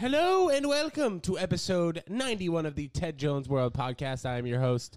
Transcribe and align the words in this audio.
Hello 0.00 0.48
and 0.48 0.66
welcome 0.66 1.20
to 1.20 1.38
episode 1.38 2.02
91 2.08 2.64
of 2.64 2.74
the 2.74 2.88
Ted 2.88 3.18
Jones 3.18 3.50
World 3.50 3.74
Podcast. 3.74 4.24
I 4.24 4.38
am 4.38 4.46
your 4.46 4.58
host, 4.58 4.96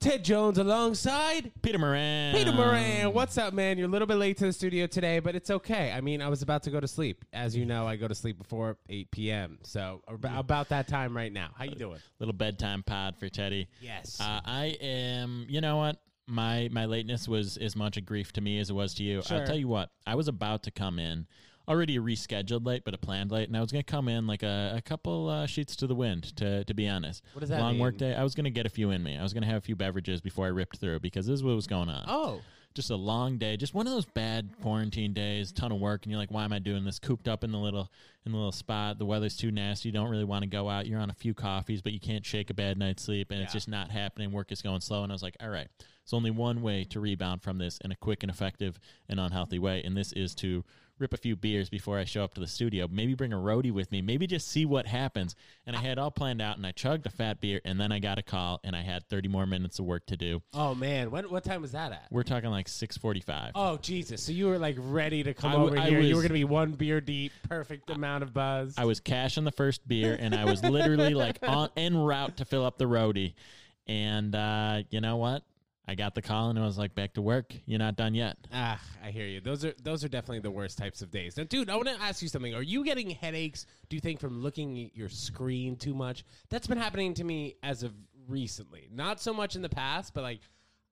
Ted 0.00 0.24
Jones, 0.24 0.58
alongside 0.58 1.52
Peter 1.62 1.78
Moran. 1.78 2.34
Peter 2.34 2.50
Moran. 2.50 3.12
What's 3.12 3.38
up, 3.38 3.54
man? 3.54 3.78
You're 3.78 3.86
a 3.86 3.90
little 3.90 4.08
bit 4.08 4.16
late 4.16 4.38
to 4.38 4.46
the 4.46 4.52
studio 4.52 4.88
today, 4.88 5.20
but 5.20 5.36
it's 5.36 5.48
okay. 5.48 5.92
I 5.92 6.00
mean, 6.00 6.20
I 6.20 6.28
was 6.28 6.42
about 6.42 6.64
to 6.64 6.70
go 6.70 6.80
to 6.80 6.88
sleep. 6.88 7.24
As 7.32 7.56
you 7.56 7.64
know, 7.64 7.86
I 7.86 7.94
go 7.94 8.08
to 8.08 8.16
sleep 8.16 8.36
before 8.36 8.78
8 8.88 9.12
p.m. 9.12 9.58
So 9.62 10.02
ab- 10.08 10.36
about 10.36 10.70
that 10.70 10.88
time 10.88 11.16
right 11.16 11.32
now. 11.32 11.50
How 11.56 11.62
you 11.62 11.76
doing? 11.76 12.00
Little 12.18 12.34
bedtime 12.34 12.82
pod 12.82 13.16
for 13.16 13.28
Teddy. 13.28 13.68
Yes. 13.80 14.20
Uh, 14.20 14.40
I 14.44 14.76
am. 14.80 15.46
You 15.48 15.60
know 15.60 15.76
what? 15.76 16.02
My 16.26 16.68
my 16.72 16.86
lateness 16.86 17.28
was 17.28 17.58
as 17.58 17.76
much 17.76 17.96
a 17.96 18.00
grief 18.00 18.32
to 18.32 18.40
me 18.40 18.58
as 18.58 18.70
it 18.70 18.72
was 18.74 18.94
to 18.94 19.04
you. 19.04 19.22
Sure. 19.22 19.38
I'll 19.38 19.46
tell 19.46 19.56
you 19.56 19.68
what. 19.68 19.90
I 20.04 20.16
was 20.16 20.26
about 20.26 20.64
to 20.64 20.72
come 20.72 20.98
in, 20.98 21.28
already 21.68 21.96
a 21.96 22.00
rescheduled 22.00 22.66
late, 22.66 22.82
but 22.84 22.94
a 22.94 22.98
planned 22.98 23.30
late, 23.30 23.48
and 23.48 23.56
I 23.56 23.60
was 23.60 23.70
going 23.72 23.84
to 23.84 23.90
come 23.90 24.08
in 24.08 24.26
like 24.26 24.42
a, 24.42 24.74
a 24.76 24.82
couple 24.82 25.28
uh, 25.28 25.46
sheets 25.46 25.76
to 25.76 25.86
the 25.86 25.94
wind. 25.94 26.34
To 26.36 26.64
to 26.64 26.74
be 26.74 26.88
honest, 26.88 27.22
What 27.32 27.40
does 27.40 27.50
that 27.50 27.60
long 27.60 27.72
mean? 27.72 27.80
work 27.80 27.96
day. 27.98 28.14
I 28.14 28.22
was 28.22 28.34
going 28.34 28.44
to 28.44 28.50
get 28.50 28.66
a 28.66 28.70
few 28.70 28.90
in 28.90 29.02
me. 29.02 29.16
I 29.18 29.22
was 29.22 29.32
going 29.32 29.42
to 29.42 29.48
have 29.48 29.58
a 29.58 29.60
few 29.64 29.76
beverages 29.76 30.20
before 30.20 30.46
I 30.46 30.50
ripped 30.50 30.78
through 30.78 31.00
because 31.00 31.26
this 31.26 31.34
is 31.34 31.44
what 31.44 31.54
was 31.54 31.66
going 31.66 31.88
on. 31.88 32.04
oh, 32.08 32.40
just 32.74 32.88
a 32.88 32.96
long 32.96 33.36
day, 33.36 33.54
just 33.58 33.74
one 33.74 33.86
of 33.86 33.92
those 33.92 34.06
bad 34.06 34.48
quarantine 34.62 35.12
days, 35.12 35.52
ton 35.52 35.70
of 35.72 35.78
work, 35.78 36.04
and 36.04 36.10
you're 36.10 36.18
like, 36.18 36.30
why 36.30 36.42
am 36.42 36.54
I 36.54 36.58
doing 36.58 36.84
this? 36.84 36.98
Cooped 36.98 37.28
up 37.28 37.44
in 37.44 37.52
the 37.52 37.58
little 37.58 37.92
in 38.24 38.32
the 38.32 38.38
little 38.38 38.50
spot. 38.50 38.98
The 38.98 39.04
weather's 39.04 39.36
too 39.36 39.50
nasty. 39.50 39.90
You 39.90 39.92
don't 39.92 40.08
really 40.08 40.24
want 40.24 40.42
to 40.44 40.48
go 40.48 40.70
out. 40.70 40.86
You're 40.86 40.98
on 41.00 41.10
a 41.10 41.14
few 41.14 41.34
coffees, 41.34 41.82
but 41.82 41.92
you 41.92 42.00
can't 42.00 42.24
shake 42.24 42.48
a 42.48 42.54
bad 42.54 42.78
night's 42.78 43.02
sleep, 43.02 43.30
and 43.30 43.42
it's 43.42 43.52
just 43.52 43.68
not 43.68 43.90
happening. 43.90 44.32
Work 44.32 44.52
is 44.52 44.62
going 44.62 44.80
slow, 44.80 45.02
and 45.02 45.12
I 45.12 45.14
was 45.14 45.22
like, 45.22 45.36
all 45.38 45.50
right, 45.50 45.68
there's 45.78 46.14
only 46.14 46.30
one 46.30 46.62
way 46.62 46.84
to 46.84 46.98
rebound 46.98 47.42
from 47.42 47.58
this 47.58 47.76
in 47.84 47.92
a 47.92 47.96
quick 47.96 48.22
and 48.22 48.30
effective 48.30 48.80
and 49.06 49.20
unhealthy 49.20 49.58
way, 49.58 49.82
and 49.84 49.94
this 49.94 50.12
is 50.14 50.34
to 50.36 50.64
rip 51.02 51.12
a 51.12 51.16
few 51.18 51.36
beers 51.36 51.68
before 51.68 51.98
I 51.98 52.04
show 52.04 52.22
up 52.24 52.32
to 52.34 52.40
the 52.40 52.46
studio. 52.46 52.88
Maybe 52.90 53.14
bring 53.14 53.32
a 53.32 53.36
roadie 53.36 53.72
with 53.72 53.90
me. 53.90 54.00
Maybe 54.00 54.26
just 54.26 54.48
see 54.48 54.64
what 54.64 54.86
happens. 54.86 55.34
And 55.66 55.76
I 55.76 55.80
had 55.80 55.98
all 55.98 56.10
planned 56.10 56.40
out, 56.40 56.56
and 56.56 56.66
I 56.66 56.70
chugged 56.72 57.04
a 57.06 57.10
fat 57.10 57.40
beer, 57.40 57.60
and 57.64 57.78
then 57.80 57.90
I 57.92 57.98
got 57.98 58.18
a 58.18 58.22
call, 58.22 58.60
and 58.64 58.74
I 58.74 58.82
had 58.82 59.06
30 59.08 59.28
more 59.28 59.44
minutes 59.44 59.78
of 59.80 59.84
work 59.84 60.06
to 60.06 60.16
do. 60.16 60.42
oh 60.54 60.74
man. 60.74 61.10
When, 61.10 61.24
what 61.24 61.44
time 61.44 61.60
was 61.60 61.72
that 61.72 61.92
at? 61.92 62.06
We're 62.10 62.22
talking 62.22 62.50
like 62.50 62.68
6:45. 62.68 63.50
Oh 63.54 63.76
Jesus! 63.78 64.22
So 64.22 64.32
you 64.32 64.46
were 64.46 64.58
like 64.58 64.76
ready 64.78 65.22
to 65.24 65.34
come 65.34 65.52
I 65.52 65.56
over 65.56 65.76
I 65.78 65.88
here. 65.88 66.00
you 66.00 66.14
were 66.16 66.22
gonna 66.22 66.34
be 66.34 66.44
one 66.44 66.72
beer 66.72 67.00
deep, 67.00 67.32
perfect 67.48 67.90
amount 67.90 68.22
of 68.22 68.32
buzz. 68.32 68.74
I 68.78 68.84
was 68.84 69.00
cashing 69.00 69.44
the 69.44 69.50
first 69.52 69.86
beer, 69.86 70.16
and 70.18 70.34
I 70.34 70.44
was 70.44 70.62
literally 70.62 71.14
like 71.14 71.38
on 71.42 71.68
en 71.76 71.96
route 71.96 72.36
to 72.36 72.44
fill 72.44 72.64
up 72.64 72.78
the 72.78 72.86
roadie. 72.86 73.34
And 73.88 74.34
uh, 74.36 74.82
you 74.90 75.00
know 75.00 75.16
what? 75.16 75.42
I 75.86 75.94
got 75.96 76.14
the 76.14 76.22
call, 76.22 76.48
and 76.50 76.58
I 76.58 76.62
was 76.64 76.78
like, 76.78 76.94
"Back 76.94 77.14
to 77.14 77.22
work. 77.22 77.52
You're 77.66 77.78
not 77.80 77.96
done 77.96 78.14
yet." 78.14 78.38
Ah, 78.52 78.80
I 79.02 79.10
hear 79.10 79.26
you. 79.26 79.40
Those 79.40 79.64
are 79.64 79.74
those 79.82 80.04
are 80.04 80.08
definitely 80.08 80.38
the 80.40 80.50
worst 80.50 80.78
types 80.78 81.02
of 81.02 81.10
days. 81.10 81.36
Now, 81.36 81.42
dude, 81.44 81.68
I 81.68 81.74
want 81.76 81.88
to 81.88 82.00
ask 82.00 82.22
you 82.22 82.28
something. 82.28 82.54
Are 82.54 82.62
you 82.62 82.84
getting 82.84 83.10
headaches? 83.10 83.66
Do 83.88 83.96
you 83.96 84.00
think 84.00 84.20
from 84.20 84.40
looking 84.42 84.84
at 84.86 84.96
your 84.96 85.08
screen 85.08 85.76
too 85.76 85.92
much? 85.94 86.24
That's 86.50 86.66
been 86.68 86.78
happening 86.78 87.14
to 87.14 87.24
me 87.24 87.56
as 87.64 87.82
of 87.82 87.92
recently. 88.28 88.88
Not 88.92 89.20
so 89.20 89.34
much 89.34 89.56
in 89.56 89.62
the 89.62 89.68
past, 89.68 90.14
but 90.14 90.22
like 90.22 90.40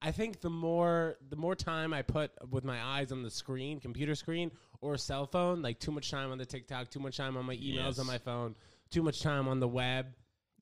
I 0.01 0.11
think 0.11 0.41
the 0.41 0.49
more 0.49 1.17
the 1.29 1.37
more 1.37 1.55
time 1.55 1.93
I 1.93 2.01
put 2.01 2.31
with 2.49 2.65
my 2.65 2.81
eyes 2.83 3.11
on 3.13 3.23
the 3.23 3.31
screen, 3.31 3.79
computer 3.79 4.13
screen 4.15 4.51
or 4.81 4.97
cell 4.97 5.25
phone, 5.25 5.61
like 5.61 5.79
too 5.79 5.91
much 5.91 6.11
time 6.11 6.31
on 6.31 6.37
the 6.37 6.45
TikTok, 6.45 6.89
too 6.89 6.99
much 6.99 7.15
time 7.15 7.37
on 7.37 7.45
my 7.45 7.55
emails 7.55 7.75
Yes. 7.95 7.99
on 7.99 8.07
my 8.07 8.17
phone, 8.17 8.55
too 8.89 9.03
much 9.03 9.21
time 9.21 9.47
on 9.47 9.59
the 9.61 9.67
web. 9.69 10.07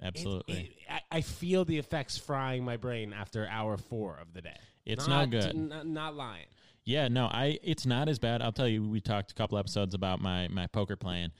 It- 0.01 0.05
Absolutely. 0.07 0.55
it- 0.55 0.71
I, 1.11 1.17
I 1.17 1.21
feel 1.21 1.65
the 1.65 1.77
effects 1.77 2.17
frying 2.17 2.63
my 2.63 2.77
brain 2.77 3.13
after 3.13 3.47
hour 3.47 3.77
four 3.77 4.17
of 4.21 4.33
the 4.33 4.41
day. 4.41 4.57
It's 4.85 5.07
not 5.07 5.29
no 5.29 5.39
good. 5.41 5.55
n- 5.55 5.93
not 5.93 6.15
lying. 6.15 6.45
Yeah, 6.85 7.07
no, 7.09 7.25
I 7.27 7.59
it's 7.61 7.85
not 7.85 8.09
as 8.09 8.17
bad. 8.17 8.41
I'll 8.41 8.51
tell 8.51 8.67
you, 8.67 8.87
we 8.87 9.01
talked 9.01 9.31
a 9.31 9.35
couple 9.35 9.57
episodes 9.57 9.93
about 9.93 10.19
my 10.21 10.47
my 10.47 10.65
poker 10.67 10.95
playing. 10.95 11.31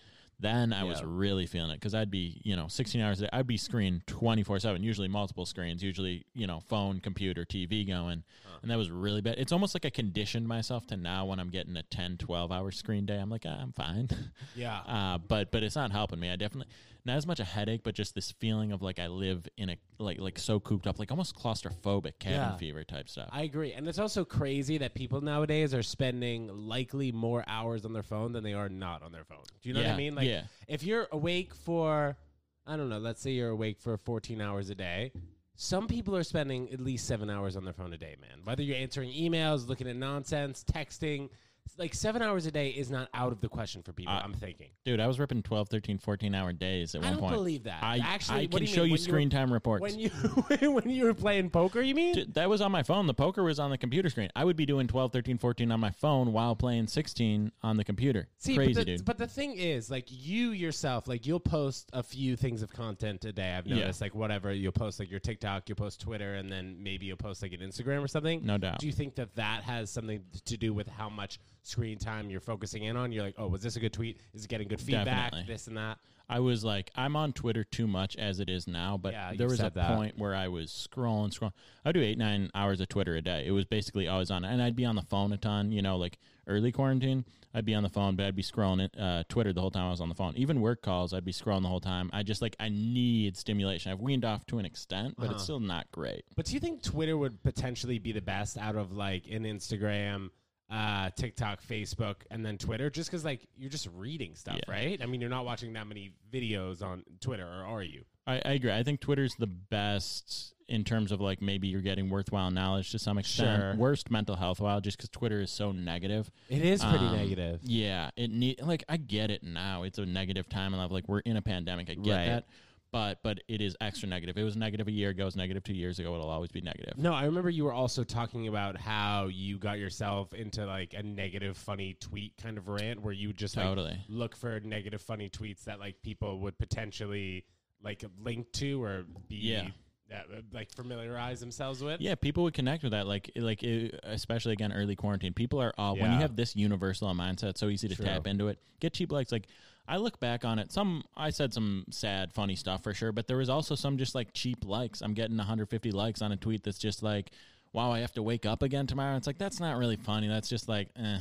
Then 0.42 0.72
I 0.72 0.86
was 0.86 1.04
really 1.04 1.46
feeling 1.48 1.72
it 1.72 1.76
because 1.82 1.94
I'd 1.94 2.10
be, 2.10 2.40
you 2.46 2.56
know, 2.56 2.70
16 2.70 3.02
hours 3.02 3.20
a 3.20 3.24
day. 3.24 3.30
I'd 3.34 3.46
be 3.46 3.58
screened 3.58 4.08
24 4.08 4.60
7, 4.60 4.82
usually 4.82 5.10
multiple 5.10 5.46
screens, 5.46 5.84
usually, 5.84 6.24
you 6.34 6.48
know, 6.48 6.62
phone, 6.62 7.02
computer, 7.02 7.44
TV 7.44 7.86
going. 7.86 8.24
And 8.62 8.72
that 8.72 8.78
was 8.78 8.90
really 8.90 9.20
bad. 9.20 9.36
It's 9.38 9.52
almost 9.52 9.76
like 9.76 9.86
I 9.86 9.90
conditioned 9.90 10.48
myself 10.48 10.88
to 10.88 10.98
now 10.98 11.26
when 11.26 11.40
I'm 11.42 11.50
getting 11.50 11.76
a 11.76 11.84
10, 11.84 12.18
12 12.20 12.52
hour 12.54 12.72
screen 12.72 13.06
day, 13.06 13.18
I'm 13.18 13.30
like, 13.30 13.44
ah, 13.46 13.58
I'm 13.62 13.74
fine. 13.74 14.08
Yeah. 14.56 14.80
Uh, 14.88 15.18
but 15.18 15.52
but 15.52 15.62
it's 15.64 15.76
not 15.76 15.92
helping 15.92 16.20
me. 16.22 16.30
I 16.30 16.38
definitely 16.38 16.72
not 17.10 17.18
as 17.18 17.28
much 17.28 17.40
a 17.40 17.44
headache, 17.44 17.82
but 17.84 17.96
just 17.96 18.16
this 18.16 18.32
feeling 18.32 18.72
of 18.72 18.82
like 18.82 19.00
I 19.00 19.08
live 19.08 19.48
in 19.58 19.70
a 19.70 19.78
like 19.98 20.20
like 20.20 20.40
so 20.40 20.60
cooped 20.60 20.88
up, 20.88 21.00
like 21.00 21.12
almost 21.12 21.36
claustrophobic 21.36 22.20
cabin 22.20 22.38
Yeah. 22.40 22.58
fever 22.58 22.84
type 22.84 23.10
stuff. 23.10 23.30
I 23.32 23.44
agree. 23.44 23.74
And 23.74 23.88
it's 23.88 24.00
also 24.00 24.24
crazy 24.24 24.78
that 24.80 24.94
people 24.94 25.22
nowadays 25.22 25.74
are 25.74 25.84
spending 25.84 26.48
likely 26.48 27.12
more 27.12 27.44
hours 27.48 27.86
on 27.86 27.94
their 27.94 28.04
phone 28.04 28.32
than 28.32 28.44
they 28.44 28.54
are 28.54 28.70
not 28.70 29.04
on 29.04 29.12
their 29.12 29.26
phone. 29.26 29.44
Do 29.62 29.70
you 29.70 29.76
know 29.76 29.82
what 29.82 29.92
I 29.92 29.98
mean? 29.98 30.16
Like 30.16 30.28
yeah. 30.28 30.44
if 30.68 30.84
you're 30.84 31.08
awake 31.12 31.54
for 31.54 32.18
I 32.66 32.78
don't 32.78 32.90
know, 32.90 33.00
let's 33.00 33.22
say 33.22 33.32
you're 33.32 33.50
awake 33.50 33.80
for 33.82 33.98
14 33.98 34.40
hours 34.42 34.70
a 34.70 34.76
day, 34.76 35.12
some 35.56 35.88
people 35.88 36.16
are 36.16 36.24
spending 36.24 36.72
at 36.72 36.80
least 36.80 37.08
7 37.08 37.30
hours 37.30 37.58
on 37.58 37.64
their 37.66 37.74
phone 37.74 37.92
a 37.94 37.98
day, 37.98 38.16
man. 38.22 38.42
Whether 38.44 38.64
you're 38.64 38.78
answering 38.78 39.10
emails, 39.12 39.68
looking 39.68 39.88
at 39.88 39.96
nonsense, 39.96 40.64
texting, 40.72 41.30
like 41.78 41.94
7 41.94 42.22
hours 42.22 42.46
a 42.46 42.52
day 42.52 42.70
is 42.70 42.90
not 42.90 43.10
out 43.14 43.32
of 43.32 43.42
the 43.42 43.50
question 43.50 43.82
for 43.84 43.94
people, 43.94 44.14
Uh, 44.14 44.22
I'm 44.24 44.34
thinking. 44.34 44.70
Dude, 44.86 45.00
I 45.00 45.08
was 45.08 45.20
ripping 45.20 45.44
12, 45.44 45.70
13, 45.70 45.98
14 45.98 46.34
hour 46.36 46.52
days 46.54 46.96
at 46.96 47.02
I 47.02 47.06
one 47.06 47.14
don't 47.14 47.20
point. 47.22 47.34
believe 47.34 47.64
that. 47.64 47.84
I 47.84 47.98
Actually, 48.00 48.42
I 48.44 48.48
can 48.48 48.62
you 48.62 48.68
show 48.68 48.82
mean? 48.84 48.88
you 48.88 48.90
When 48.90 48.90
you 48.90 48.92
were- 48.94 48.98
screen 48.98 49.30
time 49.30 49.54
reports. 49.54 49.82
When 49.82 50.00
you 50.00 50.10
when 50.72 50.90
you 50.90 51.06
were 51.06 51.14
playing 51.14 51.50
poker, 51.50 51.82
you 51.82 51.96
mean? 51.96 52.14
Dude, 52.16 52.34
that 52.34 52.50
was 52.50 52.62
on 52.62 52.72
my 52.72 52.84
phone. 52.84 53.08
The 53.08 53.14
poker 53.14 53.44
was 53.44 53.60
on 53.60 53.70
the 53.70 53.78
computer 53.78 54.10
screen. 54.10 54.30
I 54.36 54.46
would 54.46 54.56
be 54.56 54.66
doing 54.66 54.88
12, 54.88 55.12
13, 55.12 55.38
14 55.38 55.72
on 55.72 55.80
my 55.80 55.92
phone 55.92 56.34
while 56.34 56.56
playing 56.56 56.88
16 56.88 57.52
on 57.62 57.78
the 57.78 57.84
computer. 57.84 58.28
See, 58.38 58.56
Crazy, 58.56 58.74
but 58.74 58.80
the, 58.80 58.86
dude. 58.86 59.06
But 59.06 59.18
the 59.18 59.28
thing 59.28 59.54
is, 59.58 59.90
like 59.92 60.06
you 60.10 60.52
yourself, 60.52 61.08
like 61.08 61.26
you'll 61.26 61.40
post 61.40 61.90
a 61.94 62.04
few 62.04 62.36
things 62.36 62.62
of 62.62 62.72
content 62.72 63.26
a 63.26 63.32
day. 63.32 63.54
I've 63.56 63.68
Yeah. 63.68 63.76
noticed, 63.76 64.02
like 64.02 64.16
whatever 64.16 64.52
you'll 64.54 64.72
post, 64.72 65.00
like 65.00 65.10
your 65.12 65.20
TikTok, 65.20 65.68
you'll 65.70 65.76
post 65.76 66.02
Twitter, 66.02 66.36
and 66.36 66.52
then 66.52 66.78
maybe 66.82 67.06
you'll 67.06 67.18
post 67.18 67.42
like 67.42 67.54
an 67.54 67.60
Instagram 67.60 68.04
or 68.04 68.08
something. 68.08 68.46
No 68.46 68.58
doubt. 68.58 68.80
Do 68.80 68.88
you 68.88 68.94
think 68.94 69.16
that 69.16 69.36
that 69.36 69.64
has 69.64 69.90
something 69.90 70.24
to 70.46 70.58
do 70.58 70.74
with 70.74 70.88
how 70.88 71.10
much 71.10 71.40
screen 71.70 71.98
time 71.98 72.30
you're 72.30 72.42
focusing 72.42 72.84
in 72.84 72.98
on? 72.98 73.12
You're 73.12 73.24
like, 73.24 73.36
oh, 73.38 73.48
was 73.48 73.62
this 73.62 73.76
a 73.76 73.80
good 73.80 73.94
tweet? 73.94 74.20
Is 74.34 74.44
it 74.46 74.50
getting 74.50 74.68
good 74.68 74.82
feedback? 74.82 75.06
Definitely. 75.32 75.54
This 75.54 75.68
and 75.68 75.78
that. 75.78 75.98
I 76.32 76.40
was 76.42 76.64
like, 76.64 76.92
I'm 76.96 77.16
on 77.16 77.34
Twitter 77.34 77.64
too 77.64 77.88
much 77.88 78.16
as 78.16 78.40
it 78.40 78.50
is 78.52 78.68
now, 78.68 78.98
but 79.02 79.14
Yeah, 79.14 79.34
there 79.36 79.48
was 79.48 79.60
a 79.62 79.72
that. 79.74 79.96
point 79.98 80.16
where 80.20 80.36
I 80.36 80.48
was 80.48 80.70
scrolling, 80.70 81.34
scrolling. 81.36 81.54
I 81.84 81.92
do 81.92 82.02
eight, 82.04 82.20
nine 82.20 82.52
hours 82.54 82.82
of 82.82 82.88
Twitter 82.90 83.16
a 83.16 83.22
day. 83.22 83.46
It 83.48 83.52
was 83.52 83.66
basically 83.66 84.08
always 84.08 84.30
on, 84.30 84.46
and 84.46 84.62
I'd 84.62 84.76
be 84.76 84.86
on 84.86 84.96
the 84.96 85.02
phone 85.02 85.34
a 85.34 85.38
ton. 85.38 85.72
You 85.72 85.82
know, 85.82 85.98
like 85.98 86.20
early 86.46 86.72
quarantine, 86.72 87.26
I'd 87.56 87.66
be 87.66 87.74
on 87.74 87.82
the 87.82 87.90
phone, 87.90 88.16
but 88.16 88.28
I'd 88.28 88.36
be 88.36 88.44
scrolling 88.44 88.80
it, 88.86 88.96
uh, 89.00 89.24
Twitter 89.28 89.54
the 89.54 89.62
whole 89.62 89.72
time 89.72 89.88
I 89.88 89.90
was 89.90 90.02
on 90.02 90.10
the 90.10 90.14
phone. 90.14 90.36
Even 90.36 90.62
work 90.62 90.84
calls, 90.84 91.16
I'd 91.16 91.26
be 91.26 91.32
scrolling 91.34 91.64
the 91.64 91.68
whole 91.68 91.80
time. 91.82 92.12
I 92.14 92.22
just 92.22 92.44
like 92.44 92.56
I 92.60 92.70
need 92.70 93.36
stimulation. 93.36 93.92
I've 93.92 94.00
weaned 94.00 94.24
off 94.24 94.46
to 94.48 94.60
an 94.60 94.66
extent, 94.66 95.16
but 95.18 95.26
Uh-huh. 95.26 95.34
it's 95.34 95.44
still 95.46 95.60
not 95.60 95.92
great. 95.92 96.26
But 96.36 96.46
do 96.46 96.54
you 96.54 96.60
think 96.60 96.84
Twitter 96.84 97.18
would 97.18 97.42
potentially 97.42 97.98
be 97.98 98.12
the 98.12 98.22
best 98.22 98.56
out 98.56 98.76
of 98.76 98.92
like 98.92 99.24
an 99.32 99.46
Instagram, 99.46 100.30
uh, 100.70 101.10
TikTok, 101.16 101.62
Facebook, 101.64 102.16
and 102.32 102.46
then 102.46 102.58
Twitter? 102.58 102.90
Just 102.90 103.10
because 103.10 103.26
like 103.26 103.48
you're 103.58 103.70
just 103.72 103.88
reading 103.96 104.36
stuff, 104.36 104.56
Yeah. 104.68 104.72
right? 104.74 105.02
I 105.02 105.06
mean, 105.06 105.22
you're 105.22 105.30
not 105.30 105.46
watching 105.46 105.74
that 105.74 105.88
many 105.88 106.12
videos 106.32 106.82
on 106.84 107.04
Twitter, 107.22 107.46
or 107.48 107.66
are 107.66 107.84
you? 107.84 108.04
I, 108.28 108.36
I 108.46 108.52
agree. 108.54 108.72
I 108.72 108.84
think 108.84 109.00
Twitter's 109.00 109.34
the 109.36 109.48
best 109.48 110.54
in 110.68 110.84
terms 110.84 111.12
of 111.12 111.20
like 111.20 111.42
maybe 111.42 111.68
you're 111.68 111.82
getting 111.82 112.12
worthwhile 112.12 112.52
knowledge 112.52 112.92
to 112.92 113.00
some 113.00 113.18
extent. 113.18 113.60
Sure. 113.60 113.76
Worst 113.76 114.12
mental 114.12 114.36
health 114.36 114.60
while 114.60 114.80
just 114.82 114.98
because 114.98 115.10
Twitter 115.10 115.42
is 115.42 115.50
so 115.50 115.72
negative. 115.72 116.30
It 116.48 116.62
is 116.64 116.84
pretty 116.84 117.06
Um, 117.06 117.16
negative. 117.16 117.62
Yeah, 117.64 118.12
it 118.16 118.30
need 118.30 118.62
like 118.62 118.84
I 118.88 118.98
get 118.98 119.32
it 119.32 119.42
now. 119.44 119.82
It's 119.82 119.98
a 119.98 120.06
negative 120.06 120.48
time 120.48 120.74
in 120.76 120.80
life. 120.80 120.92
Like 120.92 121.08
we're 121.08 121.20
in 121.22 121.38
a 121.38 121.42
pandemic. 121.42 121.90
I 121.90 121.96
get 121.96 122.12
Right. 122.14 122.26
that, 122.28 122.46
but 122.92 123.20
but 123.24 123.40
it 123.48 123.62
is 123.62 123.76
extra 123.82 124.08
negative. 124.10 124.38
It 124.38 124.44
was 124.44 124.58
negative 124.58 124.88
a 124.88 124.92
year 124.92 125.10
ago. 125.10 125.24
It 125.24 125.26
was 125.26 125.36
negative 125.36 125.64
two 125.64 125.74
years 125.74 126.00
ago. 126.00 126.14
It'll 126.16 126.30
always 126.30 126.52
be 126.52 126.62
negative. 126.62 126.98
No, 126.98 127.14
I 127.14 127.26
remember 127.26 127.50
you 127.50 127.64
were 127.66 127.74
also 127.74 128.04
talking 128.04 128.48
about 128.48 128.78
how 128.78 129.28
you 129.28 129.58
got 129.58 129.80
yourself 129.80 130.34
into 130.34 130.66
like 130.66 130.94
a 130.94 131.04
negative, 131.04 131.58
funny 131.58 131.96
tweet 132.00 132.34
kind 132.42 132.58
of 132.58 132.68
rant 132.68 133.02
where 133.02 133.14
you 133.14 133.28
would 133.28 133.38
just 133.38 133.56
like 133.56 133.66
Totally. 133.66 134.00
look 134.08 134.36
for 134.36 134.60
negative, 134.62 135.02
funny 135.02 135.30
tweets 135.30 135.64
that 135.66 135.80
like 135.80 136.02
people 136.02 136.40
would 136.40 136.58
potentially 136.58 137.46
like 137.84 138.04
link 138.22 138.52
to 138.54 138.84
or 138.84 139.06
be 139.28 139.36
Yeah. 139.38 139.68
That, 140.10 140.26
uh, 140.32 140.42
like 140.54 140.72
familiarize 140.72 141.40
themselves 141.40 141.82
with. 141.82 142.02
Yeah, 142.02 142.16
people 142.16 142.44
would 142.44 142.54
connect 142.54 142.84
with 142.84 142.92
that. 142.92 143.08
Like, 143.08 143.32
like 143.36 143.64
it, 143.64 144.00
especially 144.04 144.54
again, 144.54 144.74
early 144.74 144.96
quarantine. 144.96 145.34
People 145.34 145.62
are 145.62 145.74
all 145.78 145.96
when 145.96 146.12
you 146.12 146.20
have 146.20 146.36
this 146.36 146.56
universal 146.56 147.14
mindset, 147.14 147.58
so 147.58 147.70
easy 147.70 147.88
to 147.88 147.96
True. 147.96 148.06
tap 148.06 148.28
into 148.28 148.48
it. 148.48 148.60
Get 148.80 148.94
cheap 148.94 149.12
likes. 149.12 149.32
Like, 149.32 149.48
I 149.88 149.98
look 149.98 150.20
back 150.20 150.46
on 150.46 150.60
it. 150.60 150.72
Some 150.72 151.04
I 151.18 151.32
said 151.32 151.54
some 151.54 151.86
sad, 151.90 152.32
funny 152.32 152.56
stuff 152.56 152.84
for 152.84 152.94
sure, 152.94 153.12
but 153.12 153.28
there 153.28 153.38
was 153.38 153.50
also 153.50 153.76
some 153.76 153.98
just 153.98 154.14
like 154.14 154.34
cheap 154.34 154.66
likes. 154.66 155.02
I'm 155.02 155.14
getting 155.14 155.38
150 155.38 155.92
likes 155.92 156.22
on 156.22 156.32
a 156.32 156.38
tweet 156.38 156.64
that's 156.64 156.78
just 156.78 157.02
like, 157.02 157.32
"Wow, 157.74 157.92
I 157.92 158.00
have 158.00 158.14
to 158.14 158.24
wake 158.24 158.46
up 158.46 158.62
again 158.62 158.86
tomorrow." 158.86 159.18
It's 159.18 159.26
like 159.26 159.40
that's 159.40 159.60
not 159.60 159.78
really 159.78 159.96
funny. 159.96 160.28
That's 160.28 160.48
just 160.48 160.70
like, 160.70 160.90
eh. 160.96 161.20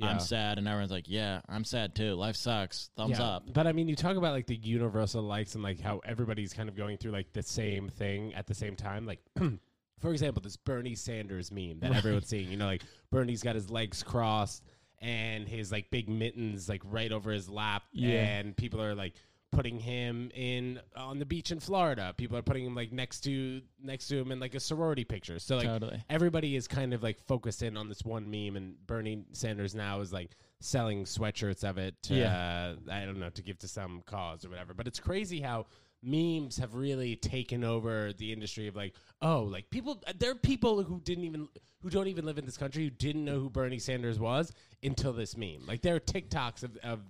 Yeah. 0.00 0.08
I'm 0.10 0.20
sad, 0.20 0.58
and 0.58 0.66
everyone's 0.66 0.90
like, 0.90 1.08
"Yeah, 1.08 1.40
I'm 1.48 1.64
sad 1.64 1.94
too. 1.94 2.14
Life 2.14 2.36
sucks. 2.36 2.90
Thumbs 2.96 3.18
Yeah. 3.18 3.24
up." 3.26 3.52
But 3.52 3.66
I 3.66 3.72
mean, 3.72 3.88
you 3.88 3.96
talk 3.96 4.16
about 4.16 4.32
like 4.32 4.46
the 4.46 4.56
universal 4.56 5.22
likes 5.22 5.54
and 5.54 5.62
like 5.62 5.80
how 5.80 6.00
everybody's 6.04 6.52
kind 6.52 6.68
of 6.68 6.76
going 6.76 6.96
through 6.96 7.12
like 7.12 7.32
the 7.32 7.42
same 7.42 7.88
thing 7.88 8.34
at 8.34 8.46
the 8.46 8.54
same 8.54 8.76
time. 8.76 9.06
Like, 9.06 9.20
for 10.00 10.10
example, 10.10 10.40
this 10.42 10.56
Bernie 10.56 10.94
Sanders 10.94 11.52
meme 11.52 11.80
that 11.80 11.92
everyone's 11.94 12.28
seeing. 12.28 12.48
You 12.50 12.56
know, 12.56 12.66
like 12.66 12.82
Bernie's 13.10 13.42
got 13.42 13.54
his 13.54 13.70
legs 13.70 14.02
crossed 14.02 14.64
and 15.02 15.48
his 15.48 15.72
like 15.72 15.90
big 15.90 16.08
mittens 16.08 16.68
like 16.68 16.82
right 16.84 17.10
over 17.12 17.30
his 17.30 17.48
lap, 17.48 17.84
Yeah. 17.92 18.38
and 18.38 18.56
people 18.56 18.82
are 18.82 18.94
like 18.94 19.14
putting 19.52 19.78
him 19.78 20.30
in 20.34 20.80
on 20.96 21.18
the 21.18 21.24
beach 21.24 21.50
in 21.50 21.60
Florida. 21.60 22.14
People 22.16 22.36
are 22.36 22.42
putting 22.42 22.64
him 22.64 22.74
like 22.74 22.92
next 22.92 23.20
to 23.20 23.60
next 23.82 24.08
to 24.08 24.18
him 24.18 24.30
in 24.32 24.40
like 24.40 24.54
a 24.54 24.60
sorority 24.60 25.04
picture. 25.04 25.38
So 25.38 25.56
like 25.56 25.66
Totally. 25.66 26.02
everybody 26.08 26.56
is 26.56 26.68
kind 26.68 26.94
of 26.94 27.02
like 27.02 27.18
focused 27.26 27.62
in 27.62 27.76
on 27.76 27.88
this 27.88 28.04
one 28.04 28.30
meme, 28.30 28.56
and 28.56 28.74
Bernie 28.86 29.24
Sanders 29.32 29.74
now 29.74 30.00
is 30.00 30.12
like 30.12 30.30
selling 30.60 31.04
sweatshirts 31.04 31.68
of 31.68 31.78
it 31.78 31.94
to 32.04 32.24
uh, 32.24 32.74
I 32.90 33.04
don't 33.04 33.18
know 33.18 33.30
to 33.30 33.42
give 33.42 33.58
to 33.60 33.68
some 33.68 34.02
cause 34.06 34.44
or 34.44 34.50
whatever. 34.50 34.74
But 34.74 34.86
it's 34.86 35.00
crazy 35.00 35.40
how 35.40 35.66
memes 36.02 36.56
have 36.56 36.74
really 36.74 37.16
taken 37.16 37.64
over 37.64 38.12
the 38.14 38.32
industry 38.32 38.66
of 38.68 38.74
like 38.74 38.94
oh 39.20 39.42
like 39.42 39.68
people 39.68 40.02
there 40.18 40.30
are 40.30 40.34
people 40.34 40.82
who 40.82 40.98
didn't 41.00 41.24
even 41.24 41.46
who 41.82 41.90
don't 41.90 42.08
even 42.08 42.24
live 42.24 42.38
in 42.38 42.46
this 42.46 42.56
country 42.56 42.84
who 42.84 42.90
didn't 42.90 43.22
know 43.24 43.38
who 43.38 43.50
Bernie 43.50 43.78
Sanders 43.78 44.18
was 44.18 44.50
until 44.82 45.12
this 45.12 45.36
meme 45.36 45.66
like 45.66 45.82
there 45.82 45.94
are 45.94 46.00
TikToks 46.00 46.62
of, 46.62 46.76
of 46.78 47.00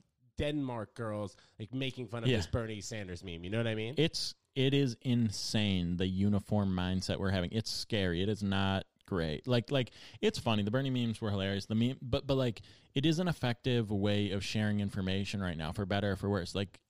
Denmark 0.40 0.94
girls 0.94 1.36
like 1.58 1.72
making 1.72 2.08
fun 2.08 2.22
of 2.24 2.28
Yeah. 2.28 2.38
this 2.38 2.46
Bernie 2.46 2.80
Sanders 2.80 3.22
meme 3.22 3.44
you 3.44 3.50
know 3.50 3.58
what 3.58 3.66
I 3.66 3.74
mean 3.74 3.94
It's 3.96 4.34
it 4.56 4.74
is 4.74 4.96
insane 5.02 5.96
the 5.96 6.06
uniform 6.08 6.74
mindset 6.74 7.18
we're 7.18 7.30
having. 7.30 7.50
It's 7.52 7.70
scary. 7.70 8.20
It 8.20 8.28
is 8.28 8.42
not 8.42 8.84
great. 9.06 9.46
Like 9.46 9.70
like 9.70 9.92
it's 10.20 10.38
funny. 10.40 10.64
The 10.64 10.72
Bernie 10.72 10.90
memes 10.90 11.20
were 11.20 11.30
hilarious. 11.30 11.66
The 11.66 11.76
meme, 11.76 11.98
but 12.02 12.26
but 12.26 12.34
like 12.36 12.60
it 12.94 13.06
is 13.06 13.20
an 13.20 13.28
effective 13.28 13.90
way 13.92 14.32
of 14.32 14.44
sharing 14.44 14.80
information 14.80 15.40
right 15.40 15.56
now, 15.56 15.70
for 15.72 15.86
better 15.86 16.12
or 16.12 16.16
for 16.16 16.28
worse. 16.28 16.54
Like 16.56 16.80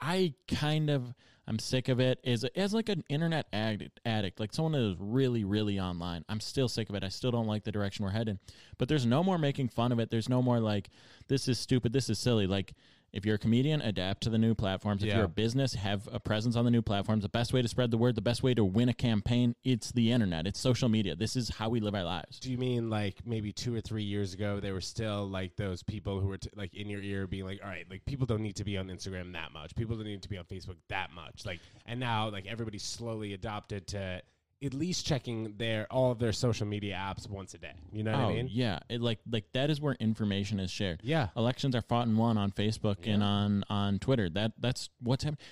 I 0.00 0.32
kind 0.48 0.88
of 0.88 1.12
I'm 1.46 1.58
sick 1.58 1.88
of 1.88 2.00
it. 2.00 2.20
As 2.24 2.44
as 2.56 2.72
like 2.72 2.88
an 2.88 3.04
internet 3.10 3.46
addict, 3.52 4.00
addict, 4.06 4.40
like 4.40 4.54
someone 4.54 4.72
that 4.72 4.90
is 4.90 4.96
really 4.98 5.44
really 5.44 5.78
online. 5.78 6.24
I'm 6.28 6.40
still 6.40 6.68
sick 6.68 6.88
of 6.88 6.94
it. 6.94 7.04
I 7.04 7.08
still 7.10 7.30
don't 7.30 7.46
like 7.46 7.64
the 7.64 7.72
direction 7.72 8.04
we're 8.06 8.12
heading. 8.12 8.38
But 8.78 8.88
there's 8.88 9.04
no 9.04 9.22
more 9.22 9.36
making 9.36 9.68
fun 9.68 9.92
of 9.92 9.98
it. 10.00 10.10
There's 10.10 10.28
no 10.28 10.40
more 10.40 10.58
like 10.58 10.88
this 11.28 11.48
is 11.48 11.58
stupid. 11.58 11.92
This 11.92 12.08
is 12.08 12.18
silly. 12.18 12.46
Like 12.46 12.72
if 13.12 13.26
you're 13.26 13.34
a 13.34 13.38
comedian, 13.38 13.80
adapt 13.82 14.22
to 14.22 14.30
the 14.30 14.38
new 14.38 14.54
platforms. 14.54 15.02
If 15.02 15.08
Yeah. 15.08 15.16
you're 15.16 15.24
a 15.24 15.28
business, 15.28 15.74
have 15.74 16.08
a 16.12 16.20
presence 16.20 16.56
on 16.56 16.64
the 16.64 16.70
new 16.70 16.82
platforms. 16.82 17.22
The 17.22 17.28
best 17.28 17.52
way 17.52 17.60
to 17.62 17.68
spread 17.68 17.90
the 17.90 17.98
word, 17.98 18.14
the 18.14 18.20
best 18.20 18.42
way 18.42 18.54
to 18.54 18.64
win 18.64 18.88
a 18.88 18.94
campaign, 18.94 19.54
it's 19.64 19.92
the 19.92 20.12
internet. 20.12 20.46
It's 20.46 20.60
social 20.60 20.88
media. 20.88 21.16
This 21.16 21.36
is 21.36 21.48
how 21.48 21.68
we 21.68 21.80
live 21.80 21.94
our 21.94 22.04
lives. 22.04 22.38
Do 22.40 22.50
you 22.50 22.58
mean 22.58 22.88
like 22.90 23.26
maybe 23.26 23.52
two 23.52 23.74
or 23.74 23.80
three 23.80 24.04
years 24.04 24.34
ago 24.34 24.60
there 24.60 24.72
were 24.74 24.80
still 24.80 25.28
like 25.28 25.56
those 25.56 25.82
people 25.82 26.20
who 26.20 26.28
were 26.28 26.38
t- 26.38 26.50
like 26.54 26.74
in 26.74 26.88
your 26.88 27.02
ear 27.02 27.26
being 27.26 27.44
like, 27.44 27.60
all 27.62 27.68
right, 27.68 27.86
like 27.90 28.04
people 28.04 28.26
don't 28.26 28.42
need 28.42 28.56
to 28.56 28.64
be 28.64 28.76
on 28.78 28.88
Instagram 28.88 29.32
that 29.32 29.52
much, 29.52 29.74
people 29.74 29.96
don't 29.96 30.06
need 30.06 30.22
to 30.22 30.28
be 30.28 30.38
on 30.38 30.44
Facebook 30.44 30.76
that 30.88 31.12
much, 31.12 31.44
like, 31.44 31.60
and 31.86 31.98
now 32.00 32.28
like 32.30 32.46
everybody's 32.46 32.82
slowly 32.84 33.32
adopted 33.34 33.86
to 33.88 34.22
at 34.62 34.74
least 34.74 35.06
checking 35.06 35.54
their 35.56 35.86
all 35.90 36.10
of 36.10 36.18
their 36.18 36.32
social 36.32 36.66
media 36.66 36.94
apps 36.94 37.28
once 37.28 37.54
a 37.54 37.58
day. 37.58 37.72
You 37.92 38.02
know 38.02 38.12
what 38.12 38.20
oh 38.20 38.28
I 38.28 38.34
mean? 38.34 38.48
yeah, 38.50 38.80
it, 38.88 39.00
like 39.00 39.18
like 39.30 39.44
that 39.52 39.70
is 39.70 39.80
where 39.80 39.96
information 40.00 40.60
is 40.60 40.70
shared. 40.70 41.00
Yeah. 41.02 41.28
Elections 41.36 41.74
are 41.74 41.82
fought 41.82 42.06
and 42.06 42.18
won 42.18 42.36
on 42.36 42.50
Facebook 42.50 42.98
and 43.04 43.22
on 43.22 43.64
on 43.68 43.98
Twitter. 43.98 44.28
That 44.28 44.52
that's 44.58 44.90
what's 45.00 45.24
happening. 45.24 45.44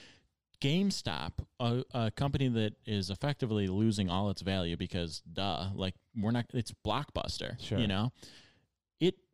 GameStop, 0.61 1.35
a, 1.61 1.85
a 1.95 2.11
company 2.11 2.49
that 2.49 2.75
is 2.85 3.11
effectively 3.11 3.69
losing 3.69 4.11
all 4.11 4.29
its 4.31 4.43
value 4.43 4.77
because, 4.77 5.23
duh, 5.33 5.69
like 5.75 5.95
we're 6.21 6.33
not. 6.33 6.47
It's 6.53 6.75
Blockbuster. 6.85 7.61
Sure. 7.61 7.79
You 7.79 7.87
know, 7.87 8.13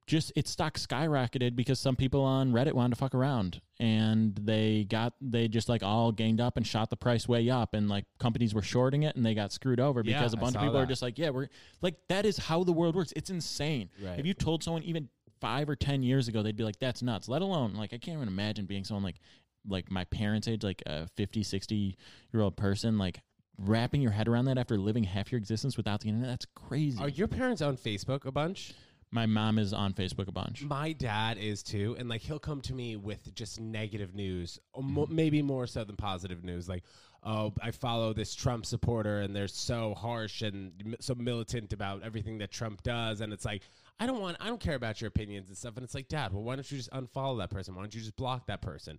just 0.07 0.33
its 0.37 0.51
stock 0.51 0.75
skyrocketed 0.75 1.57
because 1.57 1.79
some 1.79 1.97
people 1.97 2.23
on 2.23 2.53
Reddit 2.53 2.75
wanted 2.75 2.95
to 2.95 2.97
fuck 2.97 3.15
around 3.15 3.61
and 3.81 4.35
they 4.37 4.87
got 4.89 5.15
they 5.21 5.49
just 5.49 5.69
like 5.69 5.83
all 5.83 6.13
ganged 6.13 6.41
up 6.41 6.57
and 6.57 6.67
shot 6.67 6.91
the 6.91 6.97
price 6.97 7.27
way 7.27 7.49
up 7.49 7.75
and 7.75 7.89
like 7.89 8.05
companies 8.19 8.55
were 8.55 8.63
shorting 8.63 9.05
it 9.05 9.17
and 9.17 9.25
they 9.25 9.35
got 9.35 9.51
screwed 9.53 9.81
over 9.81 10.03
Yeah, 10.05 10.19
because 10.19 10.35
a 10.35 10.37
bunch 10.37 10.57
of 10.57 10.63
people 10.63 10.77
are 10.77 10.87
just 10.87 11.03
like, 11.03 11.19
yeah, 11.19 11.31
we're 11.31 11.49
like 11.81 11.97
that 12.09 12.27
is 12.27 12.37
how 12.37 12.65
the 12.65 12.73
world 12.73 12.95
works. 12.95 13.13
It's 13.17 13.31
insane. 13.31 13.89
Right. 14.03 14.19
If 14.19 14.27
you 14.27 14.35
told 14.35 14.63
someone 14.63 14.83
even 14.83 15.09
five 15.41 15.69
or 15.69 15.77
ten 15.77 16.03
years 16.03 16.29
ago, 16.29 16.43
they'd 16.43 16.57
be 16.57 16.65
like, 16.65 16.79
that's 16.79 17.03
nuts. 17.03 17.29
Let 17.29 17.41
alone 17.43 17.75
like 17.75 17.95
I 17.95 17.99
can't 17.99 18.17
even 18.17 18.29
imagine 18.29 18.67
being 18.67 18.85
someone 18.85 19.05
like 19.05 19.21
like 19.67 19.91
my 19.91 20.05
parents' 20.05 20.47
age, 20.49 20.63
like 20.63 20.83
a 20.85 21.07
50, 21.17 21.43
60 21.43 21.97
year 22.35 22.43
old 22.43 22.57
person, 22.57 22.99
like 22.99 23.23
wrapping 23.59 24.03
your 24.03 24.11
head 24.11 24.29
around 24.29 24.47
that 24.47 24.59
after 24.59 24.77
living 24.77 25.05
half 25.05 25.33
your 25.33 25.39
existence 25.39 25.77
without 25.77 26.01
the 26.01 26.09
internet. 26.09 26.29
That's 26.29 26.47
crazy. 26.55 27.01
Are 27.01 27.09
your 27.09 27.29
parents 27.29 27.63
on 27.63 27.77
Facebook 27.77 28.27
a 28.27 28.33
bunch? 28.33 28.75
My 29.15 29.27
mom 29.27 29.61
is 29.61 29.73
on 29.73 29.95
Facebook 29.95 30.27
a 30.27 30.33
bunch. 30.33 30.65
My 30.65 30.93
dad 30.93 31.39
is 31.39 31.63
too, 31.63 31.95
and 31.99 32.09
like 32.09 32.21
he'll 32.21 32.41
come 32.41 32.61
to 32.63 32.75
me 32.75 32.97
with 32.97 33.33
just 33.35 33.61
negative 33.61 34.13
news, 34.13 34.59
mo- 34.77 35.05
mm-hmm. 35.05 35.15
maybe 35.15 35.41
more 35.41 35.69
so 35.69 35.85
than 35.85 35.95
positive 35.95 36.43
news. 36.43 36.69
Like, 36.69 36.83
oh, 37.23 37.53
I 37.63 37.71
follow 37.71 38.13
this 38.13 38.35
Trump 38.35 38.67
supporter, 38.67 39.21
and 39.21 39.35
they're 39.35 39.47
so 39.47 39.95
harsh 39.95 40.43
and 40.43 40.97
so 40.99 41.15
militant 41.15 41.73
about 41.73 42.03
everything 42.03 42.39
that 42.39 42.51
Trump 42.51 42.83
does, 42.83 43.21
and 43.21 43.33
it's 43.33 43.45
like. 43.45 43.63
I 44.01 44.07
don't 44.07 44.21
want. 44.21 44.37
I 44.41 44.49
don't 44.49 44.59
care 44.59 44.75
about 44.75 45.01
your 45.01 45.07
opinions 45.07 45.51
and 45.51 45.57
stuff. 45.57 45.77
And 45.77 45.85
it's 45.85 45.95
like, 45.95 46.09
Dad, 46.09 46.33
well, 46.33 46.43
why 46.43 46.57
don't 46.57 46.69
you 46.69 46.79
just 46.79 46.91
unfollow 46.91 47.39
that 47.39 47.51
person? 47.51 47.77
Why 47.77 47.83
don't 47.83 47.95
you 47.95 48.01
just 48.01 48.17
block 48.17 48.49
that 48.49 48.61
person? 48.61 48.99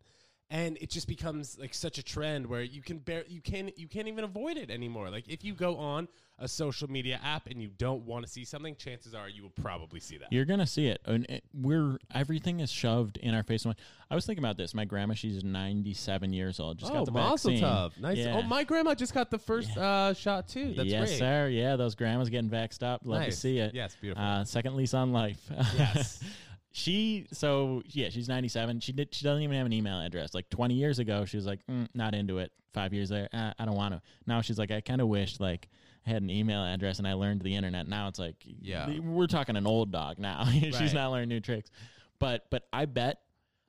And 0.50 0.78
it 0.80 0.90
just 0.90 1.08
becomes 1.08 1.58
like 1.58 1.74
such 1.74 1.98
a 1.98 2.04
trend 2.04 2.46
where 2.46 2.62
you 2.62 2.82
can 2.82 3.00
bear, 3.00 3.24
you 3.28 3.42
can, 3.42 3.72
you 3.78 3.88
can't 3.88 4.08
even 4.08 4.24
avoid 4.24 4.58
it 4.58 4.70
anymore. 4.70 5.10
Like 5.10 5.28
if 5.28 5.44
you 5.44 5.54
go 5.54 5.78
on 5.78 6.08
a 6.38 6.48
social 6.48 6.90
media 6.90 7.20
app 7.24 7.48
and 7.48 7.62
you 7.62 7.70
don't 7.78 8.06
want 8.06 8.26
to 8.26 8.32
see 8.32 8.44
something, 8.44 8.76
chances 8.76 9.16
are 9.16 9.30
you 9.30 9.44
will 9.44 9.54
probably 9.62 10.00
see 10.00 10.18
that. 10.18 10.32
You're 10.32 10.46
gonna 10.46 10.68
see 10.68 10.88
it, 10.88 11.02
and 11.06 11.26
it, 11.26 11.44
we're 11.54 11.98
everything 12.14 12.60
is 12.60 12.72
shoved 12.72 13.18
in 13.18 13.34
our 13.34 13.44
face. 13.44 13.66
I 13.66 14.16
was 14.16 14.26
thinking 14.26 14.44
about 14.44 14.58
this. 14.58 14.74
My 14.74 14.86
grandma, 14.86 15.14
she's 15.14 15.44
97 15.44 16.34
years 16.34 16.60
old, 16.60 16.78
just 16.78 16.92
got 16.92 17.06
the 17.06 17.12
vaccine. 17.12 17.62
tov. 17.62 17.98
Nice. 18.00 18.18
Yeah. 18.18 18.36
Oh, 18.38 18.42
my 18.42 18.64
grandma 18.64 18.96
just 18.96 19.14
got 19.14 19.32
the 19.32 19.40
first 19.40 19.76
uh, 19.78 20.14
shot 20.14 20.48
too. 20.48 20.74
That's 20.76 20.90
yes, 20.90 21.10
great. 21.10 21.20
sir. 21.20 21.48
Yeah, 21.50 21.76
those 21.76 21.96
grandmas 21.96 22.30
getting 22.30 22.50
vaxxed 22.50 22.84
up. 22.84 23.02
Love 23.06 23.26
to 23.26 23.32
see 23.32 23.60
it. 23.60 23.74
Yes, 23.74 23.96
beautiful. 24.00 24.24
Uh, 24.24 24.44
second 24.44 24.76
lease 24.76 24.94
on 24.94 25.14
life. 25.14 25.40
Yes. 25.76 26.20
she 26.78 27.26
so 27.32 27.82
yeah, 27.86 28.10
she's 28.10 28.28
97. 28.28 28.82
She 28.82 28.92
did. 28.92 29.16
She 29.16 29.24
doesn't 29.24 29.42
even 29.42 29.56
have 29.56 29.66
an 29.66 29.72
email 29.72 30.02
address. 30.02 30.34
Like 30.34 30.50
20 30.50 30.74
years 30.74 31.00
ago, 31.00 31.24
she 31.24 31.38
was 31.38 31.46
like, 31.46 31.66
mm, 31.68 31.88
not 31.94 32.14
into 32.14 32.40
it. 32.40 32.52
Five 32.74 32.94
years 32.94 33.12
later, 33.12 33.30
uh, 33.32 33.54
I 33.58 33.64
don't 33.64 33.78
want 33.78 33.94
to. 33.94 34.02
Now 34.28 34.42
she's 34.42 34.60
like, 34.60 34.72
I 34.72 34.82
kind 34.82 35.00
of 35.00 35.08
wish 35.08 35.40
like 35.40 35.70
I 36.06 36.10
had 36.10 36.22
an 36.22 36.30
email 36.30 36.62
address 36.66 36.98
and 37.00 37.08
I 37.08 37.14
learned 37.14 37.42
the 37.44 37.56
internet. 37.56 37.88
Now 37.88 38.10
it's 38.10 38.20
like, 38.20 38.36
Yeah. 38.44 39.00
we're 39.00 39.28
talking 39.28 39.56
an 39.56 39.66
old 39.66 39.94
dog 39.94 40.20
now. 40.20 40.44
she's 40.52 40.74
Right. 40.78 40.94
not 40.94 41.12
learning 41.12 41.30
new 41.30 41.40
tricks. 41.40 41.72
But 42.20 42.46
but 42.52 42.64
I 42.74 42.84
bet 42.86 43.22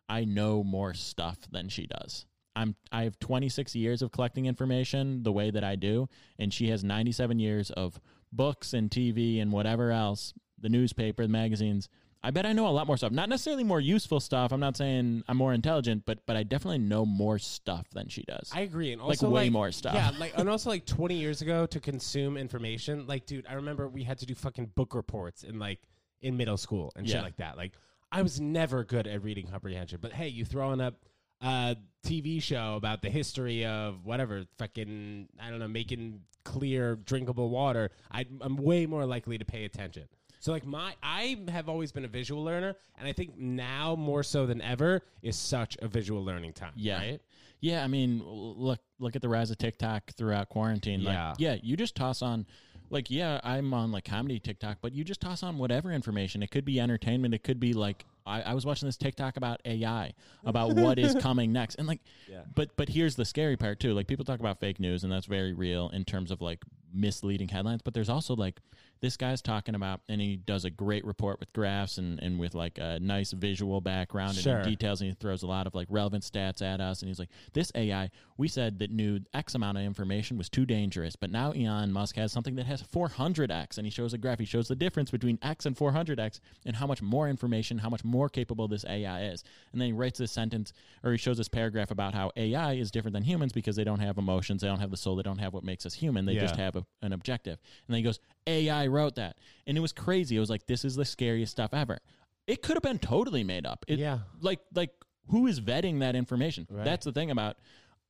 I 0.08 0.24
know 0.24 0.64
more 0.64 0.92
stuff 0.92 1.38
than 1.52 1.68
she 1.68 1.86
does. 1.86 2.26
I'm 2.56 2.74
I 2.90 3.04
have 3.04 3.20
26 3.20 3.76
years 3.76 4.02
of 4.02 4.10
collecting 4.10 4.46
information 4.46 5.22
the 5.22 5.30
way 5.30 5.52
that 5.52 5.62
I 5.62 5.76
do, 5.76 6.08
and 6.40 6.52
she 6.52 6.70
has 6.70 6.82
97 6.82 7.38
years 7.38 7.70
of 7.70 8.00
books 8.32 8.72
and 8.74 8.90
TV 8.90 9.40
and 9.40 9.52
whatever 9.52 9.92
else, 9.92 10.34
the 10.58 10.68
newspaper, 10.68 11.22
the 11.22 11.28
magazines. 11.28 11.88
I 12.26 12.32
bet 12.32 12.44
I 12.44 12.52
know 12.52 12.66
a 12.66 12.70
lot 12.70 12.88
more 12.88 12.96
stuff. 12.96 13.12
Not 13.12 13.28
necessarily 13.28 13.62
more 13.62 13.80
useful 13.80 14.18
stuff. 14.18 14.50
I'm 14.50 14.58
not 14.58 14.76
saying 14.76 15.22
I'm 15.28 15.36
more 15.36 15.54
intelligent, 15.54 16.02
but 16.04 16.26
but 16.26 16.36
I 16.36 16.42
definitely 16.42 16.78
know 16.78 17.06
more 17.06 17.38
stuff 17.38 17.86
than 17.90 18.08
she 18.08 18.24
does. 18.24 18.50
I 18.52 18.62
agree, 18.62 18.90
and 18.90 19.00
Like, 19.00 19.10
also 19.10 19.30
way 19.30 19.48
more 19.48 19.70
stuff. 19.70 19.94
Yeah, 19.94 20.10
like 20.18 20.32
and 20.36 20.48
also 20.48 20.68
like 20.68 20.86
20 20.86 21.14
years 21.14 21.40
ago 21.40 21.66
to 21.66 21.78
consume 21.78 22.36
information. 22.36 23.06
Like, 23.06 23.26
dude, 23.26 23.46
I 23.48 23.54
remember 23.54 23.88
we 23.88 24.02
had 24.02 24.18
to 24.18 24.26
do 24.26 24.34
fucking 24.34 24.72
book 24.74 24.92
reports 24.92 25.44
in 25.44 25.60
like 25.60 25.78
in 26.20 26.36
middle 26.36 26.56
school 26.56 26.92
and 26.96 27.08
shit 27.08 27.22
like 27.22 27.36
that. 27.36 27.56
Like, 27.56 27.74
I 28.10 28.22
was 28.22 28.40
never 28.40 28.82
good 28.82 29.06
at 29.06 29.22
reading 29.22 29.46
comprehension, 29.46 30.00
but 30.02 30.12
hey, 30.12 30.26
you 30.26 30.44
throwing 30.44 30.80
up 30.80 30.94
a 31.40 31.76
TV 32.04 32.42
show 32.42 32.74
about 32.74 33.02
the 33.02 33.10
history 33.10 33.64
of 33.64 34.04
whatever 34.04 34.46
fucking 34.58 35.28
I 35.40 35.50
don't 35.50 35.60
know 35.60 35.68
making 35.68 36.22
clear 36.44 36.96
drinkable 36.96 37.50
water, 37.50 37.90
I, 38.10 38.24
I'm 38.40 38.56
way 38.56 38.86
more 38.86 39.06
likely 39.06 39.38
to 39.38 39.44
pay 39.44 39.64
attention. 39.64 40.08
So 40.46 40.52
like 40.52 40.64
my 40.64 40.94
I 41.02 41.38
have 41.48 41.68
always 41.68 41.90
been 41.90 42.04
a 42.04 42.08
visual 42.08 42.44
learner, 42.44 42.76
and 42.96 43.08
I 43.08 43.12
think 43.12 43.36
now 43.36 43.96
more 43.96 44.22
so 44.22 44.46
than 44.46 44.62
ever 44.62 45.02
is 45.20 45.34
such 45.34 45.76
a 45.82 45.88
visual 45.88 46.24
learning 46.24 46.52
time. 46.52 46.70
Yeah. 46.76 46.98
right? 46.98 47.20
Yeah, 47.58 47.82
I 47.82 47.88
mean, 47.88 48.22
look 48.24 48.78
look 49.00 49.16
at 49.16 49.22
the 49.22 49.28
rise 49.28 49.50
of 49.50 49.58
TikTok 49.58 50.12
throughout 50.12 50.48
quarantine. 50.48 51.02
Like, 51.02 51.14
Yeah. 51.14 51.34
yeah, 51.38 51.56
you 51.64 51.76
just 51.76 51.96
toss 51.96 52.22
on 52.22 52.46
like 52.90 53.10
yeah, 53.10 53.40
I'm 53.42 53.74
on 53.74 53.90
like 53.90 54.04
comedy 54.04 54.38
TikTok, 54.38 54.78
but 54.80 54.94
you 54.94 55.02
just 55.02 55.20
toss 55.20 55.42
on 55.42 55.58
whatever 55.58 55.90
information. 55.90 56.44
It 56.44 56.52
could 56.52 56.64
be 56.64 56.78
entertainment, 56.78 57.34
it 57.34 57.42
could 57.42 57.58
be 57.58 57.72
like 57.72 58.04
I, 58.24 58.42
I 58.42 58.54
was 58.54 58.64
watching 58.64 58.86
this 58.86 58.96
TikTok 58.96 59.36
about 59.36 59.60
AI, 59.64 60.12
about 60.44 60.76
what 60.76 60.96
is 61.00 61.16
coming 61.20 61.52
next. 61.52 61.74
And 61.74 61.88
like 61.88 62.02
Yeah. 62.30 62.42
but 62.54 62.76
but 62.76 62.88
here's 62.90 63.16
the 63.16 63.24
scary 63.24 63.56
part 63.56 63.80
too. 63.80 63.94
Like 63.94 64.06
people 64.06 64.24
talk 64.24 64.38
about 64.38 64.60
fake 64.60 64.78
news 64.78 65.02
and 65.02 65.12
that's 65.12 65.26
very 65.26 65.54
real 65.54 65.88
in 65.88 66.04
terms 66.04 66.30
of 66.30 66.40
like 66.40 66.62
misleading 66.94 67.48
headlines, 67.48 67.82
but 67.82 67.94
there's 67.94 68.08
also 68.08 68.36
like 68.36 68.60
this 69.00 69.16
guy's 69.16 69.42
talking 69.42 69.74
about 69.74 70.00
and 70.08 70.20
he 70.20 70.36
does 70.36 70.64
a 70.64 70.70
great 70.70 71.04
report 71.04 71.38
with 71.38 71.52
graphs 71.52 71.98
and, 71.98 72.20
and 72.22 72.38
with 72.38 72.54
like 72.54 72.78
a 72.78 72.98
nice 73.00 73.32
visual 73.32 73.80
background 73.80 74.30
and 74.30 74.38
Sure. 74.40 74.60
he 74.60 74.70
details 74.70 75.00
and 75.00 75.10
he 75.10 75.14
throws 75.14 75.42
a 75.42 75.46
lot 75.46 75.66
of 75.66 75.74
like 75.74 75.86
relevant 75.90 76.24
stats 76.24 76.62
at 76.62 76.80
us 76.80 77.02
and 77.02 77.08
he's 77.08 77.18
like 77.18 77.28
this 77.52 77.70
ai 77.74 78.10
we 78.38 78.48
said 78.48 78.78
that 78.78 78.90
knew 78.90 79.20
x 79.34 79.54
amount 79.54 79.78
of 79.78 79.84
information 79.84 80.36
was 80.38 80.48
too 80.48 80.64
dangerous 80.66 81.16
but 81.16 81.30
now 81.30 81.52
elon 81.52 81.92
musk 81.92 82.16
has 82.16 82.32
something 82.32 82.56
that 82.56 82.66
has 82.66 82.82
400x 82.82 83.78
and 83.78 83.86
he 83.86 83.90
shows 83.90 84.12
a 84.14 84.18
graph. 84.18 84.38
He 84.38 84.44
shows 84.44 84.68
the 84.68 84.76
difference 84.76 85.10
between 85.10 85.38
x 85.42 85.66
and 85.66 85.76
400x 85.76 86.40
and 86.64 86.76
how 86.76 86.86
much 86.86 87.02
more 87.02 87.28
information 87.28 87.78
how 87.78 87.88
much 87.88 88.04
more 88.04 88.28
capable 88.28 88.68
this 88.68 88.84
ai 88.88 89.24
is. 89.24 89.44
And 89.72 89.80
then 89.80 89.86
he 89.88 89.92
writes 89.92 90.18
this 90.18 90.32
sentence 90.32 90.72
or 91.04 91.12
he 91.12 91.18
shows 91.18 91.38
this 91.38 91.48
paragraph 91.48 91.90
about 91.90 92.14
how 92.14 92.32
ai 92.36 92.74
is 92.74 92.90
different 92.90 93.14
than 93.14 93.22
humans 93.22 93.52
because 93.52 93.76
they 93.76 93.84
don't 93.84 94.00
have 94.00 94.18
emotions 94.18 94.62
they 94.62 94.68
don't 94.68 94.80
have 94.80 94.90
the 94.90 94.96
soul 94.96 95.16
they 95.16 95.22
don't 95.22 95.38
have 95.38 95.52
what 95.54 95.64
makes 95.64 95.86
us 95.86 95.94
human 95.94 96.24
they 96.26 96.34
just 96.36 96.56
have 96.56 96.76
a, 96.76 96.84
an 97.02 97.12
objective. 97.12 97.58
And 97.86 97.94
then 97.94 97.98
he 97.98 98.02
goes 98.02 98.20
ai 98.46 98.85
wrote 98.88 99.14
that 99.16 99.36
and 99.66 99.76
it 99.76 99.80
was 99.80 99.92
crazy 99.92 100.36
it 100.36 100.40
was 100.40 100.50
like 100.50 100.66
this 100.66 100.84
is 100.84 100.96
the 100.96 101.04
scariest 101.04 101.52
stuff 101.52 101.72
ever 101.72 101.98
it 102.46 102.62
could 102.62 102.76
have 102.76 102.82
been 102.82 102.98
totally 102.98 103.44
made 103.44 103.66
up. 103.66 103.84
It, 103.88 103.98
Yeah. 103.98 104.20
Like 104.40 104.60
like 104.74 104.90
who 105.30 105.46
is 105.46 105.60
vetting 105.60 106.00
that 106.00 106.14
information? 106.14 106.66
Right. 106.70 106.84
That's 106.84 107.04
the 107.04 107.12
thing 107.12 107.30
about 107.30 107.56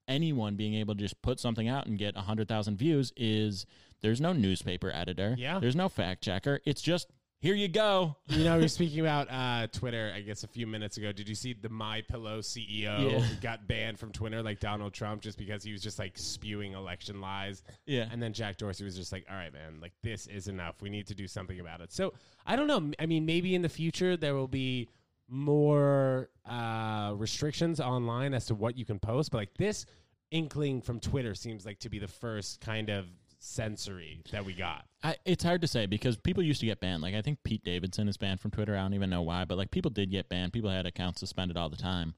anyone 0.09 0.54
being 0.56 0.75
able 0.75 0.95
to 0.95 1.00
just 1.00 1.21
put 1.23 1.40
something 1.40 1.66
out 1.66 1.87
and 1.87 1.99
get 1.99 2.14
100,000 2.14 2.76
views 2.76 3.12
is 3.16 3.66
there's 4.02 4.21
no 4.21 4.33
newspaper 4.33 4.92
editor. 4.95 5.35
Yeah. 5.38 5.59
There's 5.59 5.75
no 5.75 5.88
fact 5.88 6.23
checker. 6.23 6.61
It's 6.64 6.83
just 6.83 7.09
here 7.46 7.54
you 7.54 7.68
go. 7.68 8.16
You 8.26 8.42
know, 8.42 8.56
we 8.56 8.62
were 8.62 8.68
speaking 8.68 8.98
about 8.98 9.28
uh, 9.30 9.68
Twitter, 9.68 10.12
I 10.14 10.20
guess, 10.20 10.42
a 10.42 10.48
few 10.48 10.66
minutes 10.66 10.96
ago. 10.96 11.12
Did 11.12 11.28
you 11.28 11.36
see 11.36 11.52
the 11.52 11.68
My 11.68 12.02
Pillow 12.02 12.40
CEO 12.40 13.12
Yeah. 13.12 13.24
got 13.40 13.68
banned 13.68 14.00
from 14.00 14.10
Twitter 14.10 14.42
like 14.42 14.58
Donald 14.58 14.92
Trump 14.92 15.22
just 15.22 15.38
because 15.38 15.62
he 15.62 15.70
was 15.70 15.80
just 15.80 15.98
like 16.00 16.18
spewing 16.18 16.72
election 16.72 17.20
lies? 17.20 17.62
Yeah. 17.86 18.08
And 18.10 18.20
then 18.20 18.32
Jack 18.32 18.56
Dorsey 18.56 18.84
was 18.84 18.96
just 18.96 19.12
like, 19.12 19.24
all 19.30 19.36
right, 19.36 19.52
man, 19.52 19.78
like 19.80 19.92
this 20.02 20.26
is 20.26 20.48
enough. 20.48 20.82
We 20.82 20.90
need 20.90 21.06
to 21.06 21.14
do 21.14 21.28
something 21.28 21.60
about 21.60 21.80
it. 21.80 21.92
So 21.92 22.14
I 22.46 22.56
don't 22.56 22.66
know. 22.66 22.90
I 22.98 23.06
mean, 23.06 23.24
maybe 23.24 23.54
in 23.54 23.62
the 23.62 23.68
future 23.68 24.16
there 24.16 24.34
will 24.34 24.48
be 24.48 24.88
more 25.28 26.30
uh, 26.44 27.12
restrictions 27.16 27.78
online 27.80 28.34
as 28.34 28.46
to 28.46 28.54
what 28.56 28.76
you 28.76 28.84
can 28.84 28.98
post, 28.98 29.30
but 29.30 29.38
like 29.38 29.54
this 29.56 29.86
inkling 30.32 30.80
from 30.82 30.98
Twitter 30.98 31.34
seems 31.34 31.64
like 31.64 31.78
to 31.78 31.88
be 31.88 32.00
the 32.00 32.08
first 32.08 32.60
kind 32.60 32.90
of 32.90 33.06
sensory 33.38 34.23
that 34.33 34.45
we 34.45 34.52
got. 34.52 34.85
I, 35.02 35.16
it's 35.25 35.45
hard 35.45 35.61
to 35.61 35.66
say 35.69 35.87
because 35.87 36.16
people 36.16 36.43
used 36.43 36.61
to 36.61 36.66
get 36.66 36.81
banned. 36.81 37.02
Like 37.02 37.14
I 37.14 37.23
think 37.23 37.38
Pete 37.45 37.64
Davidson 37.64 38.09
is 38.09 38.16
banned 38.16 38.40
from 38.40 38.50
Twitter. 38.50 38.76
I 38.76 38.81
don't 38.83 38.95
even 38.95 39.11
know 39.11 39.23
why, 39.23 39.45
but 39.45 39.57
like 39.59 39.71
people 39.71 39.90
did 39.90 40.11
get 40.11 40.28
banned. 40.28 40.52
People 40.52 40.71
had 40.71 40.87
accounts 40.87 41.21
suspended 41.21 41.57
all 41.57 41.69
the 41.69 41.76
time. 41.76 42.14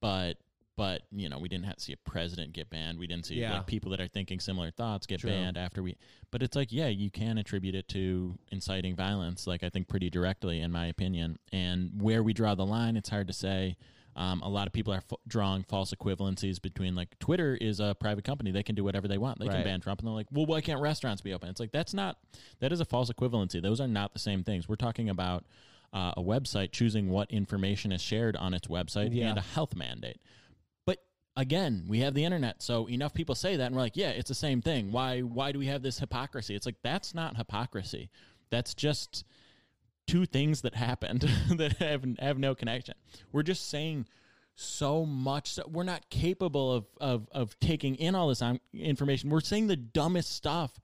But 0.00 0.34
but 0.76 1.02
you 1.12 1.28
know 1.28 1.38
we 1.38 1.48
didn't 1.48 1.66
have 1.66 1.76
to 1.76 1.82
see 1.82 1.92
a 1.92 2.10
president 2.10 2.52
get 2.52 2.68
banned. 2.70 2.98
We 2.98 3.06
didn't 3.06 3.26
see 3.26 3.36
Yeah. 3.36 3.54
like 3.58 3.66
people 3.66 3.90
that 3.92 4.00
are 4.00 4.08
thinking 4.08 4.40
similar 4.40 4.70
thoughts 4.72 5.06
get 5.06 5.20
True. 5.20 5.30
banned 5.30 5.56
after 5.56 5.82
we. 5.82 5.96
But 6.30 6.42
it's 6.42 6.56
like 6.56 6.72
yeah, 6.72 6.88
you 6.88 7.10
can 7.10 7.38
attribute 7.38 7.74
it 7.76 7.88
to 7.88 8.36
inciting 8.50 8.96
violence. 8.96 9.46
Like 9.46 9.62
I 9.62 9.68
think 9.68 9.88
pretty 9.88 10.10
directly, 10.10 10.60
in 10.60 10.72
my 10.72 10.86
opinion. 10.86 11.38
And 11.52 11.90
where 12.00 12.22
we 12.22 12.32
draw 12.32 12.54
the 12.54 12.66
line, 12.66 12.96
it's 12.96 13.08
hard 13.10 13.28
to 13.28 13.32
say. 13.32 13.76
Um, 14.16 14.42
a 14.42 14.48
lot 14.48 14.66
of 14.66 14.72
people 14.72 14.92
are 14.92 14.98
f- 15.10 15.18
drawing 15.26 15.64
false 15.64 15.92
equivalencies 15.92 16.60
between 16.62 16.94
like 16.94 17.18
Twitter 17.18 17.56
is 17.60 17.80
a 17.80 17.96
private 17.98 18.24
company; 18.24 18.50
they 18.52 18.62
can 18.62 18.74
do 18.74 18.84
whatever 18.84 19.08
they 19.08 19.18
want. 19.18 19.38
They 19.40 19.46
Right. 19.46 19.56
can 19.56 19.64
ban 19.64 19.80
Trump, 19.80 20.00
and 20.00 20.06
they're 20.06 20.14
like, 20.14 20.28
"Well, 20.30 20.46
why 20.46 20.60
can't 20.60 20.80
restaurants 20.80 21.20
be 21.22 21.32
open?" 21.32 21.48
It's 21.48 21.60
like 21.60 21.72
that's 21.72 21.92
not 21.94 22.18
that 22.60 22.72
is 22.72 22.80
a 22.80 22.84
false 22.84 23.10
equivalency. 23.10 23.60
Those 23.60 23.80
are 23.80 23.88
not 23.88 24.12
the 24.12 24.18
same 24.20 24.44
things. 24.44 24.68
We're 24.68 24.76
talking 24.76 25.08
about 25.08 25.44
uh, 25.92 26.12
a 26.16 26.22
website 26.22 26.72
choosing 26.72 27.08
what 27.10 27.30
information 27.30 27.92
is 27.92 28.00
shared 28.00 28.34
on 28.36 28.52
its 28.54 28.66
website 28.68 29.14
Yeah. 29.14 29.28
and 29.30 29.38
a 29.38 29.42
health 29.42 29.76
mandate. 29.76 30.20
But 30.86 30.98
again, 31.36 31.84
we 31.88 32.00
have 32.00 32.14
the 32.14 32.24
internet, 32.24 32.62
so 32.62 32.88
enough 32.88 33.14
people 33.14 33.34
say 33.36 33.54
that, 33.56 33.66
and 33.66 33.74
we're 33.76 33.82
like, 33.82 33.96
"Yeah, 33.96 34.10
it's 34.10 34.28
the 34.28 34.34
same 34.34 34.60
thing." 34.60 34.90
Why? 34.92 35.20
Why 35.20 35.52
do 35.52 35.58
we 35.58 35.66
have 35.66 35.82
this 35.82 35.98
hypocrisy? 36.00 36.54
It's 36.54 36.66
like 36.66 36.76
that's 36.82 37.14
not 37.14 37.36
hypocrisy. 37.36 38.10
That's 38.50 38.74
just 38.74 39.24
two 40.06 40.26
things 40.26 40.62
that 40.62 40.74
happened 40.74 41.22
that 41.50 41.78
have 41.78 42.04
have 42.18 42.38
no 42.38 42.54
connection. 42.54 42.94
We're 43.32 43.42
just 43.42 43.68
saying 43.68 44.06
so 44.54 45.04
much. 45.04 45.52
So 45.52 45.68
we're 45.70 45.84
not 45.84 46.08
capable 46.10 46.72
of 46.72 46.86
of 47.00 47.28
of 47.32 47.58
taking 47.60 47.96
in 47.96 48.14
all 48.14 48.28
this 48.28 48.42
um, 48.42 48.60
information. 48.72 49.30
We're 49.30 49.40
saying 49.40 49.66
the 49.66 49.76
dumbest 49.76 50.32
stuff. 50.32 50.80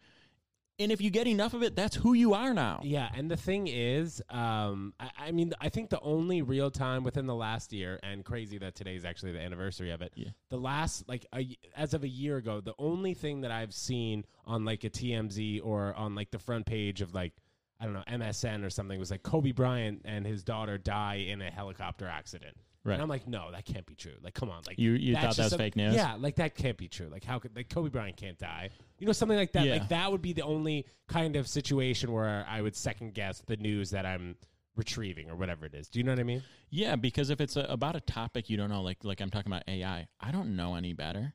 And 0.79 0.91
if 0.91 1.03
you 1.03 1.11
get 1.11 1.27
enough 1.27 1.53
of 1.53 1.63
it, 1.63 1.77
that's 1.77 1.95
who 1.95 2.15
you 2.15 2.33
are 2.33 2.55
now. 2.55 2.81
Yeah, 2.83 3.11
and 3.15 3.31
the 3.31 3.37
thing 3.37 3.67
is, 3.67 4.23
um, 4.31 4.95
I, 4.99 5.11
I 5.27 5.31
mean, 5.31 5.53
I 5.61 5.69
think 5.69 5.91
the 5.91 6.01
only 6.01 6.41
real 6.41 6.71
time 6.71 7.05
within 7.05 7.27
the 7.27 7.35
last 7.35 7.75
year, 7.75 8.01
and 8.03 8.25
crazy 8.25 8.57
that 8.57 8.77
today 8.77 8.97
is 8.97 9.05
actually 9.05 9.33
the 9.33 9.41
anniversary 9.41 9.91
of 9.91 10.01
it. 10.01 10.13
Yeah. 10.15 10.31
The 10.49 10.57
last, 10.57 11.07
like, 11.07 11.27
a, 11.35 11.55
as 11.77 11.93
of 11.93 12.03
a 12.03 12.09
year 12.09 12.39
ago, 12.39 12.63
the 12.63 12.73
only 12.79 13.13
thing 13.13 13.43
that 13.43 13.51
I've 13.51 13.75
seen 13.75 14.25
on 14.47 14.65
like 14.65 14.83
a 14.85 14.89
TMZ 14.89 15.61
or 15.63 15.93
on 15.97 16.15
like 16.15 16.31
the 16.31 16.39
front 16.39 16.65
page 16.65 17.03
of 17.03 17.13
like, 17.13 17.35
I 17.81 17.85
don't 17.85 17.95
know, 17.95 18.05
MSN 18.09 18.65
or 18.65 18.71
something 18.71 18.99
was 18.99 19.11
like 19.11 19.23
Kobe 19.23 19.53
Bryant 19.53 20.03
and 20.05 20.27
his 20.27 20.43
daughter 20.45 20.77
die 20.79 21.27
in 21.29 21.41
a 21.41 21.51
helicopter 21.51 22.07
accident. 22.07 22.57
Right. 22.85 22.95
And 22.95 23.03
I'm 23.03 23.09
like, 23.09 23.27
no, 23.29 23.51
that 23.53 23.67
can't 23.67 23.85
be 23.85 23.95
true. 23.95 24.15
Like, 24.23 24.33
come 24.35 24.49
on, 24.51 24.63
like 24.67 24.79
You- 24.79 24.93
you 24.93 25.15
thought 25.15 25.37
that 25.37 25.45
was 25.45 25.55
fake 25.55 25.77
news? 25.77 25.95
Yeah, 25.95 26.15
like 26.19 26.37
that 26.37 26.55
can't 26.55 26.79
be 26.79 26.89
true. 26.89 27.09
Like, 27.11 27.25
how 27.25 27.39
could 27.39 27.55
like 27.55 27.69
Kobe 27.69 27.91
Bryant 27.91 28.17
can't 28.17 28.39
die? 28.39 28.71
You 28.99 29.07
know, 29.07 29.13
something 29.13 29.37
like 29.37 29.53
that. 29.53 29.67
Yeah. 29.67 29.73
Like 29.75 29.89
that 29.91 30.11
would 30.11 30.23
be 30.23 30.33
the 30.33 30.43
only 30.43 30.87
kind 31.09 31.37
of 31.37 31.47
situation 31.47 32.13
where 32.13 32.47
I 32.49 32.63
would 32.63 32.75
second 32.77 33.15
guess 33.15 33.43
the 33.47 33.57
news 33.57 33.91
that 33.91 34.07
I'm 34.07 34.37
retrieving 34.77 35.29
or 35.29 35.37
whatever 35.37 35.67
it 35.67 35.75
is. 35.75 35.89
Do 35.89 35.99
you 35.99 36.05
know 36.05 36.13
what 36.13 36.21
I 36.21 36.25
mean? 36.25 36.43
Yeah, 36.71 36.97
because 36.97 37.29
if 37.31 37.41
it's 37.41 37.57
a, 37.57 37.63
about 37.63 37.97
a 37.97 38.01
topic 38.01 38.49
you 38.49 38.57
don't 38.57 38.71
know, 38.71 38.83
like 38.83 39.05
like 39.05 39.21
I'm 39.21 39.31
talking 39.31 39.53
about 39.53 39.65
AI, 39.69 40.07
I 40.21 40.31
don't 40.33 40.57
know 40.57 40.75
any 40.75 40.93
better. 40.95 41.35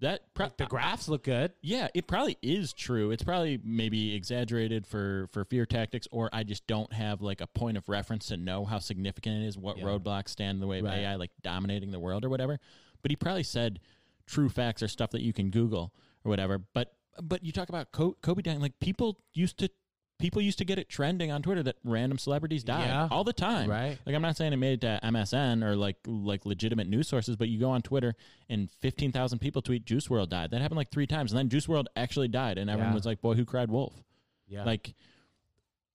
That 0.00 0.32
pro- 0.34 0.46
Like, 0.46 0.56
the 0.56 0.66
graphs 0.66 1.08
look 1.08 1.24
good. 1.24 1.52
Yeah, 1.62 1.88
it 1.94 2.06
probably 2.06 2.38
is 2.42 2.72
true. 2.72 3.10
It's 3.10 3.22
probably 3.22 3.60
maybe 3.62 4.14
exaggerated 4.14 4.86
for 4.86 5.28
for 5.32 5.44
fear 5.44 5.66
tactics, 5.66 6.08
or 6.10 6.30
I 6.32 6.42
just 6.42 6.66
don't 6.66 6.92
have 6.92 7.20
like 7.20 7.40
a 7.40 7.46
point 7.46 7.76
of 7.76 7.88
reference 7.88 8.26
to 8.28 8.36
know 8.36 8.64
how 8.64 8.78
significant 8.78 9.42
it 9.42 9.46
is, 9.46 9.58
what 9.58 9.76
Yeah. 9.78 9.84
roadblocks 9.84 10.30
stand 10.30 10.56
in 10.56 10.60
the 10.60 10.66
way 10.66 10.78
of 10.78 10.86
Right. 10.86 11.00
AI 11.00 11.16
like 11.16 11.30
dominating 11.42 11.90
the 11.90 12.00
world 12.00 12.24
or 12.24 12.28
whatever. 12.30 12.58
But 13.02 13.10
he 13.10 13.16
probably 13.16 13.42
said 13.42 13.80
true 14.26 14.48
facts 14.48 14.82
are 14.82 14.88
stuff 14.88 15.10
that 15.10 15.22
you 15.22 15.32
can 15.32 15.50
Google 15.50 15.92
or 16.24 16.30
whatever. 16.30 16.58
But 16.58 16.94
but 17.20 17.44
you 17.44 17.52
talk 17.52 17.68
about 17.68 17.92
Kobe 17.92 18.40
dying, 18.42 18.60
like 18.60 18.78
people 18.80 19.20
used 19.34 19.58
to 19.58 19.68
people 20.20 20.40
used 20.42 20.58
to 20.58 20.64
get 20.64 20.78
it 20.78 20.88
trending 20.88 21.30
on 21.32 21.42
Twitter 21.42 21.62
that 21.64 21.76
random 21.84 22.18
celebrities 22.18 22.62
died 22.62 22.86
Yeah. 22.88 23.08
all 23.10 23.24
the 23.24 23.32
time. 23.32 23.68
Right. 23.68 23.98
Like 24.06 24.14
I'm 24.14 24.22
not 24.22 24.36
saying 24.36 24.52
it 24.52 24.56
made 24.56 24.74
it 24.74 24.80
to 24.82 25.00
MSN 25.02 25.64
or 25.64 25.74
like 25.76 25.96
like 26.06 26.46
legitimate 26.46 26.88
news 26.88 27.08
sources, 27.08 27.36
but 27.36 27.48
you 27.48 27.58
go 27.58 27.70
on 27.70 27.82
Twitter 27.82 28.14
and 28.48 28.68
15,000 28.80 29.38
people 29.38 29.62
tweet 29.62 29.84
Juice 29.84 30.08
WRLD 30.08 30.28
died. 30.28 30.50
That 30.50 30.60
happened 30.60 30.76
like 30.76 30.90
three 30.90 31.06
times, 31.06 31.32
and 31.32 31.38
then 31.38 31.48
Juice 31.48 31.66
WRLD 31.66 31.86
actually 31.96 32.28
died, 32.28 32.58
and 32.58 32.70
everyone 32.70 32.92
Yeah. 32.92 32.96
was 32.96 33.06
like, 33.06 33.20
"Boy, 33.20 33.34
who 33.34 33.44
cried 33.44 33.70
wolf?" 33.70 33.94
Yeah. 34.46 34.64
Like 34.64 34.94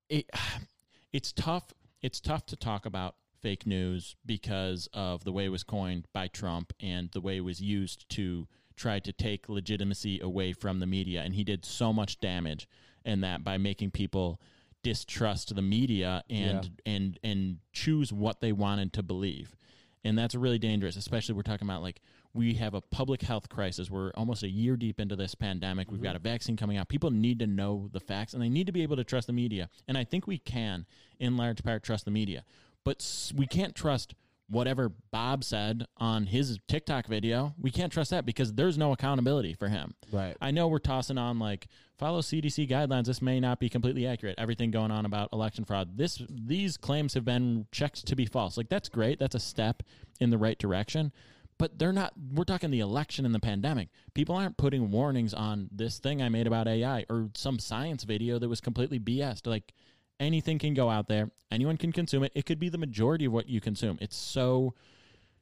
it, 0.10 0.29
it's 1.13 1.32
tough. 1.32 1.74
It's 2.01 2.20
tough 2.20 2.46
to 2.48 2.55
talk 2.55 2.86
about 2.86 3.15
fake 3.41 3.65
news 3.65 4.15
because 4.25 4.88
of 4.94 5.24
the 5.24 5.32
way 5.32 5.46
it 5.46 5.50
was 5.50 5.63
coined 5.63 6.08
by 6.13 6.27
Trump 6.27 6.74
and 6.79 7.10
the 7.12 7.22
way 7.22 7.38
it 7.38 7.41
was 7.41 7.62
used 7.62 8.10
to 8.10 8.48
try 8.75 9.00
to 9.00 9.13
take 9.13 9.48
legitimacy 9.48 10.20
away 10.20 10.51
from 10.51 10.79
the 10.79 10.86
media. 10.86 11.22
And 11.22 11.34
he 11.36 11.44
did 11.44 11.63
so 11.63 11.94
much 11.94 12.20
damage 12.20 12.67
in 13.05 13.21
that 13.21 13.43
by 13.43 13.57
making 13.57 13.91
people 13.91 14.41
distrust 14.83 15.55
the 15.55 15.62
media 15.62 16.24
and 16.29 16.69
and 16.85 17.19
and 17.24 17.57
choose 17.74 18.13
what 18.13 18.41
they 18.41 18.51
wanted 18.51 18.93
to 18.93 19.03
believe. 19.03 19.55
And 20.03 20.17
that's 20.17 20.35
really 20.35 20.59
dangerous, 20.59 20.95
especially 20.95 21.33
we're 21.33 21.41
talking 21.41 21.67
about 21.67 21.81
like 21.81 22.01
we 22.35 22.53
have 22.55 22.74
a 22.74 22.81
public 22.81 23.21
health 23.21 23.50
crisis. 23.50 23.89
We're 23.89 24.12
almost 24.12 24.43
a 24.43 24.50
year 24.50 24.75
deep 24.75 25.00
into 25.00 25.15
this 25.15 25.33
pandemic. 25.33 25.89
We've 25.89 25.97
mm-hmm. 25.97 26.03
got 26.05 26.15
a 26.15 26.19
vaccine 26.19 26.57
coming 26.57 26.77
out. 26.77 26.89
People 26.89 27.09
need 27.09 27.39
to 27.39 27.47
know 27.47 27.89
the 27.93 28.00
facts 28.00 28.33
and 28.33 28.43
they 28.43 28.50
need 28.50 28.67
to 28.67 28.74
be 28.74 28.83
able 28.83 28.97
to 28.97 29.03
trust 29.03 29.27
the 29.27 29.33
media. 29.33 29.69
And 29.88 29.97
I 29.97 30.03
think 30.03 30.27
we 30.27 30.38
can, 30.38 30.85
in 31.17 31.38
large 31.38 31.63
part, 31.63 31.81
trust 31.81 32.05
the 32.05 32.12
media. 32.12 32.43
But 32.83 33.31
we 33.35 33.47
can't 33.47 33.74
trust 33.74 34.13
whatever 34.49 34.91
Bob 35.11 35.43
said 35.43 35.85
on 35.97 36.27
his 36.27 36.59
TikTok 36.67 37.07
video. 37.07 37.53
We 37.59 37.71
can't 37.71 37.91
trust 37.91 38.11
that 38.11 38.25
because 38.25 38.53
there's 38.53 38.77
no 38.77 38.91
accountability 38.91 39.53
for 39.53 39.67
him. 39.67 39.95
Right. 40.11 40.37
I 40.41 40.51
know 40.51 40.67
we're 40.67 40.79
tossing 40.79 41.17
on 41.17 41.39
like 41.39 41.67
follow 41.97 42.21
CDC 42.21 42.69
guidelines. 42.69 43.05
This 43.05 43.21
may 43.21 43.39
not 43.39 43.59
be 43.59 43.69
completely 43.69 44.05
accurate. 44.05 44.35
Everything 44.37 44.71
going 44.71 44.91
on 44.91 45.05
about 45.05 45.29
election 45.33 45.65
fraud. 45.65 45.97
This 45.97 46.21
these 46.29 46.77
claims 46.77 47.13
have 47.13 47.25
been 47.25 47.65
checked 47.71 48.05
to 48.07 48.15
be 48.15 48.25
false. 48.25 48.57
Like 48.57 48.69
that's 48.69 48.89
great. 48.89 49.19
That's 49.19 49.35
a 49.35 49.39
step 49.39 49.83
in 50.19 50.29
the 50.29 50.37
right 50.37 50.57
direction. 50.57 51.11
But 51.57 51.79
they're 51.79 51.93
not. 51.93 52.13
We're 52.33 52.43
talking 52.43 52.69
the 52.69 52.81
election 52.81 53.25
and 53.25 53.33
the 53.33 53.39
pandemic. 53.39 53.87
People 54.13 54.35
aren't 54.35 54.57
putting 54.57 54.91
warnings 54.91 55.33
on 55.33 55.69
this 55.71 55.99
thing 55.99 56.21
I 56.21 56.27
made 56.27 56.47
about 56.47 56.67
AI 56.67 57.05
or 57.09 57.29
some 57.33 57.59
science 57.59 58.03
video 58.03 58.39
that 58.39 58.49
was 58.49 58.59
completely 58.59 58.99
BS. 58.99 59.47
Like 59.47 59.73
anything 60.19 60.60
can 60.60 60.74
go 60.74 60.89
out 60.89 61.07
there. 61.07 61.29
Anyone 61.51 61.77
can 61.77 61.91
consume 61.91 62.24
it. 62.24 62.31
It 62.36 62.45
could 62.45 62.60
be 62.60 62.69
the 62.69 62.77
majority 62.77 63.25
of 63.25 63.31
what 63.34 63.48
you 63.48 63.62
consume. 63.62 63.98
It's 64.01 64.15
so 64.17 64.74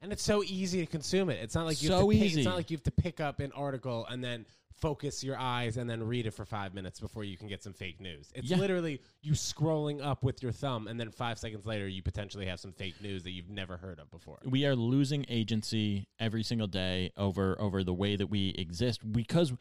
And 0.02 0.12
it's 0.12 0.24
so 0.24 0.44
easy 0.44 0.82
to 0.82 0.86
consume 0.86 1.30
it. 1.30 1.40
It's 1.42 1.56
not 1.56 1.66
like 1.66 1.82
you 1.82 1.90
have 1.92 2.00
So 2.02 2.10
to 2.12 2.14
pick, 2.18 2.24
easy. 2.26 2.42
It's 2.42 2.46
not 2.46 2.56
like 2.58 2.70
you 2.70 2.78
have 2.78 2.84
to 2.84 2.92
pick 2.92 3.20
up 3.20 3.40
an 3.40 3.52
article 3.54 4.06
and 4.10 4.24
then 4.24 4.46
focus 4.82 5.24
your 5.24 5.38
eyes 5.40 5.78
and 5.78 5.90
then 5.90 6.04
read 6.04 6.26
it 6.26 6.32
for 6.32 6.44
five 6.44 6.74
minutes 6.74 7.00
before 7.00 7.24
you 7.24 7.38
can 7.38 7.48
get 7.48 7.64
some 7.64 7.72
fake 7.72 8.02
news. 8.02 8.32
It's 8.36 8.50
Yeah. 8.50 8.58
literally 8.58 9.00
you 9.22 9.32
scrolling 9.32 10.04
up 10.04 10.24
with 10.24 10.44
your 10.44 10.52
thumb 10.52 10.88
and 10.90 11.00
then 11.00 11.10
five 11.10 11.40
seconds 11.40 11.66
later 11.66 11.88
you 11.88 12.02
potentially 12.02 12.48
have 12.48 12.60
some 12.60 12.74
fake 12.74 12.96
news 13.02 13.24
that 13.24 13.32
you've 13.32 13.50
never 13.50 13.78
heard 13.78 14.00
of 14.00 14.12
before. 14.12 14.40
we 14.44 14.66
are 14.66 14.76
losing 14.76 15.26
agency 15.30 16.08
every 16.20 16.44
single 16.44 16.68
day 16.68 17.12
over 17.16 17.56
over 17.62 17.82
the 17.84 17.94
way 17.94 18.18
that 18.18 18.28
we 18.28 18.50
exist 18.58 19.00
because 19.10 19.54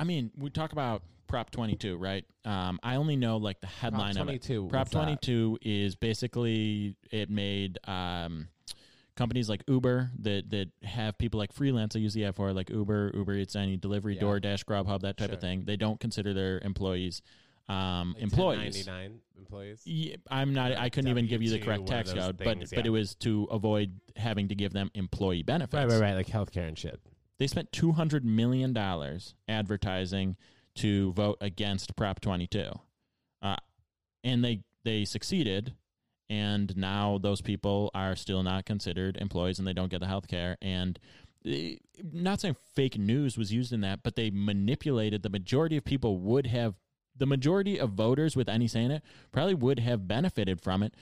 I 0.00 0.04
mean 0.04 0.30
we 0.36 0.50
talk 0.50 0.72
about 0.72 1.02
Prop 1.28 1.50
22 1.50 1.96
right 1.96 2.24
um, 2.44 2.80
I 2.82 2.96
only 2.96 3.14
know 3.14 3.36
like 3.36 3.60
the 3.60 3.68
headline 3.68 4.16
of 4.16 4.28
it 4.28 4.42
22, 4.42 4.68
Prop 4.68 4.90
22 4.90 5.58
is 5.62 5.94
basically 5.94 6.96
it 7.12 7.30
made 7.30 7.78
um, 7.86 8.48
companies 9.14 9.48
like 9.48 9.62
Uber 9.68 10.10
that 10.20 10.50
that 10.50 10.70
have 10.82 11.18
people 11.18 11.38
like 11.38 11.52
freelance 11.52 11.94
I 11.94 12.00
use 12.00 12.14
the 12.14 12.24
app 12.24 12.36
for 12.36 12.52
like 12.52 12.70
Uber 12.70 13.12
Uber 13.14 13.34
Eats 13.34 13.54
any 13.54 13.76
delivery 13.76 14.16
Yeah. 14.16 14.22
DoorDash 14.22 14.64
Grubhub 14.64 15.02
that 15.02 15.18
type 15.18 15.28
Sure. 15.28 15.34
of 15.34 15.40
thing 15.40 15.64
they 15.66 15.76
don't 15.76 16.00
consider 16.00 16.34
their 16.34 16.58
employees 16.60 17.22
um, 17.68 18.14
Like 18.14 18.22
employees 18.24 18.86
99 18.88 19.20
employees. 19.38 19.82
yeah, 19.84 20.16
I'm 20.28 20.52
not. 20.52 20.72
I 20.72 20.88
couldn't 20.88 21.10
even 21.10 21.26
give 21.26 21.40
you 21.40 21.50
the 21.50 21.60
correct 21.60 21.86
tax 21.86 22.12
code, 22.12 22.36
but 22.36 22.58
things, 22.58 22.70
but 22.70 22.84
yeah. 22.84 22.88
it 22.88 22.90
was 22.90 23.14
to 23.16 23.44
avoid 23.50 23.92
having 24.16 24.48
to 24.48 24.56
give 24.56 24.72
them 24.72 24.90
employee 24.94 25.42
benefits. 25.44 25.74
Right, 25.74 25.88
right, 25.88 26.00
right. 26.00 26.14
Like 26.14 26.26
healthcare 26.26 26.66
and 26.66 26.76
shit. 26.76 27.00
They 27.40 27.48
spent 27.48 27.72
two 27.72 27.92
hundred 27.92 28.24
million 28.24 28.72
dollars 28.72 29.34
advertising 29.48 30.36
to 30.76 31.12
vote 31.14 31.38
against 31.40 31.96
Prop 31.96 32.20
22, 32.20 32.70
uh, 33.42 33.56
and 34.22 34.44
they 34.44 34.60
they 34.84 35.04
succeeded 35.04 35.74
and 36.30 36.76
now 36.76 37.18
those 37.18 37.40
people 37.40 37.90
are 37.92 38.14
still 38.14 38.42
not 38.42 38.64
considered 38.64 39.16
employees 39.16 39.58
and 39.58 39.66
they 39.66 39.72
don't 39.72 39.90
get 39.90 39.98
the 40.00 40.06
health 40.06 40.28
care. 40.28 40.56
And 40.62 40.98
eh, 41.44 41.74
not 42.12 42.40
saying 42.40 42.56
fake 42.74 42.96
news 42.96 43.36
was 43.36 43.52
used 43.52 43.72
in 43.72 43.80
that 43.80 44.02
but 44.02 44.16
they 44.16 44.30
manipulated 44.30 45.22
the 45.22 45.28
majority 45.28 45.76
of 45.76 45.84
people 45.84 46.18
would 46.18 46.46
have 46.46 46.74
the 47.16 47.26
majority 47.26 47.78
of 47.78 47.90
voters 47.90 48.36
with 48.36 48.48
any 48.48 48.68
saying 48.68 48.90
it 48.90 49.02
probably 49.32 49.54
would 49.54 49.80
have 49.80 50.06
benefited 50.06 50.60
from 50.60 50.82
it 50.82 50.94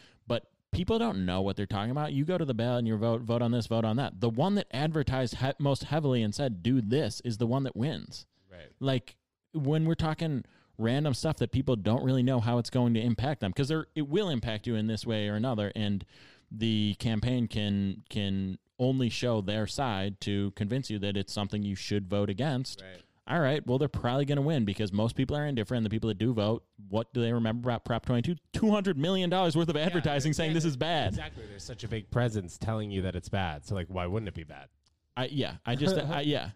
people 0.73 0.99
don't 0.99 1.25
know 1.25 1.41
what 1.41 1.57
they're 1.57 1.67
talking 1.67 1.91
about 1.91 2.13
you 2.13 2.25
go 2.25 2.37
to 2.39 2.45
the 2.45 2.55
ballot 2.55 2.81
and 2.81 2.89
you 2.89 2.97
vote 2.97 3.23
vote 3.23 3.43
on 3.43 3.51
this 3.51 3.67
vote 3.67 3.85
on 3.85 3.97
that 3.97 4.21
the 4.21 4.29
one 4.29 4.55
that 4.55 4.67
advertised 4.71 5.37
he- 5.37 5.53
most 5.59 5.85
heavily 5.85 6.23
and 6.23 6.35
said 6.35 6.63
do 6.63 6.81
this 6.81 7.21
is 7.25 7.39
the 7.39 7.47
one 7.47 7.63
that 7.65 7.75
wins 7.77 8.27
Right. 8.51 8.69
like 8.81 9.17
when 9.55 9.85
we're 9.87 9.95
talking 9.95 10.45
random 10.77 11.15
stuff 11.15 11.39
that 11.39 11.51
people 11.53 11.75
don't 11.75 12.05
really 12.05 12.23
know 12.23 12.39
how 12.41 12.59
it's 12.59 12.71
going 12.71 12.95
to 12.95 13.01
impact 13.01 13.41
them 13.41 13.51
because 13.51 13.71
it 13.95 14.09
will 14.09 14.29
impact 14.29 14.67
you 14.67 14.75
in 14.77 14.87
this 14.87 15.05
way 15.07 15.29
or 15.29 15.35
another 15.35 15.73
and 15.75 16.05
the 16.51 16.95
campaign 16.99 17.49
can 17.49 18.03
can 18.09 18.59
only 18.79 19.09
show 19.11 19.41
their 19.41 19.67
side 19.67 20.21
to 20.21 20.53
convince 20.53 20.89
you 20.89 20.99
that 21.01 21.17
it's 21.17 21.33
something 21.33 21.63
you 21.65 21.75
should 21.75 22.07
vote 22.09 22.31
against 22.31 22.81
Right. 22.83 23.03
All 23.29 23.41
right 23.41 23.67
well 23.67 23.79
they're 23.79 23.89
probably 23.89 24.25
going 24.25 24.37
to 24.37 24.43
win 24.43 24.65
because 24.65 24.93
most 24.93 25.15
people 25.15 25.37
are 25.37 25.47
indifferent 25.47 25.85
the 25.85 25.91
people 25.91 26.09
that 26.09 26.19
do 26.19 26.33
vote 26.33 26.65
what 26.89 27.13
do 27.13 27.21
they 27.21 27.33
remember 27.33 27.69
about 27.69 27.85
prop 27.85 28.07
22 28.07 28.37
200 28.53 28.97
million 28.97 29.29
dollars 29.29 29.57
worth 29.57 29.69
of 29.69 29.77
advertising 29.77 30.33
saying 30.33 30.51
yeah, 30.51 30.55
this 30.55 30.65
is 30.65 30.77
bad 30.77 31.09
Exactly. 31.09 31.45
There's 31.49 31.65
such 31.65 31.85
a 31.85 31.89
big 31.89 32.11
presence 32.11 32.59
telling 32.59 32.91
you 32.91 33.03
that 33.03 33.17
it's 33.17 33.29
bad. 33.29 33.67
So 33.67 33.75
like, 33.75 33.89
why 33.89 34.07
wouldn't 34.07 34.29
it 34.29 34.35
be 34.35 34.45
bad? 34.45 34.69
I 35.17 35.27
yeah, 35.27 35.55
I 35.67 35.75
just 35.75 35.97
I, 35.99 36.21
yeah. 36.27 36.51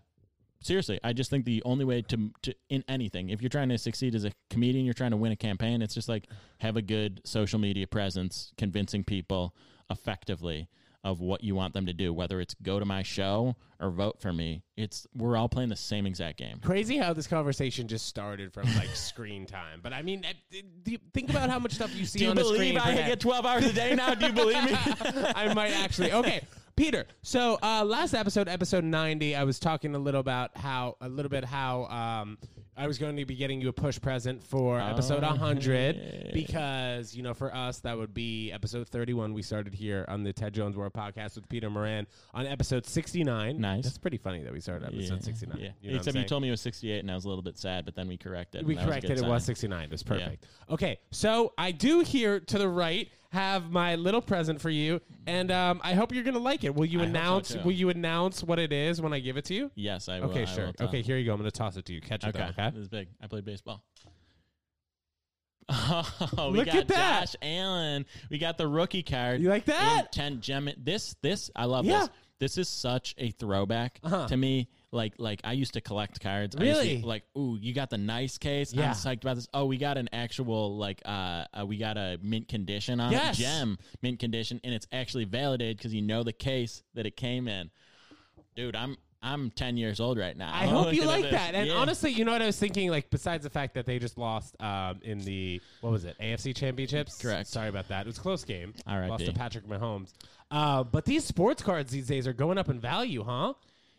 Seriously, 0.61 1.01
I 1.03 1.13
just 1.13 1.31
think 1.31 1.45
the 1.45 1.63
only 1.65 1.85
way 1.85 2.03
to 2.03 2.31
to 2.43 2.55
in 2.69 2.85
anything, 2.89 3.31
if 3.31 3.43
you're 3.43 3.49
trying 3.49 3.69
to 3.71 3.79
succeed 3.79 4.15
as 4.15 4.25
a 4.25 4.31
comedian, 4.51 4.85
you're 4.85 4.95
trying 4.95 5.11
to 5.11 5.17
win 5.17 5.33
a 5.33 5.37
campaign, 5.37 5.83
it's 5.83 5.95
just 5.95 6.09
like 6.09 6.29
have 6.59 6.77
a 6.77 6.83
good 6.83 7.21
social 7.25 7.59
media 7.59 7.87
presence, 7.87 8.53
convincing 8.57 9.03
people 9.03 9.55
effectively 9.91 10.69
of 11.05 11.21
what 11.21 11.43
you 11.43 11.55
want 11.55 11.75
them 11.75 11.87
to 11.87 11.93
do, 11.93 12.13
whether 12.13 12.41
it's 12.41 12.55
go 12.63 12.79
to 12.79 12.85
my 12.85 13.03
show 13.03 13.57
or 13.81 13.91
vote 13.91 14.21
for 14.21 14.33
me. 14.33 14.63
It's 14.77 15.07
we're 15.15 15.37
all 15.37 15.49
playing 15.49 15.69
the 15.69 15.77
same 15.77 16.07
exact 16.07 16.39
game. 16.39 16.59
Crazy 16.63 16.97
how 16.97 17.13
this 17.13 17.27
conversation 17.27 17.89
just 17.89 18.07
started 18.07 18.53
from 18.53 18.73
like 18.77 18.89
screen 18.95 19.45
time. 19.47 19.81
But 19.83 19.93
I 19.93 20.03
mean, 20.03 20.25
eh, 20.25 20.61
you 20.85 20.99
think 21.13 21.31
about 21.31 21.51
how 21.51 21.59
much 21.59 21.73
stuff 21.75 21.95
you 21.95 22.05
see 22.05 22.21
Do 22.21 22.25
you 22.27 22.31
on 22.31 22.37
the 22.37 22.45
screen. 22.45 22.75
believe 22.75 22.79
I 22.79 22.95
get 22.95 23.21
12 23.21 23.45
hours 23.45 23.67
a 23.67 23.73
day 23.73 23.95
now? 23.95 24.15
Do 24.15 24.27
you 24.27 24.33
believe 24.33 24.65
me? 24.65 24.73
I 25.35 25.53
might 25.55 25.73
actually. 25.73 26.13
Okay, 26.13 26.41
Peter. 26.77 27.07
So 27.23 27.59
uh, 27.63 27.85
last 27.85 28.15
episode, 28.15 28.49
episode 28.49 28.85
ninety, 28.85 29.35
I 29.35 29.43
was 29.45 29.59
talking 29.59 29.95
a 29.95 29.99
little 29.99 30.21
about 30.21 30.57
how 30.57 30.97
a 31.01 31.09
little 31.09 31.31
bit 31.31 31.45
how 31.45 31.87
um, 31.87 32.39
I 32.75 32.87
was 32.87 32.99
going 32.99 33.17
to 33.17 33.25
be 33.27 33.35
getting 33.35 33.61
you 33.61 33.69
a 33.69 33.73
push 33.73 34.01
present 34.01 34.43
for 34.43 34.81
episode 34.81 35.23
100 35.23 35.95
hey. 35.95 36.31
because 36.33 37.15
you 37.15 37.23
know 37.23 37.35
for 37.35 37.55
us 37.55 37.81
that 37.81 37.97
would 37.99 38.15
be 38.15 38.51
episode 38.51 38.89
thirty-one. 38.89 39.35
We 39.35 39.43
started 39.43 39.75
here 39.75 40.07
on 40.09 40.25
the 40.25 40.33
Ted 40.33 40.55
Jones 40.55 40.75
World 40.75 40.95
podcast 40.95 41.35
with 41.35 41.49
Peter 41.51 41.69
Moran 41.69 42.07
on 42.33 42.47
episode 42.47 42.87
sixty-nine. 42.87 43.61
Nice. 43.61 43.85
That's 43.85 43.99
pretty 43.99 44.17
funny 44.17 44.43
that 44.43 44.53
we 44.53 44.61
started 44.61 44.87
episode 44.87 45.17
Yeah, 45.17 45.21
sixty-nine. 45.21 45.59
Yeah. 45.61 45.69
You 45.83 45.91
know 45.91 45.97
Except 45.99 46.17
you 46.17 46.25
told 46.25 46.43
me 46.43 46.49
it 46.49 46.53
was 46.53 46.63
68 46.63 47.01
and 47.01 47.11
I 47.11 47.15
was 47.15 47.27
a 47.27 47.29
little 47.29 47.43
bit 47.43 47.59
sad, 47.59 47.85
but 47.85 47.95
then 47.95 48.09
we 48.09 48.17
corrected. 48.17 48.67
We 48.67 48.75
that 48.75 48.87
was 48.87 48.91
corrected 48.91 49.19
it 49.19 49.27
was 49.27 49.45
69. 49.45 49.85
It 49.85 49.91
was 49.91 50.03
perfect. 50.03 50.47
Okay, 50.71 50.99
so 51.11 51.53
I 51.59 51.73
do 51.73 52.01
here 52.01 52.41
to 52.41 52.59
the 52.59 52.69
right 52.69 53.09
have 53.33 53.71
my 53.71 53.95
little 53.95 54.21
present 54.21 54.61
for 54.61 54.69
you, 54.69 55.01
and 55.27 55.51
um, 55.51 55.81
I 55.83 55.95
hope 55.95 56.13
you're 56.13 56.23
gonna 56.23 56.39
like 56.39 56.65
it. 56.65 56.75
Will 56.75 56.85
you 56.85 57.01
I 57.01 57.05
hope 57.05 57.15
so, 57.15 57.19
announce? 57.19 57.55
will 57.65 57.73
you 57.73 57.89
announce 57.89 58.45
what 58.45 58.59
it 58.59 58.75
is 58.75 59.01
when 59.01 59.15
I 59.15 59.21
give 59.21 59.39
it 59.39 59.47
to 59.47 59.55
you? 59.55 59.71
Yes, 59.75 60.11
I 60.11 60.21
will. 60.21 60.31
Okay, 60.31 60.43
I 60.43 60.45
sure. 60.45 60.67
will. 60.67 60.87
Okay, 60.87 61.01
here 61.01 61.17
you 61.17 61.25
go. 61.25 61.33
I'm 61.33 61.39
gonna 61.39 61.51
toss 61.51 61.79
it 61.79 61.87
to 61.87 61.95
you. 61.95 62.03
Catch 62.03 62.25
it, 62.25 62.29
Okay. 62.29 62.39
though, 62.39 62.45
okay? 62.62 62.62
This 62.71 62.83
is 62.83 62.89
big. 62.89 63.09
I 63.23 63.27
played 63.27 63.45
baseball. 63.45 63.83
Oh, 66.39 66.51
we 66.51 66.59
Look 66.59 66.67
got 66.67 66.77
at 66.77 66.89
that. 66.89 67.21
Josh 67.21 67.37
Allen. 67.41 68.05
We 68.31 68.39
got 68.39 68.59
the 68.59 68.67
rookie 68.67 69.03
card. 69.03 69.41
You 69.41 69.49
like 69.49 69.65
that? 69.67 70.13
Ten 70.13 70.41
gem. 70.41 70.69
This, 70.77 71.15
this, 71.23 71.51
I 71.55 71.65
love 71.67 71.85
Yeah. 71.85 72.01
this. 72.01 72.11
This 72.41 72.59
is 72.59 72.69
such 72.69 73.15
a 73.19 73.31
throwback 73.31 74.01
Uh-huh. 74.03 74.27
to 74.27 74.37
me. 74.37 74.69
Like, 74.91 75.15
like 75.19 75.41
I 75.45 75.53
used 75.53 75.75
to 75.75 75.81
collect 75.81 76.21
cards. 76.21 76.57
I 76.57 76.65
used 76.65 76.81
to- 76.83 76.87
Really? 76.89 77.03
like, 77.03 77.23
ooh, 77.39 77.57
you 77.61 77.73
got 77.73 77.89
the 77.91 77.99
nice 77.99 78.37
case. 78.39 78.75
Yeah. 78.75 78.89
I'm 78.89 78.95
psyched 78.95 79.23
about 79.23 79.37
this. 79.37 79.47
Oh, 79.55 79.65
we 79.67 79.79
got 79.79 79.97
an 79.97 80.09
actual 80.13 80.77
like, 80.77 81.01
uh, 81.05 81.45
uh 81.59 81.65
we 81.67 81.79
got 81.79 81.97
a 81.97 82.19
mint 82.21 82.49
condition 82.49 82.99
on 83.01 83.13
Yes. 83.13 83.39
it. 83.39 83.43
Gem 83.43 83.79
mint 84.03 84.19
condition, 84.19 84.61
and 84.65 84.75
it's 84.75 84.87
actually 84.93 85.25
validated 85.25 85.77
because 85.79 85.95
you 85.95 86.03
know 86.03 86.23
the 86.25 86.33
case 86.33 86.83
that 86.95 87.07
it 87.07 87.17
came 87.17 87.47
in. 87.49 87.71
Dude, 88.57 88.75
I'm 88.77 88.97
I'm 89.23 89.51
10 89.51 89.77
years 89.77 90.01
old 90.01 90.19
right 90.19 90.37
now. 90.37 90.51
I 90.53 90.67
hope 90.67 90.93
you 90.95 91.05
like 91.05 91.31
that. 91.31 91.55
And 91.55 91.69
Yeah. 91.69 91.75
honestly, 91.75 92.11
you 92.11 92.25
know 92.25 92.33
what 92.33 92.43
I 92.43 92.47
was 92.47 92.59
thinking? 92.59 92.91
Like, 92.91 93.09
besides 93.11 93.45
the 93.45 93.51
fact 93.51 93.75
that 93.75 93.87
they 93.87 93.99
just 93.99 94.19
lost 94.19 94.61
um, 94.61 94.99
in 95.03 95.21
the 95.21 95.61
what 95.81 95.91
was 95.93 96.05
it, 96.05 96.17
AFC 96.21 96.55
Championships? 96.57 97.21
Correct. 97.21 97.47
Sorry 97.47 97.69
about 97.69 97.89
that. 97.89 98.03
It 98.03 98.07
was 98.09 98.19
a 98.19 98.21
close 98.21 98.45
game. 98.45 98.75
All 98.87 98.99
right. 98.99 99.09
Lost 99.09 99.25
to 99.27 99.33
Patrick 99.33 99.67
Mahomes. 99.69 100.13
Uh, 100.51 100.83
but 100.85 101.05
these 101.05 101.25
sports 101.25 101.63
cards 101.63 101.91
these 101.93 102.07
days 102.09 102.27
are 102.27 102.33
going 102.33 102.59
up 102.59 102.69
in 102.69 102.79
value, 102.81 103.23
huh? 103.25 103.55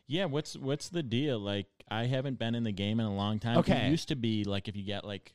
Yeah, 0.08 0.26
what's 0.26 0.56
what's 0.58 0.90
the 0.90 1.02
deal? 1.02 1.40
Like, 1.40 1.68
I 1.90 2.06
haven't 2.06 2.38
been 2.38 2.54
in 2.56 2.64
the 2.64 2.72
game 2.74 3.00
in 3.00 3.06
a 3.06 3.16
long 3.16 3.40
time. 3.40 3.58
Okay. 3.60 3.88
It 3.88 3.90
used 3.92 4.10
to 4.10 4.16
be 4.16 4.44
like 4.44 4.68
if 4.68 4.76
you 4.76 4.84
get 4.84 5.06
like 5.06 5.34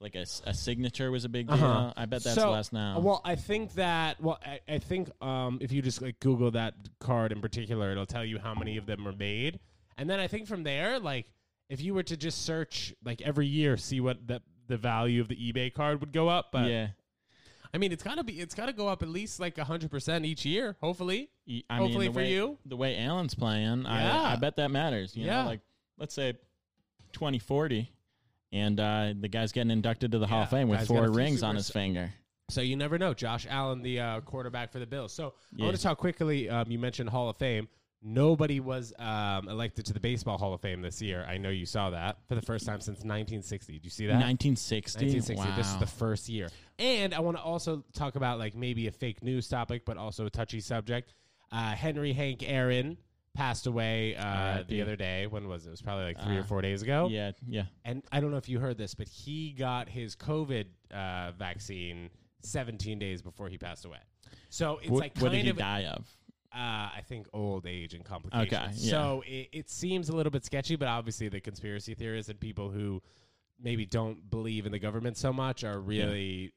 like 0.00 0.14
a, 0.14 0.26
a 0.44 0.52
signature 0.54 1.10
was 1.10 1.24
a 1.24 1.28
big 1.28 1.46
deal. 1.48 1.56
Uh-huh. 1.56 1.92
I 1.96 2.04
bet 2.06 2.22
that's 2.22 2.36
So, 2.36 2.50
less 2.50 2.72
now. 2.72 2.98
Well, 3.00 3.20
I 3.24 3.34
think 3.34 3.74
that. 3.74 4.20
Well, 4.20 4.38
I, 4.44 4.60
I 4.68 4.78
think 4.78 5.10
um, 5.22 5.58
if 5.60 5.72
you 5.72 5.80
just 5.82 6.02
like 6.02 6.20
Google 6.20 6.50
that 6.52 6.74
card 7.00 7.32
in 7.32 7.40
particular, 7.40 7.92
it'll 7.92 8.04
tell 8.06 8.24
you 8.24 8.38
how 8.38 8.54
many 8.54 8.76
of 8.76 8.86
them 8.86 9.06
are 9.08 9.12
made, 9.16 9.58
and 9.96 10.08
then 10.10 10.20
I 10.20 10.26
think 10.26 10.46
from 10.46 10.62
there, 10.64 10.98
like 10.98 11.26
if 11.70 11.80
you 11.80 11.94
were 11.94 12.02
to 12.04 12.16
just 12.16 12.44
search 12.44 12.94
like 13.04 13.22
every 13.22 13.46
year, 13.46 13.76
see 13.76 14.00
what 14.00 14.26
the 14.26 14.42
the 14.68 14.76
value 14.76 15.20
of 15.20 15.28
the 15.28 15.36
eBay 15.36 15.72
card 15.72 16.00
would 16.00 16.12
go 16.12 16.28
up. 16.28 16.48
But 16.52 16.68
yeah. 16.70 16.88
I 17.74 17.78
mean, 17.78 17.90
it's 17.92 18.02
gotta 18.02 18.22
be. 18.24 18.34
It's 18.40 18.54
gotta 18.54 18.72
go 18.72 18.88
up 18.88 19.02
at 19.02 19.08
least 19.08 19.40
like 19.40 19.56
hundred 19.58 19.90
percent 19.90 20.24
each 20.24 20.44
year. 20.44 20.76
Hopefully. 20.80 21.30
I 21.70 21.76
Hopefully 21.78 22.06
mean, 22.06 22.12
the 22.12 22.20
for 22.20 22.24
way, 22.24 22.32
you. 22.32 22.58
the 22.64 22.76
way 22.76 22.98
Allen's 22.98 23.34
playing, 23.34 23.82
Yeah. 23.82 24.22
I, 24.22 24.32
I 24.32 24.36
bet 24.36 24.56
that 24.56 24.70
matters. 24.70 25.16
You 25.16 25.26
Yeah. 25.26 25.42
know, 25.42 25.48
like 25.48 25.60
let's 25.98 26.14
say 26.14 26.34
2040, 27.12 27.90
and 28.52 28.78
uh, 28.80 29.12
the 29.18 29.28
guy's 29.28 29.52
getting 29.52 29.70
inducted 29.70 30.12
to 30.12 30.18
the 30.18 30.26
Hall 30.26 30.42
of 30.42 30.50
Fame 30.50 30.68
with 30.68 30.78
guy's 30.80 30.88
got 30.88 30.94
four 30.94 31.04
a 31.04 31.08
few 31.08 31.16
rings 31.16 31.42
on 31.42 31.56
his 31.56 31.70
finger. 31.70 32.12
So 32.48 32.60
you 32.60 32.76
never 32.76 32.96
know. 32.98 33.12
Josh 33.12 33.46
Allen, 33.50 33.82
the 33.82 33.98
uh, 34.00 34.20
quarterback 34.20 34.70
for 34.70 34.78
the 34.78 34.86
Bills. 34.86 35.12
So 35.12 35.34
I 35.60 35.64
Yeah. 35.64 35.72
to 35.72 35.78
talk 35.78 35.98
quickly. 35.98 36.48
Um, 36.48 36.70
you 36.70 36.78
mentioned 36.78 37.10
Hall 37.10 37.28
of 37.28 37.36
Fame. 37.36 37.68
Nobody 38.02 38.60
was 38.60 38.92
um, 39.00 39.48
elected 39.48 39.84
to 39.86 39.92
the 39.92 39.98
Baseball 39.98 40.38
Hall 40.38 40.54
of 40.54 40.60
Fame 40.60 40.80
this 40.80 41.02
year. 41.02 41.26
I 41.28 41.38
know 41.38 41.48
you 41.48 41.66
saw 41.66 41.90
that 41.90 42.18
for 42.28 42.36
the 42.36 42.42
first 42.42 42.64
time 42.64 42.80
since 42.80 42.98
1960. 42.98 43.72
Did 43.72 43.84
you 43.84 43.90
see 43.90 44.06
that? 44.06 44.12
1960. 44.12 45.06
1960. 45.06 45.56
This 45.56 45.66
is 45.66 45.72
Wow. 45.74 45.80
the 45.80 45.86
first 45.86 46.28
year. 46.28 46.48
And 46.78 47.12
I 47.12 47.18
want 47.20 47.36
to 47.36 47.42
also 47.42 47.82
talk 47.94 48.14
about 48.14 48.38
like 48.38 48.54
maybe 48.54 48.86
a 48.86 48.92
fake 48.92 49.24
news 49.24 49.48
topic, 49.48 49.84
but 49.84 49.96
also 49.96 50.26
a 50.26 50.30
touchy 50.30 50.60
subject. 50.60 51.14
Uh, 51.50 51.72
Henry 51.72 52.12
Hank 52.12 52.44
Aaron 52.48 52.96
passed 53.36 53.66
away 53.66 54.16
uh, 54.16 54.64
the 54.66 54.80
other 54.82 54.96
day. 54.96 55.26
When 55.26 55.46
was 55.48 55.64
it? 55.64 55.68
It 55.68 55.72
was 55.72 55.82
probably 55.82 56.04
like 56.04 56.20
three 56.22 56.36
or 56.36 56.40
Uh, 56.40 56.44
four 56.44 56.62
days 56.62 56.82
ago. 56.82 57.08
Yeah, 57.10 57.32
yeah. 57.46 57.64
And 57.84 58.02
I 58.10 58.20
don't 58.20 58.30
know 58.30 58.36
if 58.38 58.48
you 58.48 58.58
heard 58.58 58.78
this, 58.78 58.94
but 58.94 59.08
he 59.08 59.52
got 59.52 59.88
his 59.88 60.16
COVID 60.16 60.66
uh, 60.92 61.32
vaccine 61.38 62.10
17 62.42 62.98
days 62.98 63.22
before 63.22 63.48
he 63.48 63.58
passed 63.58 63.84
away. 63.84 63.98
So 64.48 64.78
it's 64.78 64.90
What, 64.90 65.00
like 65.00 65.18
what 65.18 65.32
did 65.32 65.44
he 65.44 65.50
of, 65.50 65.58
die 65.58 65.84
of? 65.84 66.06
uh, 66.54 66.58
I 66.96 67.02
think, 67.06 67.26
old 67.32 67.66
age 67.66 67.92
and 67.94 68.04
complications. 68.04 68.52
Okay, 68.52 68.66
yeah. 68.76 68.90
So 68.90 69.22
it, 69.26 69.48
it 69.52 69.70
seems 69.70 70.08
a 70.08 70.16
little 70.16 70.30
bit 70.32 70.44
sketchy, 70.44 70.76
but 70.76 70.88
obviously 70.88 71.28
the 71.28 71.40
conspiracy 71.40 71.94
theorists 71.94 72.30
and 72.30 72.40
people 72.40 72.70
who 72.70 73.02
maybe 73.60 73.84
don't 73.86 74.30
believe 74.30 74.64
in 74.66 74.72
the 74.72 74.78
government 74.78 75.16
so 75.18 75.32
much 75.32 75.64
are 75.64 75.80
really 75.80 76.52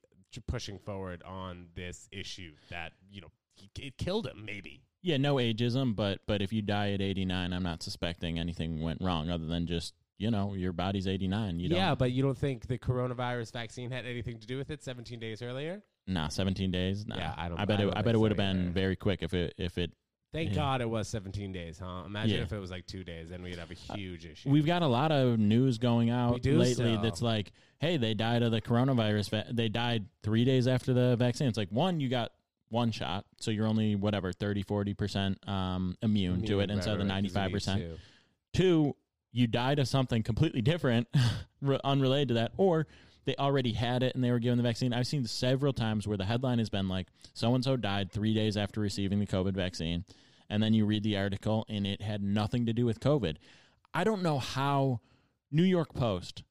pushing 0.48 0.78
forward 0.78 1.24
on 1.24 1.68
this 1.76 2.08
issue 2.12 2.52
that 2.70 2.92
you 3.12 3.20
know 3.20 3.32
he, 3.56 3.70
it 3.80 3.98
killed 3.98 4.28
him. 4.28 4.46
Maybe. 4.46 4.84
Yeah, 5.02 5.18
no 5.18 5.36
ageism, 5.36 5.96
but 5.96 6.20
but 6.28 6.42
if 6.42 6.52
you 6.52 6.62
die 6.62 6.92
at 6.92 7.02
89, 7.02 7.54
I'm 7.54 7.64
not 7.64 7.82
suspecting 7.84 8.38
anything 8.40 8.82
went 8.82 9.02
wrong 9.02 9.30
other 9.30 9.46
than 9.46 9.66
just 9.68 9.94
you 10.18 10.30
know 10.30 10.54
your 10.54 10.74
body's 10.74 11.08
89. 11.08 11.60
You 11.60 11.70
yeah, 11.70 11.88
don't. 11.90 12.00
but 12.00 12.12
you 12.12 12.22
don't 12.22 12.38
think 12.38 12.68
the 12.68 12.78
coronavirus 12.78 13.54
vaccine 13.54 13.90
had 13.92 14.06
anything 14.06 14.40
to 14.40 14.48
do 14.48 14.58
with 14.58 14.70
it 14.70 14.84
17 14.84 15.20
days 15.20 15.42
earlier? 15.42 15.82
Nah, 16.08 16.28
17 16.28 16.72
days. 16.72 17.06
Nah. 17.08 17.16
Yeah, 17.18 17.34
I 17.38 17.48
don't- 17.50 17.60
I 17.60 17.66
bet 17.66 17.80
I 17.80 17.84
it. 17.84 17.94
I 17.96 18.02
bet 18.02 18.16
it 18.16 18.18
would 18.18 18.32
have 18.32 18.38
been 18.38 18.62
either. 18.64 18.72
very 18.72 18.96
quick 18.96 19.22
if 19.24 19.34
it 19.34 19.54
if 19.58 19.78
it. 19.78 19.92
Thank 20.32 20.50
Yeah. 20.50 20.56
God 20.58 20.82
it 20.82 20.90
was 20.90 21.08
17 21.08 21.52
days, 21.52 21.80
huh? 21.80 22.04
Imagine 22.06 22.38
Yeah. 22.38 22.44
if 22.44 22.52
it 22.54 22.60
was 22.60 22.70
like 22.70 22.86
two 22.86 23.04
days, 23.04 23.30
then 23.30 23.42
we'd 23.42 23.58
have 23.58 23.72
a 23.72 23.94
uh, 23.94 23.96
huge 23.96 24.26
issue. 24.28 24.50
We've 24.50 24.66
got 24.66 24.84
a 24.84 24.88
lot 24.88 25.12
of 25.12 25.40
news 25.40 25.78
going 25.80 26.12
out 26.12 26.46
lately 26.46 26.74
still. 26.74 27.02
that's 27.02 27.22
like, 27.24 27.52
hey, 27.80 27.98
they 27.98 28.14
died 28.14 28.44
of 28.44 28.52
the 28.52 28.62
coronavirus. 28.62 29.30
Va- 29.32 29.48
they 29.52 29.70
died 29.70 30.06
three 30.22 30.46
days 30.46 30.68
after 30.68 30.94
the 30.94 31.16
vaccine. 31.16 31.48
It's 31.48 31.58
like 31.58 31.72
one, 31.72 32.00
you 32.00 32.10
got 32.10 32.32
one 32.70 32.92
shot, 32.92 33.26
so 33.40 33.52
you're 33.52 33.68
only 33.68 33.96
whatever 33.96 34.32
30, 34.32 34.64
40 34.64 34.94
percent 34.94 35.50
um, 35.50 35.96
immune, 36.02 36.42
to 36.44 36.56
it 36.60 36.70
Right, 36.70 36.70
instead 36.72 36.94
of 36.94 37.00
the 37.00 37.06
right, 37.06 37.24
'cause 37.24 37.34
you 37.34 37.38
95 37.38 37.48
need 37.48 37.54
percent. 37.54 37.82
to. 37.82 37.98
Two, 38.54 38.96
you 39.32 39.48
died 39.48 39.80
of 39.80 39.88
something 39.88 40.24
completely 40.24 40.62
different, 40.62 41.08
unrelated 41.84 42.30
to 42.30 42.34
that, 42.36 42.52
or 42.58 42.88
they 43.26 43.36
already 43.36 43.74
had 43.74 44.02
it 44.02 44.16
and 44.16 44.24
they 44.24 44.32
were 44.32 44.40
given 44.40 44.58
the 44.58 44.64
vaccine. 44.64 44.94
I've 44.94 45.06
seen 45.08 45.26
several 45.26 45.74
times 45.74 46.08
where 46.08 46.18
the 46.18 46.26
headline 46.26 46.58
has 46.60 46.70
been 46.70 46.88
like, 46.88 47.08
so 47.34 47.54
and 47.54 47.64
so 47.64 47.76
died 47.78 48.12
three 48.12 48.34
days 48.34 48.58
after 48.58 48.80
receiving 48.82 49.20
the 49.20 49.28
COVID 49.28 49.54
vaccine. 49.54 50.04
And 50.50 50.64
then 50.64 50.74
you 50.74 50.86
read 50.86 51.04
the 51.04 51.16
article 51.18 51.64
and 51.70 51.86
it 51.86 52.02
had 52.02 52.24
nothing 52.24 52.66
to 52.66 52.74
do 52.74 52.86
with 52.86 53.00
COVID. 53.00 53.36
I 53.94 54.04
don't 54.04 54.24
know 54.24 54.40
how 54.40 55.02
New 55.52 55.64
York 55.64 55.94
Post, 55.94 56.42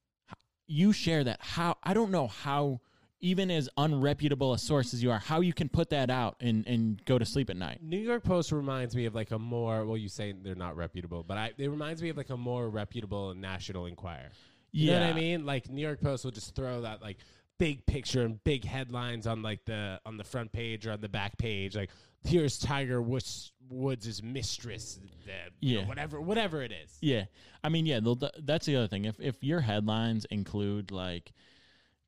you 0.69 0.93
share 0.93 1.25
that. 1.25 1.39
How, 1.41 1.77
I 1.83 1.95
don't 1.95 2.13
know 2.13 2.29
how 2.29 2.81
even 3.21 3.51
as 3.51 3.69
unreputable 3.77 4.55
a 4.55 4.59
source 4.59 4.95
as 4.95 5.03
you 5.03 5.11
are, 5.11 5.19
how 5.19 5.41
you 5.41 5.53
can 5.53 5.69
put 5.69 5.91
that 5.91 6.11
out 6.11 6.37
and, 6.41 6.67
and 6.67 7.05
go 7.05 7.19
to 7.19 7.25
sleep 7.25 7.51
at 7.51 7.57
night. 7.57 7.83
New 7.83 7.99
York 7.99 8.23
Post 8.23 8.53
reminds 8.53 8.95
me 8.95 9.07
of 9.07 9.15
like 9.15 9.31
a 9.33 9.39
more 9.39 9.85
well, 9.85 9.97
you 9.97 10.09
say 10.09 10.33
they're 10.33 10.55
not 10.55 10.77
reputable, 10.77 11.23
but 11.23 11.37
I 11.37 11.53
it 11.59 11.69
reminds 11.69 12.03
me 12.03 12.09
of 12.11 12.17
like 12.17 12.31
a 12.31 12.37
more 12.37 12.69
reputable 12.69 13.35
National 13.35 13.87
Enquirer. 13.87 14.31
You 14.71 14.93
know 14.93 15.01
what 15.01 15.11
I 15.11 15.13
mean? 15.15 15.47
Like 15.47 15.69
New 15.71 15.81
York 15.83 16.01
Post 16.01 16.25
will 16.25 16.31
just 16.31 16.55
throw 16.55 16.83
that 16.83 17.01
like 17.03 17.17
big 17.59 17.85
picture 17.87 18.23
and 18.25 18.43
big 18.45 18.65
headlines 18.65 19.27
on 19.27 19.43
like 19.43 19.65
the 19.65 20.01
on 20.07 20.17
the 20.17 20.25
front 20.25 20.53
page 20.53 20.87
or 20.87 20.93
on 20.93 21.01
the 21.01 21.09
back 21.09 21.37
page, 21.39 21.75
like 21.75 21.91
here's 22.25 22.59
Tiger 22.59 23.01
Woods 23.03 23.53
Woods' 23.71 24.23
mistress, 24.23 25.01
the, 25.27 25.33
you 25.61 25.75
know, 25.77 25.81
Yeah. 25.83 25.89
whatever 25.89 26.21
whatever 26.21 26.63
it 26.63 26.71
is. 26.73 26.97
Yeah, 27.01 27.25
I 27.65 27.69
mean, 27.69 27.85
yeah, 27.87 28.01
that's 28.39 28.67
the 28.67 28.77
other 28.77 28.89
thing. 28.89 29.07
If 29.07 29.19
if 29.21 29.43
your 29.43 29.61
headlines 29.61 30.25
include 30.27 30.91
like 30.91 31.33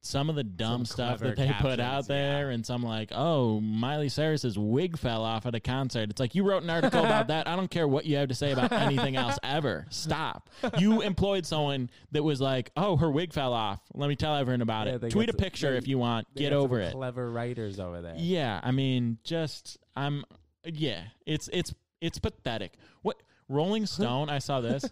some 0.03 0.31
of 0.31 0.37
the 0.37 0.43
dumb 0.45 0.85
Some 0.85 0.87
stuff 0.87 1.19
that 1.21 1.37
they 1.37 1.53
put 1.61 1.79
out 1.79 2.07
there, 2.09 2.49
yeah. 2.49 2.55
and 2.55 2.65
some 2.65 2.83
like, 2.83 3.11
oh, 3.13 3.61
Miley 3.61 4.09
Cyrus's 4.09 4.59
wig 4.59 4.97
fell 4.97 5.23
off 5.23 5.45
at 5.45 5.55
a 5.55 5.61
concert. 5.61 6.09
It's 6.11 6.19
like 6.21 6.35
you 6.35 6.43
wrote 6.43 6.63
an 6.63 6.71
article 6.71 7.01
about 7.05 7.27
that. 7.29 7.47
I 7.47 7.55
don't 7.55 7.71
care 7.71 7.87
what 7.87 8.07
you 8.07 8.17
have 8.17 8.29
to 8.29 8.35
say 8.35 8.53
about 8.53 8.73
anything 8.73 9.17
else 9.17 9.39
ever. 9.45 9.87
Stop. 9.91 10.49
You 10.79 11.03
employed 11.03 11.45
someone 11.45 11.91
that 12.13 12.23
was 12.23 12.41
like, 12.41 12.71
oh, 12.77 12.97
her 12.97 13.11
wig 13.11 13.33
fell 13.35 13.53
off. 13.53 13.81
Let 13.93 14.09
me 14.09 14.17
tell 14.17 14.35
everyone 14.37 14.63
about 14.63 14.87
Yeah, 14.87 14.99
it. 15.03 15.11
Tweet 15.11 15.29
a 15.29 15.35
picture 15.35 15.73
they- 15.73 15.77
if 15.79 15.87
you 15.87 15.99
want. 15.99 16.27
Get 16.35 16.53
over 16.55 16.81
it. 16.81 16.93
Clever 16.93 17.31
writers 17.31 17.79
over 17.79 18.01
there. 18.01 18.15
Yeah, 18.17 18.59
I 18.63 18.71
mean, 18.71 19.19
just 19.23 19.77
I'm 19.97 20.25
yeah, 20.65 21.03
it's 21.27 21.49
it's 21.53 21.75
it's 22.01 22.19
pathetic. 22.19 22.73
What 23.03 23.23
Rolling 23.51 23.85
Stone, 23.85 24.31
I 24.31 24.39
saw 24.39 24.61
this. 24.61 24.85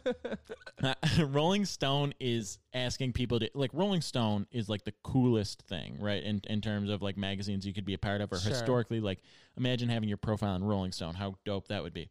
Rolling 1.19 1.65
Stone 1.65 2.13
is 2.19 2.59
asking 2.75 3.13
people 3.13 3.39
to 3.39 3.49
like 3.55 3.71
Rolling 3.73 4.01
Stone 4.01 4.47
is 4.51 4.69
like 4.69 4.85
the 4.85 4.95
coolest 5.05 5.63
thing, 5.63 5.97
right? 6.01 6.23
In 6.23 6.41
in 6.49 6.61
terms 6.61 6.91
of 6.91 7.01
like 7.01 7.17
magazines 7.17 7.65
you 7.65 7.73
could 7.73 7.85
be 7.85 7.95
a 7.95 7.99
part 7.99 8.21
of 8.21 8.33
or 8.33 8.39
Sure. 8.39 8.51
historically 8.51 9.01
like 9.01 9.21
imagine 9.57 9.89
having 9.89 10.09
your 10.09 10.19
profile 10.19 10.57
in 10.57 10.65
Rolling 10.65 10.93
Stone, 10.93 11.15
how 11.15 11.37
dope 11.45 11.69
that 11.69 11.83
would 11.85 11.95
be. 11.95 12.11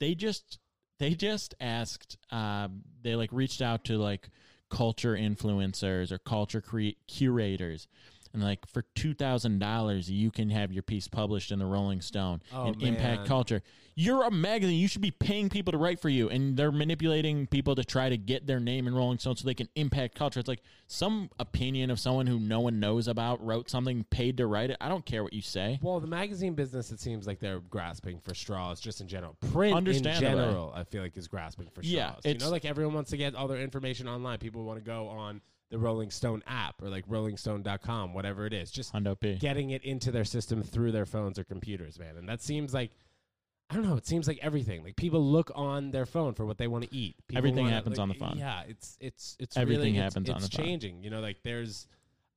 They 0.00 0.14
just 0.14 0.58
they 0.98 1.14
just 1.14 1.54
asked 1.60 2.18
um 2.30 2.82
they 3.02 3.14
like 3.14 3.30
reached 3.32 3.62
out 3.62 3.84
to 3.84 3.96
like 3.96 4.28
culture 4.70 5.14
influencers 5.14 6.12
or 6.12 6.18
culture 6.18 6.60
cre- 6.60 6.98
curators 7.06 7.88
and 8.32 8.42
like 8.42 8.66
for 8.66 8.82
two 8.94 9.14
thousand 9.14 9.58
dollars 9.58 10.10
you 10.10 10.30
can 10.30 10.50
have 10.50 10.72
your 10.72 10.82
piece 10.82 11.08
published 11.08 11.50
in 11.52 11.58
the 11.58 11.66
Rolling 11.66 12.00
Stone 12.00 12.42
Oh, 12.52 12.66
and 12.66 12.82
impact 12.82 13.26
culture. 13.26 13.62
You're 14.00 14.22
a 14.22 14.30
magazine. 14.30 14.78
You 14.78 14.86
should 14.86 15.02
be 15.02 15.10
paying 15.10 15.48
people 15.48 15.72
to 15.72 15.78
write 15.78 15.98
for 15.98 16.08
you, 16.08 16.28
and 16.28 16.56
they're 16.56 16.70
manipulating 16.70 17.48
people 17.48 17.74
to 17.74 17.82
try 17.82 18.08
to 18.08 18.16
get 18.16 18.46
their 18.46 18.60
name 18.60 18.86
in 18.86 18.94
Rolling 18.94 19.18
Stone 19.18 19.36
so 19.36 19.44
they 19.44 19.54
can 19.54 19.68
impact 19.74 20.14
culture. 20.14 20.38
It's 20.38 20.48
like 20.48 20.62
some 20.86 21.30
opinion 21.40 21.90
of 21.90 21.98
someone 21.98 22.28
who 22.28 22.38
no 22.38 22.60
one 22.60 22.78
knows 22.78 23.08
about 23.08 23.44
wrote 23.44 23.68
something, 23.68 24.04
paid 24.04 24.36
to 24.36 24.46
write 24.46 24.70
it. 24.70 24.76
I 24.80 24.88
don't 24.88 25.04
care 25.04 25.24
what 25.24 25.32
you 25.32 25.42
say. 25.42 25.80
Well, 25.82 25.98
the 25.98 26.06
magazine 26.06 26.54
business, 26.54 26.92
it 26.92 27.00
seems 27.00 27.26
like 27.26 27.40
they're 27.40 27.58
grasping 27.58 28.20
for 28.20 28.34
straws 28.34 28.78
just 28.80 29.00
in 29.00 29.08
general. 29.08 29.36
Print 29.52 29.88
in 29.88 30.02
general, 30.04 30.72
I 30.76 30.84
feel 30.84 31.02
like 31.02 31.16
is 31.16 31.26
grasping 31.26 31.66
for 31.74 31.82
straws. 31.82 31.90
Yeah, 31.90 32.12
you 32.24 32.38
know, 32.38 32.50
like 32.50 32.64
everyone 32.64 32.94
wants 32.94 33.10
to 33.10 33.16
get 33.16 33.34
all 33.34 33.48
their 33.48 33.60
information 33.60 34.06
online. 34.06 34.38
People 34.38 34.62
want 34.62 34.78
to 34.78 34.84
go 34.84 35.08
on 35.08 35.40
the 35.70 35.78
Rolling 35.78 36.10
Stone 36.10 36.42
app 36.46 36.82
or 36.82 36.88
like 36.88 37.06
rollingstone.com, 37.08 38.14
whatever 38.14 38.46
it 38.46 38.52
is. 38.52 38.70
Just 38.70 38.92
Hundo 38.92 39.18
P. 39.18 39.36
getting 39.36 39.70
it 39.70 39.84
into 39.84 40.10
their 40.10 40.24
system 40.24 40.62
through 40.62 40.92
their 40.92 41.06
phones 41.06 41.38
or 41.38 41.44
computers, 41.44 41.98
man. 41.98 42.16
And 42.16 42.28
that 42.28 42.40
seems 42.42 42.72
like 42.74 42.90
I 43.70 43.74
don't 43.74 43.84
know. 43.86 43.96
It 43.96 44.06
seems 44.06 44.26
like 44.26 44.38
everything. 44.40 44.82
Like 44.82 44.96
people 44.96 45.22
look 45.22 45.50
on 45.54 45.90
their 45.90 46.06
phone 46.06 46.32
for 46.34 46.46
what 46.46 46.56
they 46.56 46.66
want 46.68 46.84
to 46.84 46.94
eat. 46.96 47.16
People 47.28 47.38
Everything 47.38 47.64
wanna, 47.64 47.74
happens 47.74 47.98
like, 47.98 48.02
on 48.02 48.08
the 48.08 48.14
phone. 48.14 48.36
Yeah, 48.38 48.62
it's 48.66 48.96
it's 49.00 49.36
it's 49.38 49.56
Everything 49.58 49.80
really, 49.84 49.98
it's- 49.98 50.12
happens 50.14 50.30
on 50.30 50.36
it's 50.36 50.48
the 50.48 50.56
phone. 50.56 50.66
changing. 50.66 51.02
You 51.02 51.10
know, 51.10 51.20
like 51.20 51.42
there's. 51.42 51.86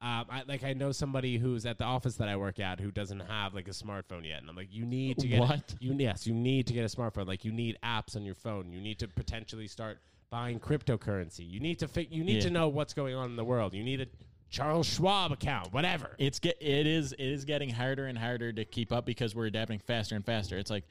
Um, 0.04 0.26
I, 0.32 0.42
like 0.48 0.64
I 0.64 0.74
know 0.74 0.92
somebody 0.92 1.38
who's 1.38 1.64
at 1.68 1.78
the 1.78 1.84
office 1.84 2.16
that 2.16 2.28
I 2.28 2.36
work 2.36 2.60
at 2.60 2.80
who 2.80 2.90
doesn't 2.90 3.20
have 3.20 3.54
like 3.54 3.68
a 3.68 3.72
smartphone 3.72 4.28
yet, 4.28 4.42
and 4.42 4.50
I'm 4.50 4.56
like, 4.56 4.70
you 4.74 4.84
need 4.84 5.20
to 5.20 5.28
get 5.28 5.40
What? 5.40 5.76
you 5.80 5.94
yes, 5.94 6.26
you 6.26 6.34
need 6.34 6.66
to 6.68 6.74
get 6.74 6.82
a 6.84 6.88
smartphone. 6.88 7.28
Like 7.28 7.46
you 7.46 7.52
need 7.52 7.78
apps 7.84 8.16
on 8.16 8.26
your 8.26 8.34
phone. 8.34 8.74
You 8.74 8.82
need 8.82 8.98
to 8.98 9.08
potentially 9.08 9.68
start 9.68 10.00
buying 10.32 10.60
cryptocurrency. 10.60 11.48
You 11.48 11.60
need 11.60 11.78
to 11.80 11.88
fi- 11.88 12.08
you 12.10 12.24
need 12.24 12.36
Yeah. 12.36 12.42
to 12.44 12.50
know 12.50 12.70
what's 12.70 12.94
going 12.94 13.14
on 13.14 13.30
in 13.30 13.36
the 13.36 13.44
world. 13.44 13.74
You 13.74 13.84
need 13.84 14.00
a 14.02 14.08
Charles 14.50 14.88
Schwab 14.88 15.32
account, 15.34 15.72
whatever. 15.74 16.16
It's 16.18 16.40
get 16.40 16.58
it 16.62 16.88
is 16.88 17.12
it 17.12 17.20
is 17.20 17.46
getting 17.46 17.70
harder 17.70 18.08
and 18.08 18.18
harder 18.18 18.52
to 18.54 18.66
keep 18.66 18.92
up 18.94 19.06
because 19.06 19.36
we're 19.36 19.46
adapting 19.46 19.80
faster 19.80 20.16
and 20.16 20.26
faster. 20.26 20.58
It's 20.58 20.72
like 20.72 20.86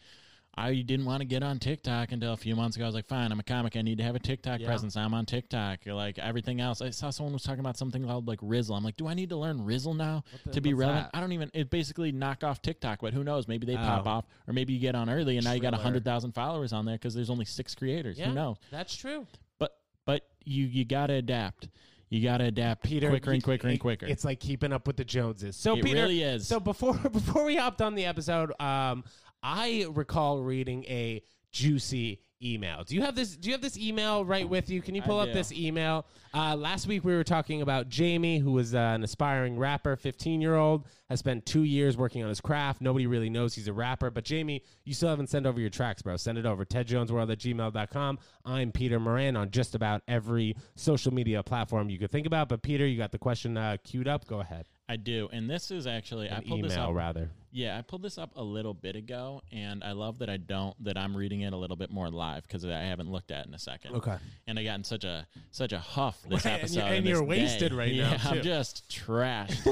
I 0.57 0.75
didn't 0.83 1.07
want 1.07 1.21
to 1.21 1.25
get 1.25 1.43
on 1.43 1.59
TikTok 1.59 2.13
until 2.13 2.33
a 2.33 2.37
few 2.37 2.57
months 2.57 2.77
ago. 2.77 2.85
I 2.85 2.89
was 2.89 2.95
like, 2.95 3.07
fine, 3.07 3.31
I'm 3.33 3.39
a 3.41 3.43
comic. 3.45 3.77
I 3.77 3.83
need 3.83 3.99
to 3.99 4.05
have 4.05 4.17
a 4.17 4.19
TikTok 4.19 4.61
Yeah. 4.61 4.67
presence. 4.67 4.97
I'm 4.97 5.15
on 5.15 5.25
TikTok. 5.25 5.87
You're 5.87 5.95
like 5.95 6.19
everything 6.19 6.61
else. 6.61 6.83
I 6.83 6.91
saw 6.91 7.11
someone 7.11 7.33
was 7.33 7.43
talking 7.45 7.61
about 7.61 7.77
something 7.79 8.05
called 8.05 8.27
like 8.27 8.41
Rizzle. 8.43 8.77
I'm 8.77 8.83
like, 8.85 8.97
do 8.97 9.07
I 9.07 9.15
need 9.15 9.31
to 9.31 9.37
learn 9.37 9.61
Rizzle 9.61 9.95
now 9.97 10.25
the- 10.45 10.53
to 10.53 10.61
be 10.61 10.75
relevant? 10.75 11.11
that? 11.13 11.17
I 11.17 11.21
don't 11.21 11.33
even. 11.33 11.51
It 11.55 11.71
basically 11.71 12.11
knock 12.13 12.43
off 12.45 12.61
TikTok, 12.63 13.01
but 13.01 13.15
who 13.15 13.23
knows? 13.25 13.47
Maybe 13.49 13.65
they 13.67 13.77
pop 13.77 14.07
Oh. 14.07 14.11
off, 14.11 14.25
or 14.49 14.53
maybe 14.53 14.73
you 14.73 14.81
get 14.81 14.95
on 14.95 15.09
early 15.09 15.37
and 15.37 15.45
now 15.45 15.53
you 15.53 15.61
got 15.61 15.71
Triller. 15.71 15.85
hundred 15.85 16.05
thousand 16.05 16.33
followers 16.33 16.73
on 16.73 16.85
there 16.85 16.97
because 16.97 17.15
there's 17.15 17.31
only 17.31 17.45
six 17.45 17.75
creators. 17.75 18.19
yeah, 18.19 18.27
Who 18.29 18.35
knows? 18.35 18.57
That's 18.71 18.95
true. 18.97 19.27
But 19.59 19.79
but 20.05 20.29
you 20.45 20.67
you 20.67 20.85
gotta 20.85 21.15
adapt. 21.15 21.69
You 22.11 22.21
gotta 22.25 22.45
adapt 22.45 22.83
Peter, 22.83 23.09
quicker 23.09 23.31
and 23.31 23.39
you- 23.41 23.45
quicker 23.45 23.69
and 23.69 23.79
quicker. 23.79 24.07
It's 24.07 24.25
like 24.25 24.41
keeping 24.41 24.73
up 24.73 24.87
with 24.89 24.97
the 24.97 25.05
Joneses. 25.05 25.55
So 25.57 25.77
It 25.77 25.85
Peter, 25.85 26.03
really 26.03 26.23
is. 26.25 26.47
So 26.49 26.59
before 26.59 26.95
before 27.13 27.45
we 27.45 27.55
hopped 27.57 27.81
on 27.81 27.95
the 27.95 28.05
episode, 28.05 28.53
um, 28.61 29.05
I 29.43 29.87
recall 29.91 30.43
reading 30.43 30.85
a 30.85 31.23
juicy 31.53 32.21
email. 32.43 32.85
Do 32.85 32.95
you 32.95 33.03
have 33.03 33.15
this? 33.15 33.37
Do 33.37 33.49
you 33.49 33.53
have 33.55 33.61
this 33.61 33.77
email 33.77 34.25
right 34.25 34.49
with 34.49 34.71
you? 34.71 34.81
Can 34.81 34.95
you 34.95 35.03
I 35.03 35.07
pull 35.07 35.19
up 35.19 35.29
do. 35.29 35.35
this 35.35 35.53
email? 35.53 36.07
Uh, 36.33 36.57
last 36.57 36.87
week 36.87 37.05
we 37.05 37.15
were 37.15 37.25
talking 37.25 37.61
about 37.61 37.89
Jamie, 37.89 38.39
who 38.39 38.53
was 38.53 38.75
uh, 38.75 38.79
an 38.79 39.03
aspiring 39.05 39.59
rapper, 39.59 39.97
fifteen 39.97 40.41
year 40.41 40.55
old, 40.55 40.87
has 41.11 41.19
spent 41.19 41.45
two 41.45 41.65
years 41.65 41.97
working 41.99 42.23
on 42.23 42.29
his 42.29 42.41
craft. 42.41 42.81
Nobody 42.81 43.07
really 43.07 43.29
knows 43.29 43.55
he's 43.55 43.69
a 43.69 43.73
rapper, 43.73 44.11
but 44.11 44.25
Jamie, 44.25 44.63
you 44.85 44.95
still 44.95 45.11
haven't 45.11 45.29
sent 45.29 45.45
over 45.45 45.61
your 45.61 45.71
tracks, 45.71 46.01
bro. 46.03 46.17
Send 46.17 46.39
it 46.39 46.47
over. 46.47 46.65
TedJonesWorld 46.65 47.31
at 47.31 47.39
gmail.com. 47.39 48.19
I'm 48.47 48.73
Peter 48.73 48.99
Moran 48.99 49.37
on 49.37 49.51
just 49.51 49.75
about 49.75 50.03
every 50.09 50.57
social 50.77 51.13
media 51.13 51.43
platform 51.43 51.91
you 51.91 51.99
could 51.99 52.11
think 52.11 52.27
about. 52.27 52.49
But 52.49 52.63
Peter, 52.63 52.87
you 52.87 52.97
got 52.97 53.13
the 53.13 53.19
question 53.19 53.57
uh, 53.59 53.77
queued 53.85 54.09
up. 54.09 54.27
Go 54.27 54.41
ahead. 54.41 54.67
I 54.89 54.97
do, 54.97 55.29
and 55.33 55.49
this 55.49 55.71
is 55.71 55.87
actually 55.87 56.31
I 56.31 56.37
An 56.39 56.45
pulled 56.45 56.65
this 56.65 56.73
email 56.73 56.89
up. 56.89 56.95
rather. 56.95 57.31
Yeah, 57.53 57.77
I 57.77 57.83
pulled 57.83 58.03
this 58.03 58.17
up 58.19 58.31
a 58.37 58.43
little 58.43 58.75
bit 58.75 58.95
ago, 58.97 59.43
and 59.53 59.83
I 59.83 59.93
love 59.93 60.19
that 60.21 60.31
I 60.31 60.37
don't 60.37 60.75
that 60.85 60.97
I'm 60.97 61.17
reading 61.17 61.41
it 61.41 61.53
a 61.53 61.57
little 61.57 61.77
bit 61.77 61.91
more 61.91 62.09
live 62.11 62.43
because 62.47 62.65
I 62.65 62.81
haven't 62.83 63.11
looked 63.11 63.31
at 63.31 63.45
it 63.45 63.49
in 63.49 63.55
a 63.55 63.59
second. 63.59 63.97
Okay. 63.97 64.17
And 64.47 64.59
I 64.59 64.65
got 64.65 64.75
in 64.77 64.85
such 64.85 65.05
a 65.05 65.27
such 65.51 65.73
a 65.73 65.79
huff 65.79 66.19
this 66.29 66.45
Right, 66.45 66.55
episode, 66.55 66.77
you- 66.81 66.85
and 66.87 66.95
and 66.97 67.07
you're 67.07 67.21
this 67.21 67.29
wasted 67.29 67.71
day. 67.73 67.77
right 67.77 67.97
now, 67.97 68.17
too. 68.17 68.29
I'm 68.39 68.43
just 68.43 68.89
trashed. 68.89 69.67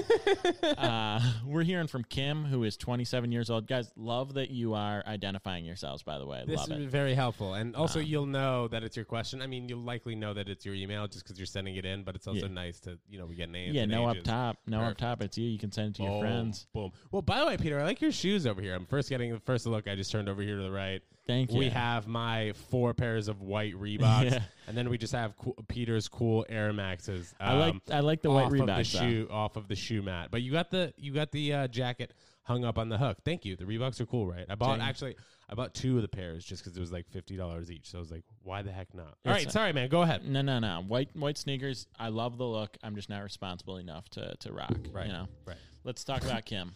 uh, 0.79 1.21
we're 1.47 1.63
hearing 1.63 1.87
from 1.87 2.05
Kim, 2.05 2.45
who 2.45 2.65
is 2.65 2.77
27 2.77 3.31
years 3.33 3.51
old. 3.51 3.67
Guys, 3.67 3.91
love 3.97 4.35
that 4.35 4.51
you 4.51 4.75
are 4.75 5.03
identifying 5.07 5.65
yourselves. 5.65 6.03
By 6.03 6.19
the 6.19 6.27
way, 6.27 6.45
This 6.47 6.69
love 6.69 6.79
is 6.81 6.85
it. 6.87 6.91
very 6.91 7.15
helpful, 7.15 7.55
and 7.55 7.77
also 7.77 8.01
Um, 8.01 8.07
you'll 8.07 8.27
know 8.27 8.69
that 8.69 8.83
it's 8.83 8.97
your 8.97 9.05
question. 9.05 9.41
I 9.43 9.47
mean, 9.47 9.69
you'll 9.69 9.83
likely 9.83 10.15
know 10.15 10.35
that 10.35 10.49
it's 10.49 10.65
your 10.67 10.75
email 10.75 11.07
just 11.07 11.25
because 11.25 11.39
you're 11.39 11.47
sending 11.47 11.77
it 11.77 11.85
in. 11.85 12.03
But 12.03 12.15
it's 12.17 12.27
also 12.27 12.47
Yeah. 12.47 12.53
nice 12.53 12.81
to 12.81 12.99
you 13.09 13.19
know 13.19 13.27
we 13.27 13.35
get 13.35 13.49
names. 13.51 13.75
Yeah, 13.75 13.85
no 13.85 14.07
up 14.07 14.23
top, 14.23 14.59
no 14.67 14.79
Perfect. 14.81 15.03
up 15.03 15.09
top. 15.19 15.23
It's 15.23 15.39
you. 15.39 15.49
You 15.49 15.59
can 15.59 15.73
send 15.73 15.91
it 15.91 15.95
to 15.97 16.03
your 16.03 16.21
friends. 16.21 16.67
Boom. 16.73 16.93
Well, 17.11 17.23
by 17.23 17.41
the 17.41 17.47
way, 17.47 17.57
Peter, 17.69 17.81
I 17.81 17.85
like 17.85 18.01
your 18.01 18.13
shoes 18.13 18.47
over 18.47 18.63
here. 18.63 18.75
I'm 18.75 18.87
first 18.87 19.11
getting 19.11 19.31
the 19.31 19.41
first 19.41 19.67
look. 19.67 19.87
I 19.89 19.95
just 19.95 20.11
turned 20.11 20.27
over 20.29 20.41
here 20.41 20.57
to 20.57 20.63
the 20.63 20.71
right. 20.71 21.03
Thank 21.27 21.53
you. 21.53 21.59
We 21.59 21.69
have 21.69 22.07
my 22.07 22.53
four 22.71 22.95
pairs 22.95 23.29
of 23.29 23.43
white 23.43 23.75
Reeboks, 23.75 24.25
Yeah. 24.31 24.41
and 24.67 24.75
then 24.75 24.89
we 24.89 24.97
just 24.97 25.13
have 25.13 25.37
cool, 25.37 25.55
Peter's 25.69 26.09
cool 26.09 26.47
Air 26.49 26.73
Maxes. 26.73 27.35
I 27.39 27.53
like 27.55 27.75
um, 27.75 27.83
I 27.93 28.01
like 28.01 28.23
the 28.23 28.31
white 28.31 28.47
off 28.47 28.53
of 28.53 28.59
the 28.59 28.65
Reeboks. 28.65 28.93
though. 28.95 28.99
shoe 29.01 29.29
off 29.31 29.57
of 29.57 29.69
the 29.69 29.77
shoe 29.77 30.01
mat. 30.01 30.29
But 30.31 30.41
you 30.41 30.51
got 30.51 30.71
the 30.71 30.95
you 30.97 31.13
got 31.13 31.31
the 31.31 31.53
uh, 31.53 31.69
jacket 31.69 32.15
hung 32.45 32.65
up 32.65 32.79
on 32.79 32.89
the 32.89 32.97
hook. 32.97 33.19
Thank 33.27 33.45
you. 33.45 33.55
The 33.57 33.65
Reeboks 33.67 34.01
are 34.01 34.07
cool, 34.07 34.27
right? 34.27 34.47
I 34.49 34.55
bought 34.55 34.81
actually 34.81 35.17
I 35.51 35.55
bought 35.55 35.75
two 35.75 35.97
of 35.97 36.03
the 36.03 36.09
pairs 36.09 36.47
just 36.47 36.65
because 36.65 36.75
it 36.75 36.81
was 36.81 36.91
like 36.91 37.07
fifty 37.11 37.37
dollars 37.37 37.71
each. 37.71 37.91
So 37.91 37.99
I 37.99 38.01
was 38.01 38.11
like, 38.11 38.25
why 38.43 38.63
the 38.63 38.73
heck 38.73 38.95
not? 38.95 39.05
All 39.09 39.13
It's- 39.33 39.45
right, 39.45 39.53
sorry, 39.53 39.75
man. 39.75 39.91
Go 39.91 40.01
ahead. 40.01 40.27
No, 40.27 40.41
no, 40.41 40.59
no. 40.59 40.83
White 40.89 41.11
white 41.15 41.37
sneakers. 41.37 41.87
I 41.99 42.09
love 42.09 42.39
the 42.39 42.47
look. 42.47 42.79
I'm 42.83 42.97
just 42.97 43.11
not 43.11 43.23
responsible 43.23 43.77
enough 43.77 44.09
to 44.13 44.35
to 44.41 44.53
rock. 44.55 44.73
Right. 44.91 45.09
You 45.09 45.13
know. 45.13 45.29
Right. 45.45 45.59
Let's 45.85 46.05
talk 46.05 46.23
about 46.25 46.47
Kim. 46.47 46.73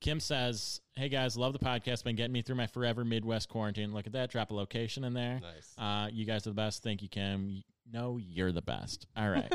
Kim 0.00 0.20
says, 0.20 0.80
"Hey 0.94 1.08
guys, 1.08 1.36
love 1.36 1.52
the 1.52 1.58
podcast. 1.58 2.04
Been 2.04 2.16
getting 2.16 2.32
me 2.32 2.42
through 2.42 2.56
my 2.56 2.66
forever 2.66 3.04
Midwest 3.04 3.48
quarantine. 3.48 3.92
Look 3.92 4.06
at 4.06 4.12
that. 4.12 4.30
Drop 4.30 4.50
a 4.50 4.54
location 4.54 5.04
in 5.04 5.12
there. 5.14 5.40
Nice. 5.40 5.74
Uh, 5.76 6.08
you 6.12 6.24
guys 6.24 6.46
are 6.46 6.50
the 6.50 6.54
best. 6.54 6.82
Thank 6.82 7.02
you, 7.02 7.08
Kim. 7.08 7.62
No, 7.90 8.18
you're 8.18 8.52
the 8.52 8.62
best. 8.62 9.06
All 9.16 9.30
right. 9.30 9.52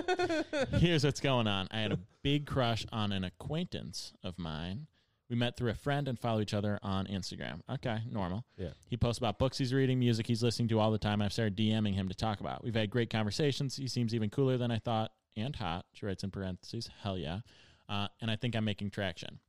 Here's 0.80 1.06
what's 1.06 1.20
going 1.20 1.48
on. 1.48 1.68
I 1.72 1.80
had 1.80 1.92
a 1.92 2.00
big 2.24 2.46
crush 2.48 2.86
on 2.92 3.12
an 3.12 3.24
acquaintance 3.24 4.14
of 4.24 4.38
mine. 4.40 4.88
We 5.30 5.36
met 5.36 5.56
through 5.56 5.72
a 5.72 5.76
friend 5.76 6.08
and 6.08 6.20
follow 6.20 6.42
each 6.42 6.54
other 6.54 6.80
on 6.82 7.06
Instagram. 7.08 7.62
Okay, 7.70 8.00
normal. 8.12 8.44
Yeah. 8.58 8.70
He 8.88 8.98
posts 8.98 9.20
about 9.20 9.40
books 9.40 9.58
he's 9.58 9.74
reading, 9.74 9.98
music 10.00 10.28
he's 10.28 10.44
listening 10.44 10.68
to 10.70 10.80
all 10.80 10.92
the 10.92 10.98
time. 10.98 11.22
I've 11.22 11.32
started 11.34 11.56
DMing 11.56 11.94
him 11.94 12.10
to 12.10 12.16
talk 12.16 12.40
about. 12.40 12.64
We've 12.64 12.76
had 12.76 12.90
great 12.90 13.10
conversations. 13.10 13.76
He 13.78 13.88
seems 13.88 14.14
even 14.14 14.30
cooler 14.30 14.58
than 14.58 14.72
I 14.72 14.80
thought 14.80 15.12
and 15.38 15.56
hot. 15.56 15.86
She 15.94 16.06
writes 16.06 16.24
in 16.24 16.32
parentheses, 16.32 16.90
hell 17.02 17.18
yeah. 17.18 17.40
Uh, 17.88 18.08
and 18.22 18.30
I 18.30 18.36
think 18.36 18.56
I'm 18.56 18.66
making 18.66 18.90
traction. 18.92 19.40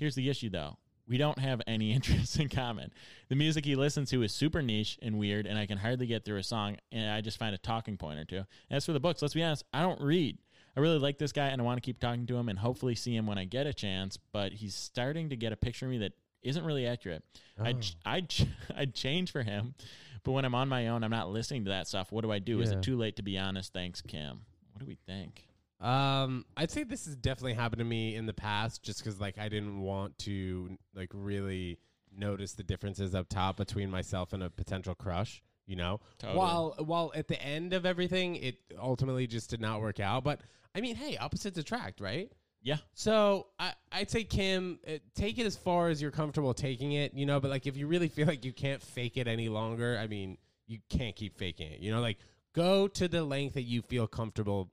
Here's 0.00 0.16
the 0.16 0.28
issue 0.28 0.50
though. 0.50 0.76
We 1.06 1.18
don't 1.18 1.38
have 1.38 1.60
any 1.66 1.92
interests 1.94 2.36
in 2.36 2.48
common. 2.48 2.92
The 3.28 3.36
music 3.36 3.64
he 3.64 3.76
listens 3.76 4.10
to 4.10 4.22
is 4.22 4.32
super 4.32 4.62
niche 4.62 4.98
and 5.02 5.18
weird, 5.18 5.46
and 5.46 5.58
I 5.58 5.66
can 5.66 5.78
hardly 5.78 6.06
get 6.06 6.24
through 6.24 6.38
a 6.38 6.42
song, 6.42 6.76
and 6.90 7.10
I 7.10 7.20
just 7.20 7.38
find 7.38 7.54
a 7.54 7.58
talking 7.58 7.96
point 7.96 8.18
or 8.18 8.24
two. 8.24 8.42
As 8.70 8.86
for 8.86 8.92
the 8.92 9.00
books, 9.00 9.20
let's 9.22 9.34
be 9.34 9.42
honest, 9.42 9.64
I 9.72 9.82
don't 9.82 10.00
read. 10.00 10.38
I 10.76 10.80
really 10.80 10.98
like 10.98 11.18
this 11.18 11.32
guy 11.32 11.48
and 11.48 11.60
I 11.60 11.64
want 11.64 11.78
to 11.78 11.80
keep 11.80 11.98
talking 11.98 12.26
to 12.26 12.36
him 12.36 12.48
and 12.48 12.58
hopefully 12.58 12.94
see 12.94 13.14
him 13.14 13.26
when 13.26 13.38
I 13.38 13.44
get 13.44 13.66
a 13.66 13.74
chance. 13.74 14.16
But 14.32 14.52
he's 14.52 14.74
starting 14.74 15.30
to 15.30 15.36
get 15.36 15.52
a 15.52 15.56
picture 15.56 15.84
of 15.86 15.90
me 15.90 15.98
that 15.98 16.12
isn't 16.42 16.64
really 16.64 16.86
accurate. 16.86 17.24
I'd, 17.60 17.84
Oh. 18.06 18.10
I'd, 18.12 18.34
I'd 18.76 18.94
change 18.94 19.32
for 19.32 19.42
him, 19.42 19.74
but 20.22 20.30
when 20.32 20.44
I'm 20.44 20.54
on 20.54 20.68
my 20.68 20.86
own, 20.88 21.02
I'm 21.02 21.10
not 21.10 21.28
listening 21.28 21.64
to 21.64 21.70
that 21.70 21.88
stuff. 21.88 22.12
What 22.12 22.22
do 22.22 22.30
I 22.30 22.38
do? 22.38 22.60
Is 22.60 22.70
it 22.70 22.82
too 22.82 22.96
late 22.96 23.16
to 23.16 23.22
be 23.22 23.36
honest? 23.36 23.72
Thanks, 23.72 24.00
Kim. 24.00 24.42
What 24.72 24.78
do 24.80 24.86
we 24.86 24.94
think? 25.06 25.44
Um, 25.80 26.44
I'd 26.56 26.70
say 26.70 26.84
this 26.84 27.06
has 27.06 27.16
definitely 27.16 27.54
happened 27.54 27.78
to 27.78 27.84
me 27.84 28.14
in 28.14 28.26
the 28.26 28.34
past, 28.34 28.82
just 28.82 29.02
because 29.02 29.20
like 29.20 29.38
I 29.38 29.48
didn't 29.48 29.80
want 29.80 30.18
to 30.20 30.76
like 30.94 31.10
really 31.14 31.78
notice 32.16 32.52
the 32.52 32.62
differences 32.62 33.14
up 33.14 33.28
top 33.28 33.56
between 33.56 33.90
myself 33.90 34.32
and 34.32 34.42
a 34.42 34.50
potential 34.50 34.94
crush. 34.94 35.42
You 35.66 35.76
know, 35.76 36.00
Totally. 36.18 36.36
while 36.36 36.74
while 36.78 37.12
at 37.14 37.28
the 37.28 37.40
end 37.40 37.74
of 37.74 37.86
everything, 37.86 38.36
it 38.36 38.56
ultimately 38.80 39.28
just 39.28 39.50
did 39.50 39.60
not 39.60 39.80
work 39.80 40.00
out. 40.00 40.24
But 40.24 40.40
I 40.74 40.80
mean, 40.80 40.96
hey, 40.96 41.16
opposites 41.16 41.58
attract, 41.58 42.00
right? 42.00 42.30
Yeah. 42.62 42.78
So 42.94 43.46
I, 43.58 43.72
I'd 43.90 44.10
say 44.10 44.24
Kim, 44.24 44.80
uh, 44.86 44.94
take 45.14 45.38
it 45.38 45.46
as 45.46 45.56
far 45.56 45.88
as 45.88 46.02
you're 46.02 46.10
comfortable 46.10 46.52
taking 46.54 46.92
it, 46.92 47.14
you 47.14 47.24
know. 47.24 47.40
But 47.40 47.50
like, 47.50 47.66
if 47.66 47.76
you 47.76 47.86
really 47.86 48.08
feel 48.08 48.26
like 48.26 48.44
you 48.44 48.52
can't 48.52 48.82
fake 48.82 49.16
it 49.16 49.26
any 49.28 49.48
longer, 49.48 49.98
I 49.98 50.06
mean, 50.06 50.36
you 50.66 50.78
can't 50.88 51.16
keep 51.16 51.38
faking 51.38 51.72
it. 51.72 51.80
You 51.80 51.90
know, 51.92 52.00
like 52.00 52.18
go 52.54 52.86
to 52.88 53.08
the 53.08 53.22
length 53.22 53.54
that 53.54 53.62
you 53.62 53.82
feel 53.82 54.06
comfortable. 54.06 54.70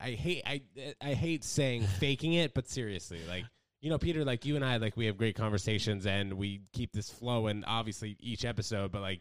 I 0.00 0.10
hate 0.10 0.42
I 0.46 0.62
I 1.00 1.14
hate 1.14 1.44
saying 1.44 1.84
faking 1.84 2.34
it, 2.34 2.54
but 2.54 2.68
seriously, 2.68 3.20
like 3.28 3.44
you 3.80 3.90
know, 3.90 3.98
Peter, 3.98 4.24
like 4.24 4.44
you 4.44 4.56
and 4.56 4.64
I, 4.64 4.78
like 4.78 4.96
we 4.96 5.06
have 5.06 5.18
great 5.18 5.36
conversations 5.36 6.06
and 6.06 6.34
we 6.34 6.62
keep 6.72 6.92
this 6.92 7.10
flow 7.10 7.48
and 7.48 7.64
Obviously, 7.66 8.16
each 8.20 8.44
episode, 8.44 8.92
but 8.92 9.00
like. 9.00 9.20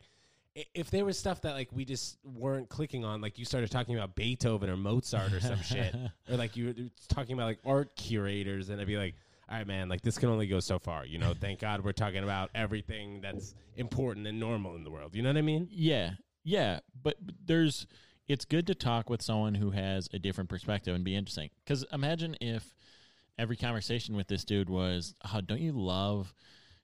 If 0.76 0.92
there 0.92 1.04
was 1.04 1.18
stuff 1.18 1.42
that 1.42 1.54
like 1.54 1.70
we 1.72 1.84
just 1.84 2.20
weren't 2.24 2.70
clicking 2.70 3.04
on, 3.04 3.22
like 3.22 3.40
you 3.40 3.44
started 3.44 3.72
talking 3.72 3.96
about 3.96 4.14
Beethoven 4.14 4.70
or 4.70 4.78
Mozart 4.78 5.34
or 5.34 5.40
some 5.40 5.60
shit, 5.64 5.96
or 6.30 6.38
like 6.38 6.56
you 6.56 6.68
were 6.68 6.74
talking 7.10 7.34
about 7.34 7.46
like 7.46 7.58
art 7.66 7.96
curators, 7.96 8.70
and 8.70 8.80
I'd 8.80 8.86
be 8.86 8.96
like, 8.96 9.16
all 9.50 9.58
right, 9.58 9.68
man, 9.68 9.90
like 9.90 10.02
this 10.02 10.18
can 10.18 10.30
only 10.30 10.48
go 10.48 10.60
so 10.60 10.80
far. 10.80 11.06
You 11.06 11.18
know, 11.18 11.34
thank 11.34 11.60
God 11.60 11.84
we're 11.84 11.92
talking 11.92 12.24
about 12.24 12.52
everything 12.56 13.22
that's 13.22 13.56
important 13.76 14.28
and 14.28 14.40
normal 14.40 14.76
in 14.76 14.84
the 14.84 14.92
world. 14.92 15.16
You 15.16 15.24
know 15.24 15.30
what 15.30 15.38
I 15.38 15.42
mean? 15.42 15.68
Yeah, 15.72 16.12
yeah, 16.44 16.80
but 17.02 17.18
but 17.26 17.36
there's 17.46 17.88
it's 18.28 18.46
good 18.46 18.68
to 18.68 18.76
talk 18.76 19.10
with 19.10 19.22
someone 19.22 19.56
who 19.56 19.72
has 19.72 20.10
a 20.14 20.20
different 20.20 20.50
perspective 20.50 20.96
and 20.96 21.04
be 21.04 21.16
interesting. 21.16 21.50
Because 21.64 21.86
imagine 21.92 22.36
if 22.42 22.74
every 23.38 23.58
conversation 23.58 24.16
with 24.16 24.28
this 24.28 24.44
dude 24.44 24.70
was, 24.70 25.16
"Oh, 25.34 25.42
don't 25.42 25.62
you 25.62 25.74
love?" 25.74 26.34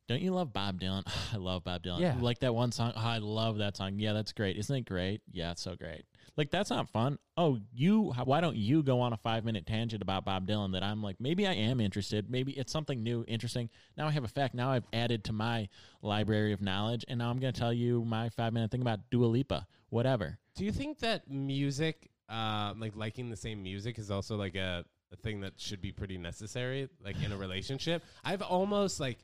Don't 0.09 0.23
you 0.23 0.31
love 0.31 0.51
Bob 0.51 0.81
Dylan? 0.81 1.03
I 1.33 1.37
love 1.37 1.63
Bob 1.63 1.83
Dylan. 1.83 1.99
Yeah. 1.99 2.15
Like 2.19 2.39
that 2.39 2.55
one 2.55 2.71
song. 2.71 2.93
Oh, 2.95 2.99
I 2.99 3.19
love 3.19 3.59
that 3.59 3.77
song. 3.77 3.99
Yeah, 3.99 4.13
that's 4.13 4.33
great. 4.33 4.57
Isn't 4.57 4.75
it 4.75 4.85
great? 4.85 5.21
Yeah, 5.31 5.51
it's 5.51 5.61
so 5.61 5.75
great. 5.75 6.03
Like 6.35 6.49
that's 6.49 6.71
not 6.71 6.89
fun. 6.89 7.19
Oh, 7.37 7.59
you 7.71 8.11
why 8.23 8.41
don't 8.41 8.55
you 8.55 8.81
go 8.81 9.01
on 9.01 9.13
a 9.13 9.17
5-minute 9.17 9.67
tangent 9.67 10.01
about 10.01 10.25
Bob 10.25 10.47
Dylan 10.47 10.71
that 10.71 10.83
I'm 10.83 11.03
like 11.03 11.17
maybe 11.19 11.45
I 11.45 11.53
am 11.53 11.79
interested. 11.79 12.29
Maybe 12.29 12.53
it's 12.53 12.71
something 12.71 13.03
new, 13.03 13.23
interesting. 13.27 13.69
Now 13.97 14.07
I 14.07 14.11
have 14.11 14.23
a 14.23 14.29
fact. 14.29 14.55
Now 14.55 14.71
I've 14.71 14.87
added 14.93 15.25
to 15.25 15.33
my 15.33 15.69
library 16.01 16.53
of 16.53 16.61
knowledge 16.61 17.05
and 17.07 17.19
now 17.19 17.29
I'm 17.29 17.39
going 17.39 17.53
to 17.53 17.59
tell 17.59 17.73
you 17.73 18.03
my 18.03 18.29
5-minute 18.29 18.71
thing 18.71 18.81
about 18.81 19.01
Dua 19.11 19.27
Lipa. 19.27 19.67
Whatever. 19.89 20.39
Do 20.59 20.65
you 20.65 20.73
think 20.73 20.99
that 20.99 21.31
music, 21.31 22.09
uh, 22.27 22.73
like 22.77 22.93
liking 22.93 23.29
the 23.29 23.37
same 23.37 23.63
music, 23.63 23.97
is 23.97 24.11
also 24.11 24.35
like 24.35 24.55
a, 24.55 24.83
a 25.09 25.15
thing 25.15 25.39
that 25.39 25.53
should 25.55 25.79
be 25.79 25.93
pretty 25.93 26.17
necessary, 26.17 26.89
like 27.01 27.15
in 27.23 27.31
a 27.31 27.37
relationship? 27.45 28.03
I've 28.25 28.41
almost 28.41 28.99
like 28.99 29.19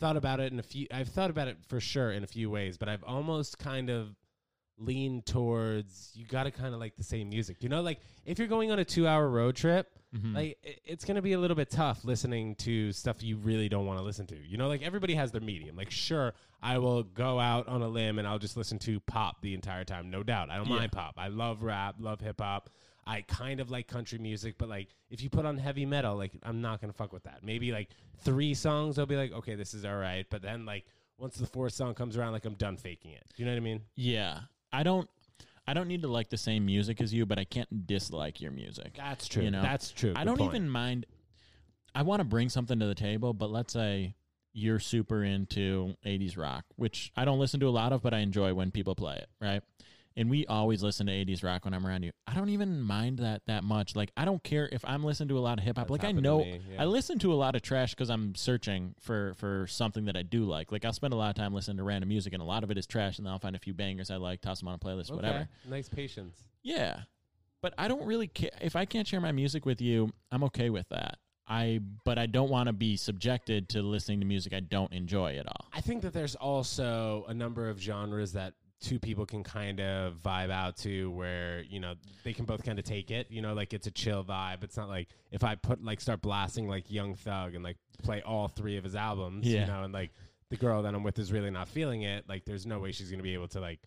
thought 0.00 0.16
about 0.16 0.40
it 0.40 0.50
in 0.50 0.58
a 0.58 0.62
few. 0.62 0.86
I've 0.90 1.10
thought 1.10 1.28
about 1.28 1.46
it 1.46 1.58
for 1.68 1.78
sure 1.78 2.12
in 2.12 2.24
a 2.24 2.26
few 2.26 2.48
ways, 2.48 2.78
but 2.78 2.88
I've 2.88 3.04
almost 3.04 3.58
kind 3.58 3.90
of 3.90 4.16
leaned 4.78 5.26
towards 5.26 6.10
you 6.14 6.24
got 6.26 6.44
to 6.44 6.50
kind 6.50 6.72
of 6.74 6.80
like 6.80 6.96
the 6.96 7.02
same 7.04 7.28
music. 7.28 7.62
You 7.62 7.68
know, 7.68 7.82
like 7.82 8.00
if 8.24 8.38
you're 8.38 8.48
going 8.48 8.70
on 8.70 8.78
a 8.78 8.84
two-hour 8.84 9.28
road 9.28 9.56
trip. 9.56 9.88
Mhm. 10.16 10.34
Like 10.34 10.80
it's 10.86 11.04
gonna 11.04 11.20
be 11.20 11.34
a 11.34 11.38
little 11.38 11.54
bit 11.54 11.68
tough 11.68 12.02
listening 12.02 12.54
to 12.54 12.92
stuff 12.92 13.22
you 13.22 13.36
really 13.36 13.68
don't 13.68 13.84
want 13.84 13.98
to 13.98 14.02
listen 14.02 14.26
to. 14.28 14.36
You 14.36 14.56
know, 14.56 14.66
like 14.66 14.80
everybody 14.80 15.14
has 15.14 15.32
their 15.32 15.42
medium. 15.42 15.76
Like, 15.76 15.90
sure, 15.90 16.32
I 16.62 16.78
will 16.78 17.02
go 17.02 17.38
out 17.38 17.68
on 17.68 17.82
a 17.82 17.88
limb 17.88 18.18
and 18.18 18.26
I'll 18.26 18.38
just 18.38 18.56
listen 18.56 18.78
to 18.78 19.00
pop 19.00 19.42
the 19.42 19.52
entire 19.52 19.84
time, 19.84 20.08
no 20.08 20.22
doubt. 20.22 20.48
I 20.48 20.56
don't 20.56 20.66
Yeah. 20.66 20.76
mind 20.76 20.92
pop. 20.92 21.16
I 21.18 21.28
love 21.28 21.62
rap, 21.62 21.96
love 21.98 22.20
hip 22.22 22.40
hop. 22.40 22.70
I 23.06 23.20
kind 23.20 23.60
of 23.60 23.70
like 23.70 23.86
country 23.86 24.18
music, 24.18 24.54
but 24.56 24.70
like 24.70 24.88
if 25.10 25.22
you 25.22 25.28
put 25.28 25.44
on 25.44 25.58
heavy 25.58 25.84
metal, 25.84 26.16
like 26.16 26.32
I'm 26.42 26.62
not 26.62 26.80
gonna 26.80 26.94
fuck 26.94 27.12
with 27.12 27.24
that. 27.24 27.44
Maybe 27.44 27.70
like 27.70 27.90
three 28.20 28.54
songs, 28.54 28.98
I'll 28.98 29.04
be 29.04 29.16
like, 29.16 29.32
okay, 29.32 29.56
this 29.56 29.74
is 29.74 29.84
all 29.84 29.96
right. 29.98 30.24
But 30.30 30.40
then 30.40 30.64
like 30.64 30.86
once 31.18 31.36
the 31.36 31.46
fourth 31.46 31.74
song 31.74 31.92
comes 31.94 32.16
around, 32.16 32.32
like 32.32 32.46
I'm 32.46 32.54
done 32.54 32.78
faking 32.78 33.10
it. 33.12 33.26
You 33.36 33.44
know 33.44 33.50
what 33.50 33.58
I 33.58 33.60
mean? 33.60 33.82
Yeah. 33.94 34.40
I 34.72 34.82
don't 34.82 35.08
I 35.66 35.74
don't 35.74 35.86
need 35.88 36.02
to 36.02 36.08
like 36.08 36.30
the 36.30 36.38
same 36.38 36.64
music 36.64 37.00
as 37.02 37.12
you, 37.12 37.26
but 37.26 37.38
I 37.38 37.44
can't 37.44 37.86
dislike 37.86 38.40
your 38.40 38.52
music. 38.52 38.94
That's 38.96 39.28
true. 39.28 39.42
You 39.42 39.50
know, 39.50 39.60
That's 39.60 39.90
true. 39.90 40.12
I 40.16 40.20
Good 40.20 40.24
don't 40.24 40.38
point. 40.38 40.54
even 40.54 40.70
mind. 40.70 41.04
I 41.94 42.02
want 42.02 42.20
to 42.20 42.24
bring 42.24 42.48
something 42.48 42.78
to 42.78 42.86
the 42.86 42.94
table, 42.94 43.34
but 43.34 43.50
let's 43.50 43.74
say 43.74 44.14
you're 44.54 44.78
super 44.78 45.22
into 45.22 45.94
80s 46.06 46.38
rock, 46.38 46.64
which 46.76 47.12
I 47.16 47.24
don't 47.26 47.38
listen 47.38 47.60
to 47.60 47.68
a 47.68 47.70
lot 47.70 47.92
of, 47.92 48.02
but 48.02 48.14
I 48.14 48.20
enjoy 48.20 48.54
when 48.54 48.70
people 48.70 48.94
play 48.94 49.16
it, 49.16 49.28
right? 49.42 49.62
And 50.18 50.28
we 50.28 50.44
always 50.46 50.82
listen 50.82 51.06
to 51.06 51.12
80s 51.12 51.44
rock 51.44 51.64
when 51.64 51.72
I'm 51.72 51.86
around 51.86 52.02
you. 52.02 52.10
I 52.26 52.34
don't 52.34 52.48
even 52.48 52.82
mind 52.82 53.20
that 53.20 53.42
that 53.46 53.62
much. 53.62 53.94
Like, 53.94 54.10
I 54.16 54.24
don't 54.24 54.42
care 54.42 54.68
if 54.70 54.84
I'm 54.84 55.04
listening 55.04 55.28
to 55.28 55.38
a 55.38 55.40
lot 55.40 55.58
of 55.58 55.64
hip 55.64 55.78
hop. 55.78 55.90
Like, 55.90 56.02
I 56.02 56.10
know 56.10 56.40
me, 56.40 56.60
yeah. 56.72 56.82
I 56.82 56.86
listen 56.86 57.20
to 57.20 57.32
a 57.32 57.36
lot 57.36 57.54
of 57.54 57.62
trash 57.62 57.94
because 57.94 58.10
I'm 58.10 58.34
searching 58.34 58.96
for 58.98 59.34
for 59.34 59.68
something 59.68 60.06
that 60.06 60.16
I 60.16 60.22
do 60.22 60.44
like. 60.44 60.72
Like, 60.72 60.84
I'll 60.84 60.92
spend 60.92 61.14
a 61.14 61.16
lot 61.16 61.30
of 61.30 61.36
time 61.36 61.54
listening 61.54 61.76
to 61.76 61.84
random 61.84 62.08
music, 62.08 62.32
and 62.32 62.42
a 62.42 62.44
lot 62.44 62.64
of 62.64 62.70
it 62.72 62.76
is 62.76 62.86
trash, 62.86 63.18
and 63.18 63.26
then 63.26 63.32
I'll 63.32 63.38
find 63.38 63.54
a 63.54 63.60
few 63.60 63.74
bangers 63.74 64.10
I 64.10 64.16
like, 64.16 64.40
toss 64.40 64.58
them 64.58 64.68
on 64.68 64.74
a 64.74 64.78
playlist, 64.78 65.14
whatever. 65.14 65.48
Nice 65.68 65.88
patience. 65.88 66.42
Yeah. 66.64 67.02
But 67.62 67.74
I 67.78 67.86
don't 67.86 68.04
really 68.04 68.26
care 68.26 68.50
if 68.60 68.74
I 68.74 68.84
can't 68.86 69.06
share 69.06 69.20
my 69.20 69.32
music 69.32 69.64
with 69.64 69.80
you, 69.80 70.10
I'm 70.32 70.42
okay 70.44 70.68
with 70.68 70.88
that. 70.88 71.18
I 71.46 71.80
but 72.04 72.18
I 72.18 72.26
don't 72.26 72.50
want 72.50 72.66
to 72.66 72.72
be 72.72 72.96
subjected 72.96 73.68
to 73.70 73.82
listening 73.82 74.20
to 74.20 74.26
music 74.26 74.52
I 74.52 74.60
don't 74.60 74.92
enjoy 74.92 75.36
at 75.36 75.46
all. 75.46 75.68
I 75.72 75.80
think 75.80 76.02
that 76.02 76.12
there's 76.12 76.34
also 76.34 77.24
a 77.28 77.34
number 77.34 77.68
of 77.68 77.80
genres 77.80 78.32
that 78.32 78.54
two 78.80 78.98
people 78.98 79.26
can 79.26 79.42
kind 79.42 79.80
of 79.80 80.14
vibe 80.22 80.50
out 80.50 80.76
to 80.78 81.10
where, 81.10 81.62
you 81.62 81.80
know, 81.80 81.94
they 82.22 82.32
can 82.32 82.44
both 82.44 82.62
kind 82.64 82.78
of 82.78 82.84
take 82.84 83.10
it. 83.10 83.26
You 83.30 83.42
know, 83.42 83.52
like 83.54 83.72
it's 83.74 83.86
a 83.86 83.90
chill 83.90 84.22
vibe. 84.24 84.62
It's 84.62 84.76
not 84.76 84.88
like 84.88 85.08
if 85.32 85.42
I 85.44 85.56
put 85.56 85.82
like 85.82 86.00
start 86.00 86.22
blasting 86.22 86.68
like 86.68 86.90
Young 86.90 87.14
Thug 87.14 87.54
and 87.54 87.64
like 87.64 87.76
play 88.02 88.22
all 88.22 88.48
three 88.48 88.76
of 88.76 88.84
his 88.84 88.94
albums, 88.94 89.46
Yeah. 89.46 89.62
you 89.62 89.66
know, 89.66 89.82
and 89.82 89.92
like 89.92 90.12
the 90.50 90.56
girl 90.56 90.82
that 90.82 90.94
I'm 90.94 91.02
with 91.02 91.18
is 91.18 91.32
really 91.32 91.50
not 91.50 91.68
feeling 91.68 92.02
it, 92.02 92.28
like 92.28 92.44
there's 92.44 92.66
no 92.66 92.78
way 92.78 92.92
she's 92.92 93.10
gonna 93.10 93.22
be 93.22 93.34
able 93.34 93.48
to 93.48 93.60
like 93.60 93.80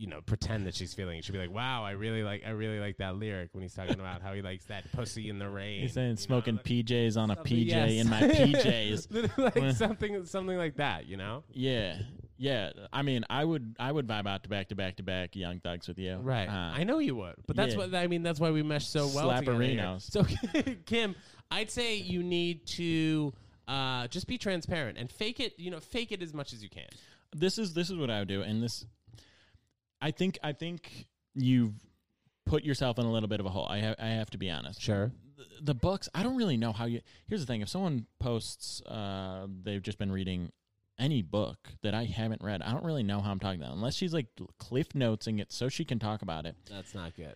you 0.00 0.06
know, 0.06 0.20
pretend 0.20 0.64
that 0.64 0.76
she's 0.76 0.94
feeling 0.94 1.18
it. 1.18 1.24
She'd 1.24 1.32
be 1.32 1.38
like, 1.40 1.50
"Wow, 1.50 1.82
I 1.82 1.90
really 1.90 2.22
like, 2.22 2.44
I 2.46 2.50
really 2.50 2.78
like 2.78 2.98
that 2.98 3.16
lyric 3.16 3.48
when 3.52 3.62
he's 3.62 3.74
talking 3.74 3.94
about 3.98 4.22
how 4.22 4.32
he 4.32 4.42
likes 4.42 4.64
that 4.66 4.84
pussy 4.92 5.28
in 5.28 5.40
the 5.40 5.48
rain." 5.50 5.80
He's 5.82 5.94
saying 5.94 6.10
know, 6.10 6.14
smoking 6.14 6.54
like- 6.54 6.64
PJs 6.64 7.16
on 7.16 7.32
a 7.32 7.36
PJ 7.36 7.66
yes. 7.66 7.90
in 8.04 8.08
my 8.08 8.20
PJs. 8.22 9.38
like 9.56 9.74
something, 9.74 10.24
something 10.24 10.56
like 10.56 10.76
that. 10.76 11.06
You 11.06 11.16
know, 11.16 11.42
yeah. 11.50 11.98
Yeah. 12.38 12.70
I 12.92 13.02
mean, 13.02 13.24
I 13.28 13.44
would 13.44 13.76
I 13.78 13.90
would 13.90 14.06
vibe 14.06 14.26
out 14.26 14.44
to 14.44 14.48
back 14.48 14.68
to 14.68 14.74
back 14.74 14.96
to 14.96 15.02
back 15.02 15.36
Young 15.36 15.60
Thugs 15.60 15.88
with 15.88 15.98
you. 15.98 16.16
Right. 16.16 16.48
Uh, 16.48 16.72
I 16.74 16.84
know 16.84 16.98
you 16.98 17.16
would. 17.16 17.34
But 17.46 17.56
that's 17.56 17.74
yeah. 17.74 17.78
what 17.78 17.94
I 17.94 18.06
mean, 18.06 18.22
that's 18.22 18.40
why 18.40 18.50
we 18.50 18.62
mesh 18.62 18.86
so 18.86 19.08
well 19.08 19.30
together. 19.36 19.60
here. 19.60 19.76
Slapperinos. 19.76 20.10
So 20.10 20.24
Kim, 20.86 21.14
I'd 21.50 21.70
say 21.70 21.96
you 21.96 22.22
need 22.22 22.66
to 22.68 23.32
uh, 23.66 24.06
just 24.08 24.26
be 24.26 24.38
transparent 24.38 24.98
and 24.98 25.10
fake 25.10 25.40
it, 25.40 25.54
you 25.58 25.70
know, 25.70 25.80
fake 25.80 26.12
it 26.12 26.22
as 26.22 26.32
much 26.32 26.52
as 26.52 26.62
you 26.62 26.70
can. 26.70 26.88
this 27.34 27.58
is 27.58 27.74
this 27.74 27.90
is 27.90 27.96
what 27.96 28.10
I 28.10 28.20
would 28.20 28.28
do, 28.28 28.42
and 28.42 28.62
this, 28.62 28.86
I 30.00 30.10
think 30.10 30.38
I 30.42 30.52
think 30.52 31.06
you've 31.34 31.74
put 32.46 32.64
yourself 32.64 32.98
in 32.98 33.04
a 33.04 33.12
little 33.12 33.28
bit 33.28 33.40
of 33.40 33.46
a 33.46 33.50
hole. 33.50 33.66
I 33.68 33.78
have 33.78 33.96
I 33.98 34.08
have 34.08 34.30
to 34.30 34.38
be 34.38 34.50
honest. 34.50 34.80
Sure. 34.80 35.12
The, 35.36 35.44
the 35.62 35.74
books, 35.74 36.08
I 36.14 36.22
don't 36.22 36.36
really 36.36 36.56
know 36.56 36.72
how 36.72 36.86
you. 36.86 37.00
Here's 37.26 37.40
the 37.40 37.46
thing: 37.46 37.60
if 37.60 37.68
someone 37.68 38.06
posts, 38.18 38.82
uh, 38.82 39.46
they've 39.62 39.82
just 39.82 39.98
been 39.98 40.10
reading 40.10 40.50
any 40.98 41.22
book 41.22 41.68
that 41.82 41.94
I 41.94 42.04
haven't 42.04 42.42
read, 42.42 42.62
I 42.62 42.72
don't 42.72 42.84
really 42.84 43.02
know 43.02 43.20
how 43.20 43.30
I'm 43.30 43.40
talking 43.40 43.60
about. 43.60 43.74
Unless 43.74 43.94
she's 43.94 44.12
like 44.14 44.26
cliff 44.58 44.94
notesing 44.94 45.38
it 45.38 45.52
so 45.52 45.68
she 45.68 45.84
can 45.84 45.98
talk 45.98 46.22
about 46.22 46.46
it. 46.46 46.56
That's 46.70 46.94
not 46.94 47.14
good. 47.14 47.34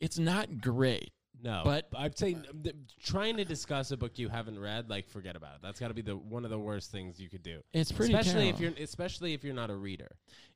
It's 0.00 0.18
not 0.18 0.60
great. 0.60 1.12
No, 1.44 1.62
But- 1.64 1.88
I'd 1.96 2.16
say 2.16 2.36
th- 2.62 2.76
trying 3.02 3.36
to 3.38 3.44
discuss 3.44 3.90
a 3.90 3.96
book 3.96 4.16
you 4.16 4.28
haven't 4.28 4.60
read, 4.60 4.88
like 4.88 5.08
forget 5.08 5.34
about 5.34 5.56
it. 5.56 5.60
That's 5.62 5.80
got 5.80 5.88
to 5.88 5.94
be 5.94 6.02
the 6.02 6.16
one 6.16 6.44
of 6.44 6.52
the 6.52 6.58
worst 6.58 6.92
things 6.92 7.18
you 7.18 7.28
could 7.28 7.42
do. 7.42 7.62
It's 7.72 7.90
pretty 7.90 8.14
especially 8.14 8.48
if 8.48 8.60
you're 8.60 8.72
especially 8.78 9.34
if 9.34 9.42
you're 9.42 9.54
not 9.54 9.68
a 9.68 9.74
reader. 9.74 10.08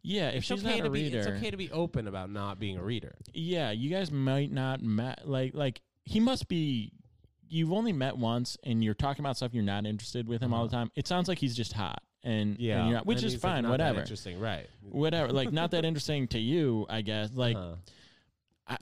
Yeah, 0.02 0.28
if 0.28 0.36
It's 0.36 0.46
she's 0.46 0.64
okay 0.64 0.76
not 0.76 0.82
to 0.84 0.86
a 0.86 0.90
be 0.90 1.02
reader, 1.04 1.18
it's 1.18 1.26
okay 1.26 1.50
to 1.50 1.56
be 1.56 1.72
open 1.72 2.06
about 2.06 2.30
not 2.30 2.60
being 2.60 2.78
a 2.78 2.84
reader. 2.84 3.16
yeah, 3.34 3.72
you 3.72 3.90
guys 3.90 4.12
might 4.12 4.52
not 4.52 4.80
ma- 4.80 5.16
like 5.24 5.54
like 5.54 5.80
he 6.04 6.20
must 6.20 6.46
be. 6.46 6.92
You've 7.48 7.72
only 7.72 7.92
met 7.92 8.16
once, 8.16 8.56
and 8.64 8.82
you're 8.82 8.94
talking 8.94 9.24
about 9.24 9.36
stuff 9.36 9.54
you're 9.54 9.62
not 9.64 9.86
interested 9.86 10.26
with 10.28 10.40
him 10.42 10.52
all 10.52 10.66
the 10.66 10.74
uh-huh. 10.74 10.84
time. 10.84 10.92
It 10.96 11.06
sounds 11.08 11.28
like 11.28 11.38
he's 11.38 11.56
just 11.56 11.72
hot, 11.72 12.02
and 12.26 12.50
and 12.50 12.58
you're 12.60 12.76
not, 12.76 13.06
which 13.06 13.18
and 13.18 13.26
is 13.26 13.32
he's, 13.34 13.44
like, 13.44 13.52
fine, 13.54 13.68
whatever, 13.68 14.00
Interesting, 14.00 14.38
right? 14.40 14.66
whatever. 14.90 15.32
Like 15.32 15.52
not 15.52 15.70
that 15.70 15.84
interesting 15.90 16.26
to 16.28 16.38
you, 16.38 16.84
I 16.88 17.00
guess. 17.02 17.30
Like 17.34 17.56
Uh-huh. 17.56 17.74
I, 18.68 18.76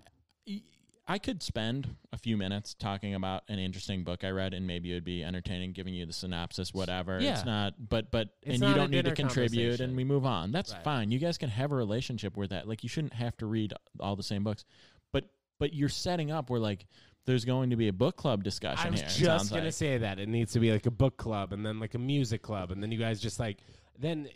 I 1.07 1.19
could 1.19 1.43
spend 1.43 1.97
a 2.15 2.17
few 2.19 2.37
minutes 2.39 2.73
talking 2.73 3.15
about 3.15 3.43
an 3.49 3.59
interesting 3.59 4.05
book 4.05 4.25
I 4.25 4.31
read, 4.31 4.55
and 4.55 4.67
maybe 4.67 4.91
it 4.91 4.95
would 4.95 5.05
be 5.05 5.23
entertaining, 5.23 5.73
giving 5.73 5.93
you 5.93 6.07
the 6.07 6.15
synopsis, 6.15 6.73
whatever. 6.73 7.21
Yeah. 7.21 7.33
It's 7.35 7.45
not, 7.45 7.75
but 7.91 8.11
but 8.11 8.31
It's 8.43 8.61
and 8.61 8.69
you 8.71 8.75
don't 8.75 8.91
need 8.91 9.05
to 9.05 9.15
contribute, 9.15 9.81
and 9.81 9.95
we 9.97 10.05
move 10.05 10.25
on. 10.25 10.51
That's 10.51 10.73
Right. 10.73 10.83
fine. 10.85 11.11
You 11.11 11.19
guys 11.19 11.37
can 11.37 11.51
have 11.51 11.73
a 11.73 11.75
relationship 11.75 12.37
where 12.39 12.47
that. 12.49 12.67
Like 12.67 12.83
you 12.83 12.89
shouldn't 12.89 13.13
have 13.15 13.37
to 13.39 13.47
read 13.47 13.75
all 14.01 14.17
the 14.17 14.23
same 14.23 14.45
books, 14.45 14.65
but 15.13 15.25
but 15.59 15.75
you're 15.75 15.91
setting 15.91 16.31
up 16.31 16.49
where 16.49 16.61
like 16.61 16.87
there's 17.27 17.45
going 17.45 17.71
to 17.71 17.77
be 17.77 17.89
a 17.89 17.93
book 17.93 18.17
club 18.17 18.43
discussion 18.43 18.93
here. 18.95 19.03
I 19.03 19.05
was 19.05 19.17
here. 19.17 19.27
it 19.27 19.29
just 19.29 19.49
sounds 19.49 19.51
gonna 19.51 19.65
like. 19.65 19.73
say 19.73 19.99
that 19.99 20.19
it 20.19 20.29
needs 20.29 20.53
to 20.53 20.61
be 20.61 20.73
like 20.73 20.87
a 20.87 20.91
book 20.91 21.17
club 21.17 21.53
and 21.53 21.65
then 21.65 21.81
like 21.81 21.95
a 21.95 21.99
music 21.99 22.43
club 22.43 22.71
and 22.71 22.83
then 22.83 22.93
you 22.93 22.99
guys 22.99 23.21
just 23.21 23.39
like 23.39 23.59
then 23.99 24.29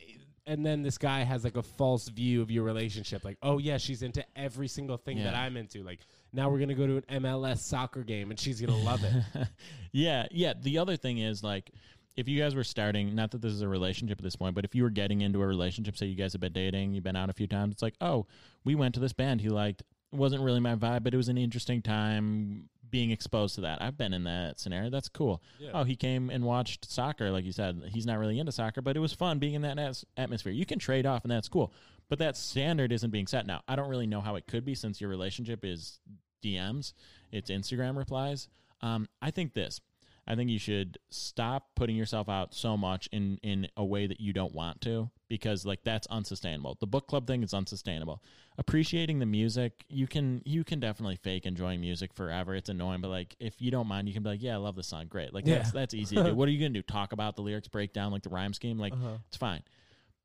and 0.47 0.65
then 0.65 0.83
this 0.83 0.97
guy 0.97 1.23
has 1.25 1.45
like 1.45 1.57
a 1.57 1.63
false 1.63 2.09
view 2.09 2.41
of 2.41 2.51
your 2.51 2.65
relationship 2.65 3.25
like 3.25 3.37
oh 3.43 3.59
yeah 3.59 3.77
she's 3.77 4.03
into 4.03 4.25
every 4.35 4.67
single 4.69 4.97
thing 4.97 5.23
that 5.23 5.35
I'm 5.35 5.57
into 5.57 5.83
like 5.83 6.01
now 6.33 6.49
we're 6.49 6.59
gonna 6.59 6.75
go 6.75 6.87
to 6.87 6.97
an 7.09 7.23
MLS 7.23 7.59
soccer 7.59 8.03
game 8.03 8.31
and 8.31 8.41
she's 8.41 8.61
gonna 8.61 8.79
love 8.79 9.05
it 9.05 9.49
yeah, 9.93 10.27
yeah. 10.31 10.55
The 10.59 10.79
other 10.79 10.97
thing 10.97 11.19
is 11.19 11.43
like 11.43 11.71
if 12.19 12.27
you 12.27 12.37
guys 12.37 12.57
were 12.57 12.65
starting, 12.65 13.15
not 13.15 13.31
that 13.31 13.41
this 13.41 13.53
is 13.53 13.63
a 13.63 13.69
relationship 13.69 14.19
at 14.19 14.25
this 14.25 14.35
point, 14.35 14.57
but 14.57 14.65
if 14.65 14.75
you 14.75 14.83
were 14.83 14.91
getting 14.91 15.21
into 15.21 15.41
a 15.41 15.47
relationship, 15.47 15.97
say 15.97 16.07
you 16.07 16.17
guys 16.17 16.33
have 16.33 16.41
been 16.41 16.53
dating, 16.53 16.93
you've 16.93 17.05
been 17.05 17.15
out 17.15 17.31
a 17.31 17.33
few 17.33 17.47
times, 17.47 17.75
it's 17.75 17.83
like, 17.83 17.95
oh, 18.01 18.27
we 18.65 18.75
went 18.75 18.93
to 18.95 19.01
this 19.01 19.13
band 19.13 19.41
he 19.41 19.49
liked. 19.49 19.83
It 20.13 20.17
wasn't 20.17 20.43
really 20.43 20.59
my 20.59 20.75
vibe, 20.75 21.05
but 21.05 21.15
it 21.15 21.17
was 21.17 21.29
an 21.29 21.39
interesting 21.39 21.81
time 21.81 22.69
being 22.91 23.11
exposed 23.11 23.55
to 23.57 23.61
that. 23.63 23.83
I've 23.83 23.97
been 23.97 24.13
in 24.13 24.25
that 24.25 24.59
scenario. 24.61 24.91
That's 24.91 25.09
cool. 25.09 25.43
Yeah. 25.59 25.71
Oh, 25.75 25.85
he 25.85 25.97
came 25.97 26.31
and 26.31 26.45
watched 26.45 26.91
soccer, 26.91 27.31
like 27.31 27.45
you 27.45 27.53
said. 27.53 27.83
He's 27.93 28.07
not 28.07 28.19
really 28.19 28.39
into 28.39 28.53
soccer, 28.53 28.83
but 28.83 28.97
it 28.97 29.01
was 29.01 29.13
fun 29.13 29.39
being 29.39 29.55
in 29.55 29.63
that 29.63 30.05
atmosphere. 30.17 30.53
You 30.53 30.67
can 30.67 30.79
trade 30.79 31.07
off, 31.07 31.25
and 31.25 31.31
that's 31.31 31.49
cool. 31.49 31.73
But 32.09 32.19
that 32.21 32.37
standard 32.37 32.93
isn't 32.93 33.11
being 33.11 33.27
set 33.27 33.47
now. 33.47 33.63
I 33.69 33.77
don't 33.77 33.89
really 33.89 34.07
know 34.07 34.21
how 34.21 34.37
it 34.37 34.47
could 34.47 34.65
be 34.65 34.75
since 34.75 35.01
your 35.01 35.11
relationship 35.11 35.65
is 35.65 36.01
DMs, 36.43 36.93
it's 37.33 37.51
Instagram 37.51 37.97
replies. 37.97 38.49
Um, 38.81 39.09
I 39.21 39.31
think 39.31 39.55
this. 39.55 39.81
I 40.27 40.35
think 40.35 40.51
you 40.51 40.59
should 40.59 40.99
stop 41.11 41.71
putting 41.75 41.97
yourself 41.97 42.29
out 42.29 42.55
so 42.55 42.77
much 42.77 43.09
in 43.13 43.39
in 43.43 43.69
a 43.77 43.85
way 43.85 44.07
that 44.07 44.21
you 44.21 44.33
don't 44.33 44.55
want 44.55 44.81
to 44.83 45.11
because 45.29 45.65
like 45.67 45.85
that's 45.85 46.07
unsustainable. 46.09 46.77
The 46.81 46.87
book 46.87 47.07
club 47.07 47.27
thing 47.27 47.43
is 47.43 47.53
unsustainable. 47.55 48.23
Appreciating 48.57 49.19
the 49.19 49.27
music, 49.27 49.85
you 49.89 50.07
can 50.07 50.43
you 50.45 50.65
can 50.65 50.81
definitely 50.81 51.17
fake 51.17 51.47
enjoying 51.47 51.81
music 51.81 52.13
forever. 52.15 52.55
It's 52.55 52.69
annoying, 52.69 53.01
but 53.01 53.09
like 53.09 53.37
if 53.39 53.61
you 53.61 53.71
don't 53.71 53.87
mind, 53.87 54.09
you 54.09 54.15
can 54.15 54.23
be 54.23 54.31
like, 54.31 54.43
yeah, 54.43 54.55
I 54.55 54.57
love 54.57 54.75
this 54.77 54.89
song, 54.89 55.07
great. 55.09 55.33
Like 55.33 55.47
Yeah. 55.47 55.59
that's 55.59 55.73
that's 55.73 55.95
easy 55.95 56.17
to 56.17 56.25
do. 56.25 56.35
What 56.37 56.49
are 56.49 56.53
you 56.53 56.59
gonna 56.59 56.71
do? 56.71 56.83
Talk 56.83 57.13
about 57.13 57.37
the 57.37 57.43
lyrics, 57.43 57.69
break 57.69 57.93
down 57.93 58.11
like 58.13 58.23
the 58.23 58.31
rhyme 58.31 58.53
scheme, 58.55 58.79
like 58.79 58.93
Uh-huh. 58.93 59.19
it's 59.29 59.37
fine. 59.37 59.63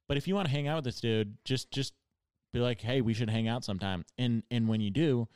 But 0.07 0.17
if 0.17 0.27
you 0.27 0.35
want 0.35 0.47
to 0.47 0.51
hang 0.51 0.67
out 0.67 0.77
with 0.77 0.85
this 0.85 0.99
dude, 0.99 1.37
just 1.45 1.69
just 1.71 1.93
be 2.51 2.59
like, 2.59 2.81
hey, 2.81 3.01
we 3.01 3.13
should 3.13 3.29
hang 3.29 3.47
out 3.47 3.63
sometime. 3.63 4.05
And 4.17 4.43
and 4.51 4.67
when 4.67 4.81
you 4.81 4.89
do, 4.89 5.27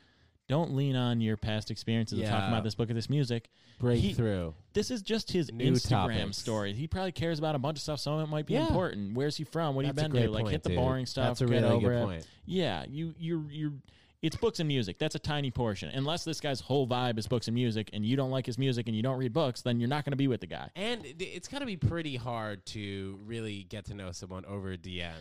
don't 0.47 0.73
lean 0.75 0.95
on 0.95 1.19
your 1.21 1.37
past 1.37 1.69
experiences 1.71 2.19
of 2.19 2.25
talking 2.25 2.47
about 2.49 2.63
this 2.63 2.75
book 2.75 2.89
or 2.89 2.93
this 2.93 3.09
music. 3.09 3.49
breakthrough 3.79 4.53
This 4.73 4.89
is 4.91 5.01
just 5.01 5.31
his 5.31 5.51
New 5.51 5.71
Instagram 5.73 5.89
topics. 6.17 6.37
story. 6.37 6.73
He 6.73 6.87
probably 6.87 7.11
cares 7.11 7.37
about 7.39 7.55
a 7.55 7.59
bunch 7.59 7.77
of 7.77 7.81
stuff. 7.83 7.99
Some 7.99 8.13
of 8.13 8.27
it 8.27 8.31
might 8.31 8.45
be 8.45 8.53
Yeah. 8.53 8.67
important. 8.67 9.13
Where's 9.15 9.37
he 9.37 9.43
from? 9.43 9.75
What 9.75 9.85
have 9.85 9.95
That's 9.95 10.05
a 10.05 10.07
you 10.07 10.13
been 10.13 10.21
great 10.21 10.27
to? 10.27 10.31
Like 10.31 10.43
point, 10.45 10.51
hit 10.53 10.63
the 10.63 10.69
dude. 10.69 10.77
boring 10.77 11.05
stuff. 11.05 11.27
that's 11.27 11.41
a 11.41 11.45
get 11.45 11.61
really 11.61 11.67
over 11.75 11.87
good 11.89 11.97
it. 12.01 12.05
point 12.05 12.27
Yeah, 12.45 12.85
you 12.89 13.13
you 13.19 13.47
you 13.51 13.81
it's 14.23 14.35
books 14.35 14.59
and 14.59 14.67
music. 14.67 14.97
That's 14.97 15.13
a 15.13 15.19
tiny 15.19 15.51
portion. 15.51 15.89
Unless 15.93 16.23
this 16.23 16.41
guy's 16.41 16.59
whole 16.59 16.87
vibe 16.87 17.19
is 17.19 17.27
books 17.27 17.47
and 17.47 17.53
music 17.53 17.91
and 17.93 18.03
you 18.03 18.15
don't 18.15 18.31
like 18.31 18.47
his 18.47 18.57
music 18.57 18.87
and 18.87 18.95
you 18.95 19.03
don't 19.03 19.17
read 19.19 19.31
books, 19.31 19.61
then 19.61 19.79
you're 19.79 19.87
not 19.89 20.05
going 20.05 20.11
to 20.11 20.17
be 20.17 20.27
with 20.27 20.41
the 20.41 20.47
guy. 20.47 20.69
And 20.75 21.05
it- 21.05 21.21
it's 21.21 21.47
got 21.47 21.59
to 21.59 21.67
be 21.67 21.77
pretty 21.77 22.15
hard 22.15 22.65
to 22.67 23.19
really 23.25 23.63
get 23.63 23.85
to 23.85 23.93
know 23.93 24.11
someone 24.11 24.43
over 24.45 24.71
a 24.71 24.77
DM. 24.77 25.11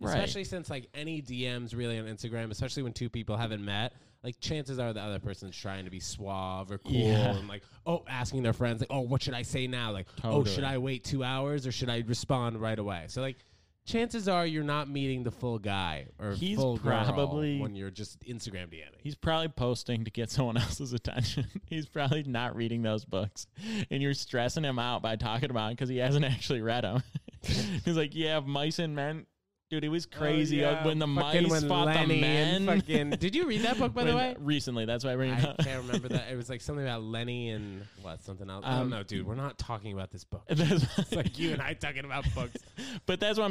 Right. 0.00 0.14
Especially 0.14 0.44
since 0.44 0.70
like 0.70 0.88
any 0.94 1.20
DMs 1.20 1.74
really 1.76 1.98
on 1.98 2.06
Instagram, 2.06 2.50
especially 2.50 2.82
when 2.82 2.92
two 2.94 3.08
people 3.10 3.36
haven't 3.36 3.64
met, 3.64 3.92
like 4.26 4.40
chances 4.40 4.78
are 4.80 4.92
the 4.92 5.00
other 5.00 5.20
person's 5.20 5.56
trying 5.56 5.84
to 5.84 5.90
be 5.90 6.00
suave 6.00 6.70
or 6.72 6.78
cool 6.78 6.92
Yeah. 6.92 7.36
and 7.36 7.46
like, 7.48 7.62
oh, 7.86 8.02
asking 8.08 8.42
their 8.42 8.52
friends 8.52 8.80
like, 8.80 8.90
oh, 8.90 9.00
what 9.00 9.22
should 9.22 9.34
I 9.34 9.42
say 9.42 9.66
now? 9.68 9.92
Like, 9.92 10.08
oh, 10.24 10.42
should 10.44 10.64
I 10.64 10.78
wait 10.78 11.04
two 11.04 11.22
hours 11.22 11.64
or 11.66 11.70
should 11.72 11.88
I 11.88 12.02
respond 12.06 12.60
right 12.60 12.78
away? 12.78 13.04
So 13.06 13.20
like, 13.22 13.36
chances 13.86 14.26
are 14.28 14.44
you're 14.44 14.64
not 14.64 14.88
meeting 14.88 15.22
the 15.22 15.30
full 15.30 15.60
guy 15.60 16.06
or 16.18 16.32
He's 16.32 16.58
full 16.58 16.76
girl 16.76 17.04
probably- 17.04 17.60
when 17.60 17.76
you're 17.76 17.92
just 17.92 18.18
Instagram 18.24 18.66
DMing. 18.66 18.98
He's 19.00 19.14
probably 19.14 19.46
posting 19.46 20.04
to 20.04 20.10
get 20.10 20.28
someone 20.32 20.56
else's 20.56 20.92
attention. 20.92 21.46
He's 21.68 21.86
probably 21.86 22.24
not 22.24 22.56
reading 22.56 22.82
those 22.82 23.04
books, 23.04 23.46
and 23.88 24.02
you're 24.02 24.12
stressing 24.14 24.64
him 24.64 24.80
out 24.80 25.02
by 25.02 25.14
talking 25.14 25.50
about 25.50 25.68
it 25.70 25.76
because 25.76 25.88
he 25.88 25.98
hasn't 25.98 26.24
actually 26.34 26.62
read 26.62 26.82
them. 26.82 27.04
He's 27.84 27.96
like, 27.96 28.12
"Yeah, 28.16 28.40
mice 28.40 28.80
and 28.80 28.96
men." 28.96 29.26
Dude, 29.68 29.82
it 29.82 29.88
was 29.88 30.06
crazy 30.06 30.64
Oh, 30.64 30.70
yeah. 30.70 30.84
when 30.86 31.00
the 31.00 31.08
Fucking 31.08 31.42
mice 31.42 31.50
when 31.50 31.68
fought 31.68 31.86
Lenny 31.86 32.20
the 32.20 32.26
and 32.26 32.66
men. 32.66 32.80
fucking- 32.80 33.10
did 33.18 33.34
you 33.34 33.46
read 33.48 33.62
that 33.62 33.76
book 33.78 33.92
by 33.92 34.04
the 34.04 34.14
When- 34.14 34.34
way? 34.34 34.36
Recently, 34.38 34.84
that's 34.84 35.04
why 35.04 35.12
I 35.12 35.16
bring 35.16 35.32
it 35.32 35.44
I 35.44 35.48
up. 35.48 35.58
can't 35.64 35.84
remember 35.84 36.06
that. 36.10 36.30
It 36.30 36.36
was 36.36 36.48
like 36.48 36.60
something 36.60 36.84
about 36.86 37.02
Lenny 37.02 37.48
and 37.50 37.82
what 38.00 38.22
something 38.22 38.48
else. 38.48 38.64
I 38.64 38.74
Um, 38.74 38.78
don't 38.82 38.90
know, 38.90 39.02
dude. 39.02 39.26
We're 39.26 39.34
not 39.34 39.58
talking 39.58 39.92
about 39.92 40.12
this 40.12 40.22
book. 40.22 40.44
That's- 40.48 40.86
It's 40.98 41.12
like 41.12 41.36
you 41.36 41.52
and 41.52 41.60
I 41.60 41.72
talking 41.72 42.04
about 42.04 42.32
books. 42.32 42.58
but 43.06 43.18
that's 43.18 43.40
what 43.40 43.44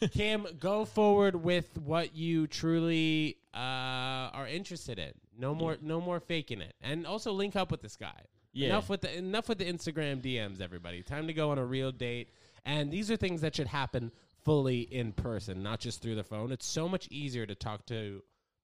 I'm. 0.00 0.08
Cam, 0.10 0.44
go 0.58 0.84
forward 0.84 1.36
with 1.36 1.68
what 1.78 2.16
you 2.16 2.48
truly 2.48 3.36
uh, 3.54 3.58
are 3.58 4.48
interested 4.48 4.98
in. 4.98 5.12
No 5.38 5.54
more, 5.54 5.76
no 5.80 6.00
more 6.00 6.18
faking 6.18 6.60
it, 6.62 6.74
and 6.82 7.06
also 7.06 7.30
link 7.32 7.54
up 7.54 7.70
with 7.70 7.80
this 7.80 7.94
guy. 7.96 8.22
Yeah. 8.52 8.70
Enough 8.70 8.88
with 8.88 9.02
the 9.02 9.16
enough 9.16 9.48
with 9.48 9.58
the 9.58 9.72
Instagram 9.72 10.20
DMs, 10.20 10.60
everybody. 10.60 11.02
Time 11.04 11.28
to 11.28 11.32
go 11.32 11.52
on 11.52 11.58
a 11.58 11.64
real 11.64 11.92
date. 11.92 12.28
And 12.66 12.90
these 12.90 13.10
are 13.10 13.16
things 13.16 13.40
that 13.40 13.54
should 13.54 13.68
happen 13.68 14.10
fully 14.44 14.80
in 14.80 15.12
person, 15.12 15.62
not 15.62 15.80
just 15.80 16.02
through 16.02 16.14
the 16.14 16.24
phone. 16.24 16.52
It's 16.52 16.66
so 16.66 16.88
much 16.88 17.08
easier 17.10 17.46
to 17.46 17.54
talk 17.54 17.86
to 17.86 18.22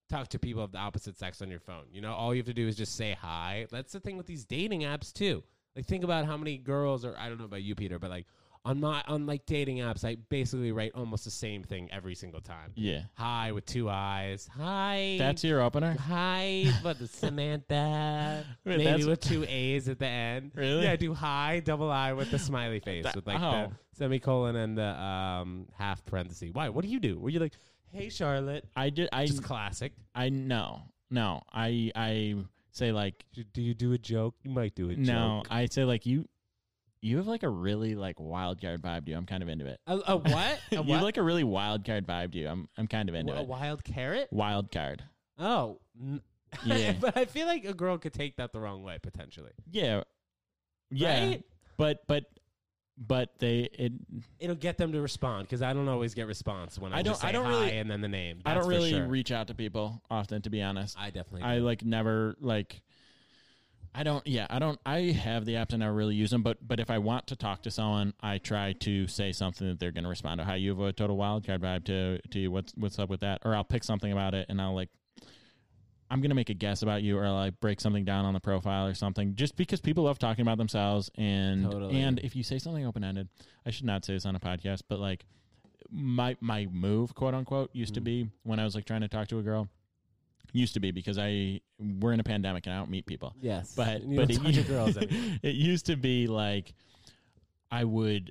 talk 0.09 0.29
to 0.29 0.39
people 0.39 0.63
of 0.63 0.73
the 0.73 0.79
opposite 0.79 1.19
sex 1.19 1.43
on 1.43 1.51
your 1.51 1.59
phone. 1.61 1.85
You 1.91 2.01
know, 2.01 2.13
all 2.13 2.33
you 2.35 2.39
have 2.39 2.47
to 2.47 2.55
do 2.55 2.69
is 2.69 2.77
just 2.77 2.95
say 2.97 3.17
hi. 3.21 3.67
That's 3.71 3.93
the 3.93 4.01
thing 4.01 4.17
with 4.17 4.27
these 4.27 4.45
dating 4.45 4.83
apps 4.83 5.13
too. 5.13 5.43
Like 5.75 5.87
think 5.87 6.05
about 6.05 6.27
how 6.27 6.37
many 6.37 6.59
girls 6.59 7.05
or 7.05 7.17
I 7.19 7.29
don't 7.29 7.39
know 7.39 7.45
about 7.45 7.63
you, 7.63 7.75
Peter, 7.75 7.99
but 7.99 8.11
like 8.11 8.27
on 8.67 8.81
my 8.81 9.03
on 9.07 9.27
like 9.27 9.47
dating 9.47 9.79
apps, 9.79 10.05
I 10.05 10.17
basically 10.29 10.73
write 10.73 10.93
almost 10.95 11.25
the 11.25 11.31
same 11.31 11.63
thing 11.63 11.89
every 11.93 12.17
single 12.17 12.41
time. 12.41 12.73
yeah, 12.75 13.03
Hi 13.15 13.53
with 13.53 13.65
two 13.65 13.89
eyes. 13.89 14.49
Hi. 14.57 15.17
that's 15.19 15.45
your 15.45 15.61
opener. 15.61 15.97
Hi, 16.09 16.67
the 16.83 17.07
Samantha? 17.07 18.45
Wait, 18.65 18.79
Maybe 18.79 19.05
with 19.05 19.21
two 19.21 19.45
A's 19.49 19.89
at 19.89 20.01
the 20.01 20.07
end. 20.07 20.51
Really? 20.55 20.85
Yeah, 20.85 20.93
I 20.93 20.97
do 20.97 21.15
hi, 21.15 21.61
double 21.61 21.91
I 21.91 22.13
with 22.15 22.31
the 22.31 22.39
smiley 22.41 22.81
face 22.81 23.05
That- 23.05 23.15
with 23.15 23.27
like 23.27 23.41
oh. 23.41 23.51
the 23.69 23.73
semicolon 23.97 24.57
and 24.57 24.77
the 24.77 25.01
um 25.01 25.67
half 25.77 26.05
parenthesis. 26.05 26.51
Why? 26.53 26.69
What 26.69 26.85
do 26.85 26.91
you 26.91 27.01
do? 27.01 27.19
Were 27.19 27.31
you 27.31 27.41
like, 27.41 27.53
hey 27.93 28.09
Charlotte? 28.09 28.65
I 28.77 28.91
did. 28.91 29.09
I 29.13 29.27
Just 29.27 29.43
classic. 29.43 29.93
I 30.15 30.29
no 30.29 30.83
no. 31.11 31.43
I 31.53 31.91
I 31.95 32.37
say 32.71 32.93
like 32.93 33.25
Do, 33.53 33.63
you 33.63 33.75
do 33.75 33.93
a 33.93 33.99
joke? 33.99 34.35
You 34.43 34.51
might 34.51 34.75
do 34.75 34.91
a 34.91 34.97
no. 34.97 35.41
joke. 35.43 35.49
I 35.51 35.67
say 35.67 35.85
like 35.85 36.07
you. 36.07 36.27
You 37.03 37.19
have 37.19 37.27
like 37.27 37.43
a 37.45 37.49
really 37.49 37.95
like 37.95 38.19
wild 38.19 38.61
card 38.61 38.83
vibe 38.83 39.05
to 39.05 39.13
you. 39.13 39.17
I'm 39.17 39.27
kind 39.27 39.43
of 39.43 39.49
into 39.49 39.67
it. 39.67 39.79
A, 39.87 40.01
a 40.09 40.17
what? 40.17 40.27
A 40.73 40.75
you 40.77 40.79
what? 40.83 40.89
have 40.89 41.03
like 41.03 41.17
a 41.19 41.23
really 41.23 41.45
wild 41.45 41.85
card 41.85 42.07
vibe 42.07 42.33
to 42.33 42.39
you. 42.39 42.49
I'm 42.49 42.69
I'm 42.77 42.89
kind 42.89 43.09
of 43.09 43.15
into 43.15 43.33
it. 43.33 43.39
a 43.39 43.41
it. 43.43 43.47
wild 43.47 43.85
carrot? 43.85 44.29
Wild 44.33 44.73
card. 44.73 45.03
Oh. 45.39 45.79
n- 46.01 46.21
Yeah. 46.65 46.95
but 46.99 47.17
I 47.17 47.27
feel 47.27 47.47
like 47.47 47.65
a 47.65 47.75
girl 47.75 47.99
could 47.99 48.15
take 48.15 48.37
that 48.37 48.53
the 48.53 48.61
wrong 48.61 48.83
way 48.83 48.99
potentially. 49.03 49.51
Yeah. 49.71 50.03
Yeah. 50.91 51.27
Right? 51.29 51.45
But 51.77 51.99
but 52.09 52.25
but 52.99 53.39
they 53.39 53.69
it 53.73 53.93
It'll 54.41 54.57
get 54.57 54.79
them 54.79 54.93
to 54.93 55.01
respond 55.01 55.47
because 55.47 55.63
I 55.63 55.73
don't 55.73 55.89
always 55.89 56.15
get 56.15 56.27
response 56.27 56.79
when 56.79 56.93
I, 56.93 56.99
I 56.99 57.03
don't- 57.03 57.13
just 57.13 57.23
say 57.23 57.29
I 57.29 57.33
don't 57.33 57.47
really- 57.49 57.77
and 57.77 57.91
then 57.91 58.01
the 58.01 58.09
name. 58.09 58.41
I 58.45 58.55
don't 58.55 58.67
really 58.67 58.91
sure. 58.91 59.07
reach 59.07 59.31
out 59.33 59.49
to 59.49 59.55
people 59.55 60.03
often 60.11 60.43
to 60.43 60.51
be 60.51 60.63
honest. 60.63 60.97
I 60.99 61.11
definitely. 61.11 61.43
I 61.43 61.57
do. 61.57 61.65
like 61.65 61.85
never 61.85 62.37
like 62.41 62.81
I 63.95 64.03
don't 64.03 64.27
yeah, 64.27 64.47
I 64.51 64.59
don't 64.59 64.79
I 64.85 64.99
have 65.13 65.47
the 65.47 65.55
apps 65.55 65.73
and 65.73 65.83
I 65.83 65.87
really 65.87 66.15
use 66.15 66.31
them, 66.31 66.43
but 66.43 66.59
but 66.67 66.81
if 66.81 66.91
I 66.91 66.99
want 66.99 67.29
to 67.29 67.37
talk 67.37 67.63
to 67.63 67.71
someone, 67.71 68.13
I 68.21 68.39
try 68.39 68.75
to 68.81 69.07
say 69.07 69.33
something 69.33 69.67
that 69.67 69.79
they're 69.81 69.91
gonna 69.93 70.09
respond 70.09 70.39
to. 70.41 70.45
Hi, 70.45 70.57
you 70.57 70.71
have 70.71 70.81
a 70.81 70.93
total 70.93 71.17
wild 71.17 71.47
card 71.47 71.63
vibe 71.63 71.85
to 71.85 72.21
to 72.21 72.39
you, 72.39 72.51
what's 72.51 72.75
what's 72.77 72.99
up 72.99 73.09
with 73.09 73.21
that? 73.21 73.41
Or 73.45 73.55
I'll 73.55 73.65
pick 73.65 73.85
something 73.85 74.13
about 74.13 74.35
it 74.35 74.47
and 74.51 74.61
I'll 74.61 74.75
like 74.75 74.91
I'm 76.11 76.21
gonna 76.21 76.35
make 76.35 76.51
a 76.51 76.55
guess 76.55 76.83
about 76.83 77.03
you, 77.03 77.19
or 77.19 77.29
like 77.31 77.59
break 77.61 77.81
something 77.81 78.05
down 78.05 78.25
on 78.25 78.33
the 78.35 78.41
profile 78.41 78.87
or 78.87 78.95
something, 78.95 79.35
just 79.35 79.57
because 79.57 79.81
people 79.81 80.05
love 80.05 80.19
talking 80.19 80.43
about 80.43 80.59
themselves. 80.59 81.11
And 81.17 81.65
Totally. 81.71 82.01
and 82.01 82.19
if 82.21 82.37
you 82.37 82.43
say 82.43 82.59
something 82.59 82.87
open 82.87 83.03
ended, 83.05 83.29
I 83.65 83.71
should 83.71 83.87
not 83.87 84.05
say 84.05 84.13
this 84.15 84.25
on 84.27 84.37
a 84.37 84.41
podcast, 84.41 84.83
but 84.89 84.99
like 85.01 85.25
my 85.91 86.37
my 86.41 86.67
move, 86.71 87.15
quote 87.15 87.35
unquote, 87.35 87.71
used 87.73 87.95
to 87.95 88.01
Mm. 88.01 88.05
be 88.05 88.31
when 88.45 88.59
I 88.61 88.65
was 88.65 88.75
like 88.75 88.85
trying 88.85 89.01
to 89.03 89.09
talk 89.09 89.29
to 89.29 89.39
a 89.39 89.43
girl. 89.43 89.69
Used 90.53 90.75
to 90.75 90.81
be 90.81 90.93
because 90.93 91.19
I 91.19 91.61
we're 91.79 92.13
in 92.13 92.21
a 92.21 92.25
pandemic 92.25 92.67
and 92.67 92.75
I 92.75 92.79
don't 92.79 92.91
meet 92.91 93.05
people. 93.07 93.35
yes, 93.41 93.73
But 93.77 94.03
but 94.15 94.31
it, 94.31 94.67
girls. 94.69 94.97
it 95.43 95.55
used 95.57 95.87
to 95.87 95.97
be 95.97 96.29
like 96.29 96.73
I 97.71 97.83
would 97.85 98.31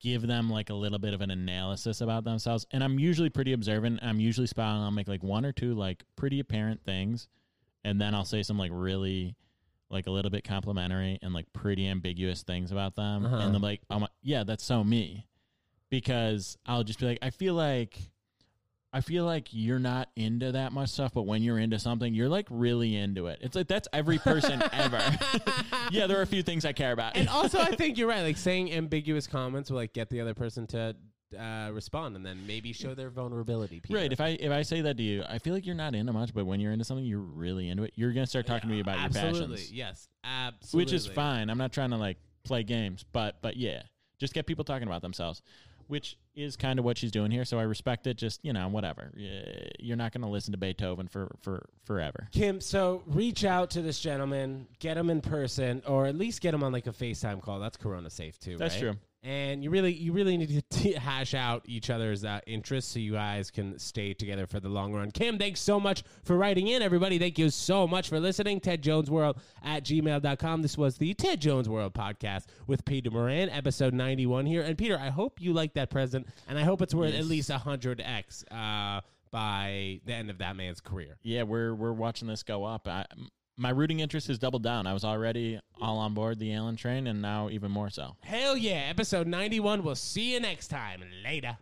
give 0.00 0.26
them 0.26 0.50
like 0.50 0.70
a 0.70 0.74
little 0.74 0.98
bit 0.98 1.14
of 1.14 1.20
an 1.20 1.30
analysis 1.30 2.00
about 2.00 2.24
themselves, 2.24 2.66
and 2.70 2.82
I'm 2.84 2.98
usually 2.98 3.30
pretty 3.30 3.52
observant. 3.52 4.00
I'm 4.02 4.20
usually 4.20 4.46
spot 4.46 4.76
on. 4.76 4.82
I'll 4.82 4.90
make 4.90 5.08
like 5.08 5.22
one 5.22 5.44
or 5.44 5.52
two 5.52 5.74
like 5.74 6.04
pretty 6.16 6.40
apparent 6.40 6.84
things, 6.84 7.28
and 7.84 8.00
then 8.00 8.14
I'll 8.14 8.24
say 8.24 8.42
some 8.42 8.58
like 8.58 8.70
really 8.74 9.36
like 9.88 10.06
a 10.06 10.10
little 10.10 10.30
bit 10.30 10.42
complimentary 10.44 11.18
and 11.22 11.32
like 11.32 11.52
pretty 11.52 11.86
ambiguous 11.88 12.42
things 12.42 12.72
about 12.72 12.96
them, 12.96 13.24
Uh-huh. 13.26 13.36
and 13.36 13.54
they're 13.54 13.60
like, 13.60 13.80
"Oh 13.88 14.00
my, 14.00 14.08
yeah, 14.22 14.42
that's 14.44 14.64
so 14.64 14.82
me," 14.84 15.26
because 15.90 16.58
I'll 16.66 16.84
just 16.84 16.98
be 17.00 17.06
like, 17.06 17.18
I 17.22 17.30
feel 17.30 17.54
like. 17.54 17.98
I 18.96 19.02
feel 19.02 19.26
like 19.26 19.48
you're 19.50 19.78
not 19.78 20.08
into 20.16 20.52
that 20.52 20.72
much 20.72 20.88
stuff, 20.88 21.12
but 21.12 21.26
when 21.26 21.42
you're 21.42 21.58
into 21.58 21.78
something, 21.78 22.14
you're 22.14 22.30
like 22.30 22.46
really 22.48 22.96
into 22.96 23.26
it. 23.26 23.40
It's 23.42 23.54
like 23.54 23.68
that's 23.68 23.86
every 23.92 24.16
person 24.16 24.62
ever. 24.72 24.98
yeah, 25.90 26.06
there 26.06 26.18
are 26.18 26.22
a 26.22 26.26
few 26.26 26.42
things 26.42 26.64
I 26.64 26.72
care 26.72 26.92
about. 26.92 27.14
and 27.14 27.28
also, 27.28 27.60
I 27.60 27.72
think 27.76 27.98
you're 27.98 28.08
right. 28.08 28.22
Like 28.22 28.36
saying 28.38 28.72
ambiguous 28.72 29.26
comments 29.26 29.70
will 29.70 29.76
like 29.76 29.92
get 29.92 30.08
the 30.08 30.22
other 30.22 30.32
person 30.32 30.66
to 30.68 30.96
uh, 31.38 31.68
respond 31.74 32.16
and 32.16 32.24
then 32.24 32.46
maybe 32.46 32.72
show 32.72 32.94
their 32.94 33.10
vulnerability. 33.10 33.80
Peter. 33.80 33.98
Right. 33.98 34.10
If 34.10 34.18
I 34.22 34.28
if 34.28 34.50
I 34.50 34.62
say 34.62 34.80
that 34.80 34.96
to 34.96 35.02
you, 35.02 35.24
I 35.28 35.40
feel 35.40 35.52
like 35.52 35.66
you're 35.66 35.74
not 35.74 35.94
into 35.94 36.14
much, 36.14 36.32
but 36.32 36.46
when 36.46 36.58
you're 36.60 36.72
into 36.72 36.86
something, 36.86 37.04
you're 37.04 37.20
really 37.20 37.68
into 37.68 37.82
it. 37.82 37.92
You're 37.96 38.14
gonna 38.14 38.26
start 38.26 38.46
talking 38.46 38.70
to 38.70 38.74
me 38.74 38.80
about 38.80 38.96
absolutely, 38.96 39.28
your 39.28 39.34
passions, 39.34 39.52
Absolutely, 39.52 39.76
yes, 39.76 40.08
absolutely, 40.24 40.84
which 40.86 40.94
is 40.94 41.06
fine. 41.06 41.50
I'm 41.50 41.58
not 41.58 41.70
trying 41.70 41.90
to 41.90 41.98
like 41.98 42.16
play 42.44 42.62
games, 42.62 43.04
but 43.12 43.42
but 43.42 43.58
yeah, 43.58 43.82
just 44.18 44.32
get 44.32 44.46
people 44.46 44.64
talking 44.64 44.88
about 44.88 45.02
themselves, 45.02 45.42
which 45.88 46.16
is 46.34 46.56
kind 46.56 46.78
of 46.78 46.84
what 46.84 46.98
she's 46.98 47.10
doing 47.10 47.30
here. 47.30 47.44
So 47.44 47.58
I 47.58 47.62
respect 47.62 48.06
it. 48.06 48.16
Just 48.16 48.44
you 48.44 48.52
know, 48.52 48.68
whatever. 48.68 49.12
You're 49.78 49.96
not 49.96 50.12
gonna 50.12 50.30
listen 50.30 50.52
to 50.52 50.58
Beethoven 50.58 51.08
for 51.08 51.34
for 51.42 51.66
forever. 51.84 52.28
Kim, 52.32 52.60
so 52.60 53.02
reach 53.06 53.44
out 53.44 53.70
to 53.70 53.82
this 53.82 54.00
gentleman, 54.00 54.66
get 54.78 54.96
him 54.96 55.10
in 55.10 55.20
person, 55.20 55.82
or 55.86 56.06
at 56.06 56.16
least 56.16 56.40
get 56.40 56.54
him 56.54 56.62
on 56.62 56.72
like 56.72 56.86
a 56.86 56.92
FaceTime 56.92 57.42
call. 57.42 57.58
That's 57.58 57.76
Corona 57.76 58.10
safe 58.10 58.38
too. 58.38 58.56
That's 58.56 58.74
right? 58.74 58.80
true. 58.80 58.96
And 59.26 59.64
you 59.64 59.70
really, 59.70 59.92
you 59.92 60.12
really 60.12 60.36
need 60.36 60.50
to 60.50 60.62
t- 60.70 60.92
hash 60.92 61.34
out 61.34 61.62
each 61.66 61.90
other's 61.90 62.24
uh, 62.24 62.38
interests 62.46 62.92
so 62.92 63.00
you 63.00 63.14
guys 63.14 63.50
can 63.50 63.76
stay 63.76 64.14
together 64.14 64.46
for 64.46 64.60
the 64.60 64.68
long 64.68 64.94
run. 64.94 65.10
Kim, 65.10 65.36
thanks 65.36 65.58
so 65.58 65.80
much 65.80 66.04
for 66.22 66.36
writing 66.36 66.68
in, 66.68 66.80
everybody. 66.80 67.18
Thank 67.18 67.36
you 67.36 67.50
so 67.50 67.88
much 67.88 68.08
for 68.08 68.20
listening. 68.20 68.60
Ted 68.60 68.82
Jones 68.82 69.10
World 69.10 69.40
at 69.64 69.82
gmail.com. 69.82 70.62
This 70.62 70.78
was 70.78 70.98
the 70.98 71.12
Ted 71.14 71.40
Jones 71.40 71.68
World 71.68 71.92
podcast 71.92 72.44
with 72.68 72.84
Peter 72.84 73.10
Moran, 73.10 73.50
episode 73.50 73.94
91 73.94 74.46
here. 74.46 74.62
And 74.62 74.78
Peter, 74.78 74.96
I 74.96 75.08
hope 75.08 75.40
you 75.40 75.52
like 75.52 75.74
that 75.74 75.90
present, 75.90 76.28
and 76.46 76.56
I 76.56 76.62
hope 76.62 76.80
it's 76.80 76.94
worth 76.94 77.10
Yes. 77.12 77.20
at 77.20 77.26
least 77.26 77.50
100x 77.50 78.44
uh, 78.52 79.00
by 79.32 80.00
the 80.04 80.12
end 80.14 80.30
of 80.30 80.38
that 80.38 80.54
man's 80.54 80.80
career. 80.80 81.18
Yeah, 81.24 81.42
we're 81.42 81.74
we're 81.74 81.92
watching 81.92 82.28
this 82.28 82.44
go 82.44 82.62
up. 82.62 82.86
I, 82.86 83.04
my 83.56 83.70
rooting 83.70 84.00
interest 84.00 84.28
has 84.28 84.38
doubled 84.38 84.62
down. 84.62 84.86
I 84.86 84.92
was 84.92 85.04
already 85.04 85.60
all 85.80 85.98
on 85.98 86.14
board 86.14 86.38
the 86.38 86.54
Allen 86.54 86.76
train, 86.76 87.06
and 87.06 87.22
now 87.22 87.48
even 87.48 87.70
more 87.70 87.90
so. 87.90 88.16
Hell 88.20 88.56
yeah. 88.56 88.86
Episode 88.88 89.26
91. 89.26 89.82
We'll 89.82 89.94
see 89.94 90.32
you 90.32 90.40
next 90.40 90.68
time. 90.68 91.02
Later. 91.24 91.56